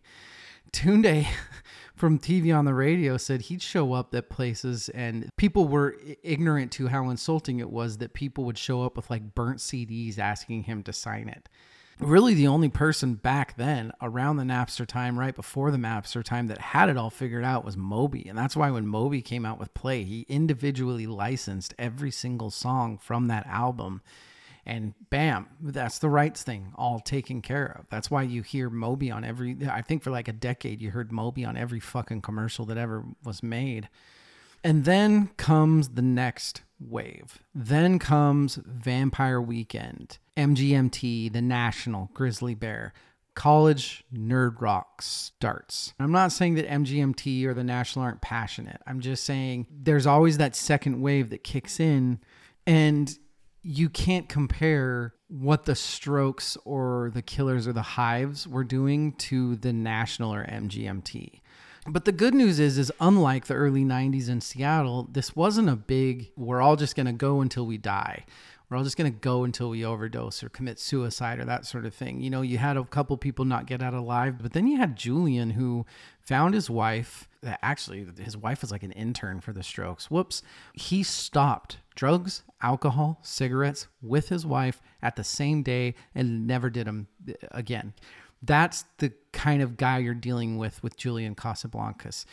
Tunde 0.71 1.27
from 1.97 2.19
TV 2.19 2.55
on 2.55 2.65
the 2.65 2.73
radio 2.73 3.17
said 3.17 3.43
he'd 3.43 3.61
show 3.61 3.93
up 3.93 4.13
at 4.13 4.29
places 4.29 4.89
and 4.89 5.29
people 5.35 5.67
were 5.67 5.97
ignorant 6.23 6.71
to 6.73 6.87
how 6.87 7.09
insulting 7.09 7.59
it 7.59 7.71
was 7.71 7.97
that 7.97 8.13
people 8.13 8.43
would 8.45 8.57
show 8.57 8.83
up 8.83 8.95
with 8.95 9.09
like 9.09 9.33
burnt 9.33 9.57
CDs 9.57 10.19
asking 10.19 10.63
him 10.63 10.83
to 10.83 10.93
sign 10.93 11.27
it. 11.27 11.49
Really, 11.99 12.35
the 12.35 12.45
only 12.45 12.69
person 12.69 13.15
back 13.15 13.57
then 13.57 13.91
around 14.03 14.37
the 14.37 14.43
Napster 14.43 14.85
time, 14.85 15.17
right 15.17 15.35
before 15.35 15.71
the 15.71 15.77
Napster 15.77 16.23
time, 16.23 16.45
that 16.45 16.59
had 16.59 16.89
it 16.89 16.97
all 16.97 17.09
figured 17.09 17.43
out 17.43 17.65
was 17.65 17.75
Moby. 17.75 18.29
And 18.29 18.37
that's 18.37 18.55
why 18.55 18.69
when 18.69 18.85
Moby 18.85 19.23
came 19.23 19.47
out 19.47 19.59
with 19.59 19.73
Play, 19.73 20.03
he 20.03 20.23
individually 20.29 21.07
licensed 21.07 21.73
every 21.79 22.11
single 22.11 22.51
song 22.51 22.99
from 22.99 23.25
that 23.27 23.47
album 23.47 24.03
and 24.67 24.93
bam, 25.09 25.47
that's 25.61 25.99
the 25.99 26.09
rights 26.09 26.43
thing 26.43 26.73
all 26.75 26.99
taken 26.99 27.41
care 27.41 27.77
of. 27.79 27.85
That's 27.89 28.11
why 28.11 28.23
you 28.23 28.41
hear 28.41 28.69
Moby 28.69 29.09
on 29.09 29.23
every. 29.23 29.55
I 29.67 29.81
think 29.81 30.03
for 30.03 30.11
like 30.11 30.27
a 30.27 30.33
decade, 30.33 30.81
you 30.81 30.91
heard 30.91 31.11
Moby 31.11 31.45
on 31.45 31.55
every 31.55 31.79
fucking 31.79 32.21
commercial 32.21 32.65
that 32.65 32.77
ever 32.77 33.05
was 33.23 33.41
made. 33.41 33.87
And 34.63 34.83
then 34.83 35.29
comes 35.37 35.89
the 35.89 36.01
next 36.01 36.63
wave. 36.81 37.39
Then 37.55 37.97
comes 37.97 38.59
Vampire 38.65 39.41
Weekend, 39.41 40.17
MGMT, 40.35 41.31
The 41.31 41.41
National, 41.41 42.09
Grizzly 42.13 42.53
Bear. 42.53 42.93
College 43.35 44.03
nerd 44.13 44.59
rock 44.59 45.01
starts. 45.01 45.93
I'm 45.99 46.11
not 46.11 46.31
saying 46.31 46.55
that 46.55 46.67
MGMT 46.67 47.45
or 47.45 47.53
the 47.53 47.63
National 47.63 48.03
aren't 48.03 48.19
passionate. 48.19 48.81
I'm 48.85 48.99
just 48.99 49.23
saying 49.23 49.67
there's 49.71 50.07
always 50.07 50.39
that 50.39 50.55
second 50.55 51.01
wave 51.01 51.29
that 51.29 51.43
kicks 51.43 51.79
in 51.79 52.19
and 52.65 53.17
you 53.67 53.89
can't 53.89 54.29
compare 54.29 55.13
what 55.27 55.65
the 55.65 55.75
strokes 55.75 56.57
or 56.63 57.11
the 57.13 57.21
killers 57.21 57.67
or 57.67 57.73
the 57.73 57.81
hives 57.81 58.47
were 58.47 58.63
doing 58.63 59.11
to 59.11 59.57
the 59.57 59.73
national 59.73 60.33
or 60.33 60.45
mgmt 60.45 61.41
but 61.85 62.05
the 62.05 62.13
good 62.13 62.33
news 62.33 62.61
is 62.61 62.77
is 62.77 62.93
unlike 63.01 63.47
the 63.47 63.53
early 63.53 63.83
90s 63.83 64.29
in 64.29 64.39
seattle 64.39 65.09
this 65.11 65.35
wasn't 65.35 65.67
a 65.67 65.75
big 65.75 66.31
we're 66.37 66.61
all 66.61 66.77
just 66.77 66.95
to 67.07 67.11
go 67.11 67.41
until 67.41 67.65
we 67.65 67.77
die 67.77 68.25
we're 68.69 68.77
all 68.77 68.83
just 68.83 68.97
going 68.97 69.11
to 69.11 69.19
go 69.19 69.43
until 69.43 69.69
we 69.69 69.85
overdose 69.85 70.43
or 70.43 70.49
commit 70.49 70.79
suicide 70.79 71.39
or 71.39 71.45
that 71.45 71.65
sort 71.65 71.85
of 71.85 71.93
thing 71.93 72.21
you 72.21 72.29
know 72.29 72.41
you 72.41 72.57
had 72.57 72.77
a 72.77 72.83
couple 72.83 73.15
people 73.17 73.45
not 73.45 73.65
get 73.65 73.81
out 73.81 73.93
alive 73.93 74.41
but 74.41 74.53
then 74.53 74.67
you 74.67 74.77
had 74.77 74.95
julian 74.95 75.51
who 75.51 75.85
found 76.19 76.53
his 76.53 76.69
wife 76.69 77.27
actually 77.61 78.05
his 78.21 78.35
wife 78.35 78.61
was 78.61 78.71
like 78.71 78.83
an 78.83 78.91
intern 78.91 79.39
for 79.39 79.53
the 79.53 79.63
strokes 79.63 80.11
whoops 80.11 80.41
he 80.73 81.03
stopped 81.03 81.77
drugs, 81.97 82.43
alcohol, 82.61 83.19
cigarettes 83.23 83.87
with 84.01 84.29
his 84.29 84.45
wife 84.45 84.81
at 85.01 85.17
the 85.17 85.23
same 85.23 85.63
day 85.63 85.95
and 86.15 86.47
never 86.47 86.69
did 86.69 86.87
them 86.87 87.07
again. 87.51 87.93
That's 88.41 88.85
the 88.99 89.11
kind 89.33 89.61
of 89.61 89.75
guy 89.75 89.97
you're 89.97 90.13
dealing 90.13 90.57
with 90.57 90.81
with 90.81 90.95
Julian 90.95 91.35
Casablancas. 91.35 92.23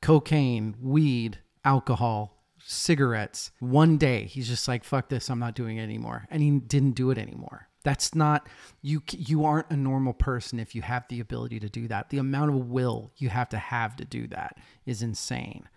Cocaine, 0.00 0.76
weed, 0.80 1.38
alcohol, 1.64 2.37
cigarettes. 2.64 3.50
One 3.60 3.98
day 3.98 4.24
he's 4.24 4.48
just 4.48 4.68
like 4.68 4.84
fuck 4.84 5.08
this, 5.08 5.30
I'm 5.30 5.38
not 5.38 5.54
doing 5.54 5.78
it 5.78 5.82
anymore. 5.82 6.26
And 6.30 6.42
he 6.42 6.50
didn't 6.58 6.92
do 6.92 7.10
it 7.10 7.18
anymore. 7.18 7.68
That's 7.84 8.14
not 8.14 8.48
you 8.82 9.02
you 9.12 9.44
aren't 9.44 9.70
a 9.70 9.76
normal 9.76 10.12
person 10.12 10.58
if 10.58 10.74
you 10.74 10.82
have 10.82 11.06
the 11.08 11.20
ability 11.20 11.60
to 11.60 11.68
do 11.68 11.88
that. 11.88 12.10
The 12.10 12.18
amount 12.18 12.50
of 12.50 12.68
will 12.68 13.12
you 13.16 13.28
have 13.28 13.48
to 13.50 13.58
have 13.58 13.96
to 13.96 14.04
do 14.04 14.26
that 14.28 14.58
is 14.86 15.02
insane 15.02 15.68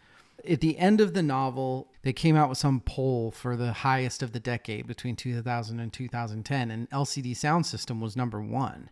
at 0.49 0.61
the 0.61 0.77
end 0.77 1.01
of 1.01 1.13
the 1.13 1.21
novel, 1.21 1.91
they 2.03 2.13
came 2.13 2.35
out 2.35 2.49
with 2.49 2.57
some 2.57 2.81
poll 2.81 3.31
for 3.31 3.55
the 3.55 3.73
highest 3.73 4.23
of 4.23 4.31
the 4.31 4.39
decade 4.39 4.87
between 4.87 5.15
2000 5.15 5.79
and 5.79 5.93
2010, 5.93 6.71
and 6.71 6.89
LCD 6.89 7.35
sound 7.35 7.65
system 7.65 7.99
was 7.99 8.15
number 8.15 8.41
one. 8.41 8.89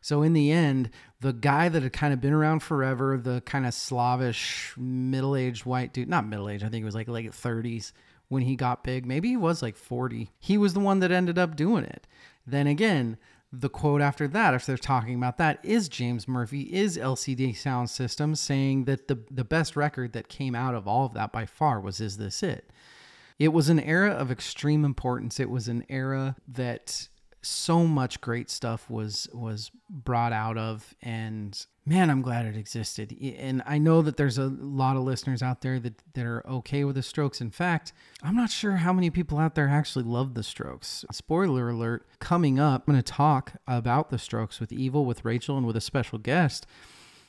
So 0.00 0.22
in 0.22 0.32
the 0.32 0.50
end, 0.50 0.90
the 1.20 1.32
guy 1.32 1.68
that 1.68 1.82
had 1.82 1.92
kind 1.92 2.12
of 2.12 2.20
been 2.20 2.32
around 2.32 2.60
forever, 2.60 3.18
the 3.18 3.42
kind 3.42 3.66
of 3.66 3.74
Slavish 3.74 4.74
middle-aged 4.78 5.66
white 5.66 5.92
dude, 5.92 6.08
not 6.08 6.26
middle-aged, 6.26 6.64
I 6.64 6.68
think 6.68 6.82
it 6.82 6.86
was 6.86 6.94
like 6.94 7.08
late 7.08 7.32
30s 7.32 7.92
when 8.28 8.42
he 8.42 8.56
got 8.56 8.84
big. 8.84 9.04
Maybe 9.04 9.28
he 9.28 9.36
was 9.36 9.60
like 9.60 9.76
40. 9.76 10.30
He 10.38 10.56
was 10.56 10.72
the 10.72 10.80
one 10.80 11.00
that 11.00 11.10
ended 11.10 11.38
up 11.38 11.56
doing 11.56 11.84
it. 11.84 12.06
Then 12.46 12.66
again, 12.66 13.18
the 13.52 13.68
quote 13.68 14.00
after 14.00 14.28
that, 14.28 14.54
if 14.54 14.64
they're 14.64 14.76
talking 14.76 15.16
about 15.16 15.36
that, 15.38 15.58
is 15.64 15.88
James 15.88 16.28
Murphy, 16.28 16.62
is 16.72 16.96
LCD 16.96 17.56
Sound 17.56 17.90
System 17.90 18.34
saying 18.34 18.84
that 18.84 19.08
the, 19.08 19.18
the 19.30 19.44
best 19.44 19.76
record 19.76 20.12
that 20.12 20.28
came 20.28 20.54
out 20.54 20.74
of 20.74 20.86
all 20.86 21.06
of 21.06 21.14
that 21.14 21.32
by 21.32 21.44
far 21.44 21.80
was 21.80 22.00
Is 22.00 22.16
This 22.16 22.42
It? 22.42 22.70
It 23.40 23.48
was 23.48 23.68
an 23.68 23.80
era 23.80 24.10
of 24.10 24.30
extreme 24.30 24.84
importance. 24.84 25.40
It 25.40 25.50
was 25.50 25.66
an 25.66 25.84
era 25.88 26.36
that 26.46 27.08
so 27.42 27.86
much 27.86 28.20
great 28.20 28.50
stuff 28.50 28.88
was 28.90 29.28
was 29.32 29.70
brought 29.88 30.32
out 30.32 30.58
of 30.58 30.94
and 31.00 31.66
man 31.86 32.10
i'm 32.10 32.20
glad 32.20 32.44
it 32.44 32.56
existed 32.56 33.16
and 33.38 33.62
i 33.66 33.78
know 33.78 34.02
that 34.02 34.16
there's 34.18 34.36
a 34.36 34.48
lot 34.48 34.96
of 34.96 35.02
listeners 35.02 35.42
out 35.42 35.62
there 35.62 35.78
that, 35.80 35.94
that 36.12 36.26
are 36.26 36.46
okay 36.46 36.84
with 36.84 36.96
the 36.96 37.02
strokes 37.02 37.40
in 37.40 37.50
fact 37.50 37.92
i'm 38.22 38.36
not 38.36 38.50
sure 38.50 38.72
how 38.72 38.92
many 38.92 39.08
people 39.08 39.38
out 39.38 39.54
there 39.54 39.68
actually 39.68 40.04
love 40.04 40.34
the 40.34 40.42
strokes 40.42 41.04
spoiler 41.10 41.70
alert 41.70 42.06
coming 42.18 42.60
up 42.60 42.84
i'm 42.86 42.92
going 42.92 43.02
to 43.02 43.12
talk 43.12 43.54
about 43.66 44.10
the 44.10 44.18
strokes 44.18 44.60
with 44.60 44.70
evil 44.70 45.06
with 45.06 45.24
rachel 45.24 45.56
and 45.56 45.66
with 45.66 45.76
a 45.76 45.80
special 45.80 46.18
guest 46.18 46.66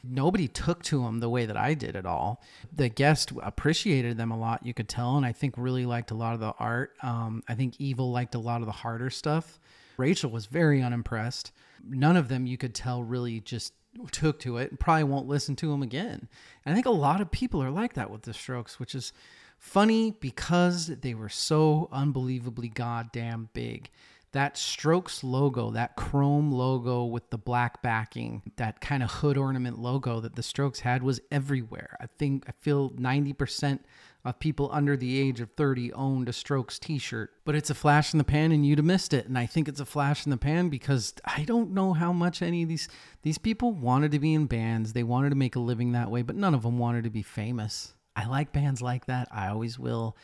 nobody 0.04 0.48
took 0.48 0.84
to 0.84 1.04
them 1.04 1.20
the 1.20 1.30
way 1.30 1.46
that 1.46 1.58
I 1.58 1.74
did 1.74 1.96
at 1.96 2.06
all. 2.06 2.42
The 2.74 2.90
guest 2.90 3.32
appreciated 3.44 4.18
them 4.18 4.32
a 4.32 4.38
lot, 4.38 4.66
you 4.66 4.74
could 4.74 4.90
tell, 4.90 5.18
and 5.18 5.26
I 5.26 5.32
think 5.32 5.56
really 5.58 5.86
liked 5.86 6.12
a 6.12 6.16
lot 6.16 6.34
of 6.34 6.40
the 6.40 6.54
art. 6.58 6.94
Um, 7.04 7.44
I 7.48 7.56
think 7.56 7.76
Evil 7.80 8.12
liked 8.12 8.36
a 8.36 8.40
lot 8.40 8.62
of 8.62 8.66
the 8.66 8.72
harder 8.72 9.10
stuff. 9.10 9.60
Rachel 10.02 10.32
was 10.32 10.48
very 10.48 10.82
unimpressed. 10.82 11.52
None 11.88 12.18
of 12.18 12.28
them 12.28 12.46
you 12.46 12.58
could 12.58 12.76
tell 12.76 13.04
really 13.04 13.40
just 13.40 13.74
took 14.12 14.40
to 14.40 14.58
it 14.58 14.72
and 14.72 14.80
probably 14.80 15.04
won't 15.04 15.28
listen 15.28 15.56
to 15.58 15.70
them 15.70 15.84
again. 15.84 16.28
And 16.66 16.74
I 16.74 16.74
think 16.74 16.86
a 16.86 16.92
lot 16.92 17.22
of 17.22 17.32
people 17.32 17.62
are 17.62 17.72
like 17.72 17.94
that 17.94 18.10
with 18.10 18.24
the 18.24 18.34
strokes, 18.34 18.80
which 18.80 18.96
is 18.96 19.14
Funny 19.62 20.10
because 20.20 20.88
they 20.88 21.14
were 21.14 21.30
so 21.30 21.88
unbelievably 21.92 22.70
goddamn 22.70 23.50
big. 23.54 23.92
That 24.34 24.58
Strokes 24.58 25.24
logo, 25.24 25.72
that 25.72 25.98
chrome 25.98 26.52
logo 26.52 27.04
with 27.04 27.30
the 27.32 27.38
black 27.38 27.82
backing, 27.82 28.42
that 28.56 28.80
kind 28.80 29.04
of 29.04 29.12
hood 29.12 29.38
ornament 29.38 29.78
logo 29.78 30.22
that 30.22 30.36
the 30.36 30.44
Strokes 30.44 30.80
had 30.80 31.04
was 31.04 31.20
everywhere. 31.32 31.98
I 32.00 32.06
think 32.18 32.46
I 32.48 32.54
feel 32.62 32.92
90% 32.92 33.80
of 34.24 34.40
people 34.40 34.70
under 34.72 34.96
the 34.96 35.20
age 35.20 35.42
of 35.42 35.50
30 35.58 35.94
owned 35.94 36.30
a 36.30 36.34
Strokes 36.34 36.78
t 36.78 36.98
shirt. 36.98 37.32
But 37.44 37.56
it's 37.56 37.70
a 37.70 37.76
flash 37.76 38.14
in 38.14 38.20
the 38.20 38.24
pan 38.24 38.52
and 38.52 38.66
you'd 38.66 38.78
have 38.78 38.86
missed 38.86 39.14
it. 39.14 39.28
And 39.28 39.38
I 39.38 39.46
think 39.46 39.68
it's 39.68 39.80
a 39.80 39.86
flash 39.86 40.26
in 40.26 40.30
the 40.30 40.38
pan 40.38 40.70
because 40.70 41.14
I 41.26 41.44
don't 41.44 41.72
know 41.72 41.94
how 41.94 42.14
much 42.14 42.42
any 42.42 42.64
of 42.64 42.70
these 42.70 42.88
these 43.24 43.38
people 43.38 43.72
wanted 43.72 44.12
to 44.12 44.20
be 44.20 44.34
in 44.34 44.46
bands. 44.46 44.94
They 44.94 45.04
wanted 45.04 45.30
to 45.30 45.36
make 45.36 45.56
a 45.56 45.60
living 45.60 45.92
that 45.94 46.12
way, 46.12 46.22
but 46.22 46.36
none 46.36 46.54
of 46.54 46.64
them 46.64 46.78
wanted 46.78 47.04
to 47.04 47.10
be 47.10 47.24
famous. 47.24 47.94
I 48.16 48.28
like 48.28 48.52
bands 48.52 48.82
like 48.82 49.06
that. 49.06 49.28
I 49.32 49.48
always 49.48 49.80
will. 49.80 50.16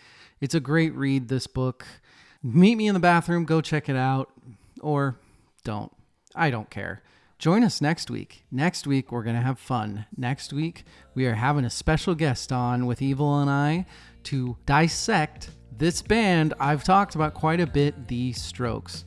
It's 0.42 0.56
a 0.56 0.60
great 0.60 0.94
read, 0.94 1.28
this 1.28 1.48
book. 1.48 1.86
Meet 2.44 2.76
me 2.76 2.88
in 2.88 2.94
the 2.94 3.00
bathroom, 3.00 3.46
go 3.46 3.62
check 3.62 3.90
it 3.90 3.96
out, 3.96 4.32
or 4.82 5.18
don't. 5.64 5.92
I 6.36 6.50
don't 6.50 6.70
care. 6.70 7.02
Join 7.40 7.64
us 7.64 7.82
next 7.82 8.10
week. 8.10 8.46
Next 8.52 8.88
week, 8.88 9.12
we're 9.12 9.24
going 9.24 9.36
to 9.36 9.42
have 9.42 9.60
fun. 9.60 10.06
Next 10.16 10.52
week, 10.54 10.86
we 11.14 11.26
are 11.28 11.36
having 11.36 11.66
a 11.66 11.70
special 11.70 12.16
guest 12.16 12.52
on 12.52 12.88
with 12.88 13.02
Evil 13.02 13.40
and 13.40 13.50
I 13.50 13.86
to 14.24 14.58
dissect 14.66 15.52
this 15.78 16.02
band 16.02 16.56
I've 16.60 16.84
talked 16.84 17.14
about 17.14 17.36
quite 17.36 17.60
a 17.60 17.68
bit, 17.68 18.08
The 18.08 18.34
Strokes. 18.34 19.06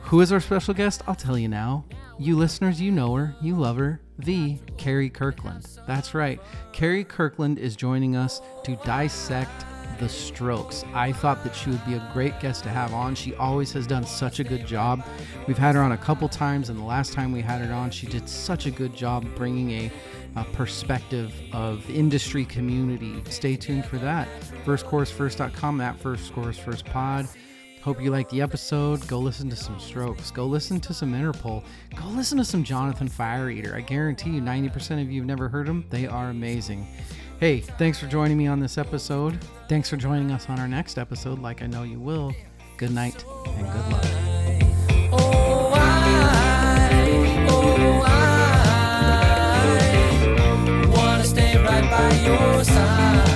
Who 0.00 0.20
is 0.20 0.32
our 0.32 0.40
special 0.40 0.74
guest? 0.74 1.02
I'll 1.06 1.14
tell 1.14 1.38
you 1.38 1.48
now. 1.48 1.84
You 2.18 2.36
listeners, 2.36 2.80
you 2.80 2.90
know 2.90 3.14
her, 3.14 3.36
you 3.40 3.54
love 3.54 3.76
her, 3.76 4.00
the 4.18 4.58
Carrie 4.76 5.10
Kirkland. 5.10 5.66
That's 5.86 6.14
right. 6.14 6.40
Carrie 6.72 7.04
Kirkland 7.04 7.58
is 7.58 7.76
joining 7.76 8.16
us 8.16 8.40
to 8.64 8.76
dissect 8.84 9.64
the 9.98 10.08
Strokes. 10.08 10.84
I 10.94 11.12
thought 11.12 11.42
that 11.44 11.54
she 11.54 11.70
would 11.70 11.84
be 11.86 11.94
a 11.94 12.10
great 12.12 12.38
guest 12.40 12.62
to 12.64 12.70
have 12.70 12.92
on. 12.92 13.14
She 13.14 13.34
always 13.36 13.72
has 13.72 13.86
done 13.86 14.04
such 14.04 14.40
a 14.40 14.44
good 14.44 14.66
job. 14.66 15.04
We've 15.46 15.58
had 15.58 15.74
her 15.74 15.82
on 15.82 15.92
a 15.92 15.98
couple 15.98 16.28
times, 16.28 16.68
and 16.68 16.78
the 16.78 16.84
last 16.84 17.12
time 17.12 17.32
we 17.32 17.40
had 17.40 17.60
her 17.60 17.72
on, 17.72 17.90
she 17.90 18.06
did 18.06 18.28
such 18.28 18.66
a 18.66 18.70
good 18.70 18.94
job 18.94 19.26
bringing 19.34 19.70
a, 19.70 19.90
a 20.36 20.44
perspective 20.44 21.34
of 21.52 21.88
industry 21.90 22.44
community. 22.44 23.22
Stay 23.28 23.56
tuned 23.56 23.84
for 23.84 23.98
that. 23.98 24.28
VerseChorusVerse.com, 24.64 25.78
that 25.78 25.98
VerseChorusVersePod. 26.00 27.34
Hope 27.86 28.02
you 28.02 28.10
liked 28.10 28.30
the 28.30 28.42
episode. 28.42 29.06
Go 29.06 29.20
listen 29.20 29.48
to 29.48 29.54
some 29.54 29.78
Strokes. 29.78 30.32
Go 30.32 30.44
listen 30.44 30.80
to 30.80 30.92
some 30.92 31.12
Interpol. 31.12 31.62
Go 31.94 32.08
listen 32.08 32.36
to 32.38 32.44
some 32.44 32.64
Jonathan 32.64 33.06
Fire 33.06 33.48
Eater. 33.48 33.76
I 33.76 33.80
guarantee 33.80 34.30
you, 34.30 34.40
90% 34.40 35.00
of 35.00 35.08
you 35.08 35.20
have 35.20 35.26
never 35.28 35.48
heard 35.48 35.68
them. 35.68 35.84
They 35.88 36.08
are 36.08 36.30
amazing. 36.30 36.84
Hey, 37.38 37.60
thanks 37.60 38.00
for 38.00 38.06
joining 38.06 38.38
me 38.38 38.48
on 38.48 38.58
this 38.58 38.76
episode. 38.76 39.38
Thanks 39.68 39.90
for 39.90 39.96
joining 39.96 40.30
us 40.30 40.48
on 40.48 40.60
our 40.60 40.68
next 40.68 40.96
episode, 40.96 41.40
like 41.40 41.60
I 41.60 41.66
know 41.66 41.82
you 41.82 41.98
will. 41.98 42.32
Good 42.76 42.92
night 42.92 43.24
and 43.46 43.72
good 43.72 43.88
luck. 43.90 44.04
Oh, 45.12 45.72
oh, 47.48 48.02
I, 48.04 48.08
wanna 50.88 51.24
stay 51.24 51.56
right 51.58 51.90
by 51.90 52.14
your 52.24 52.62
side. 52.62 53.35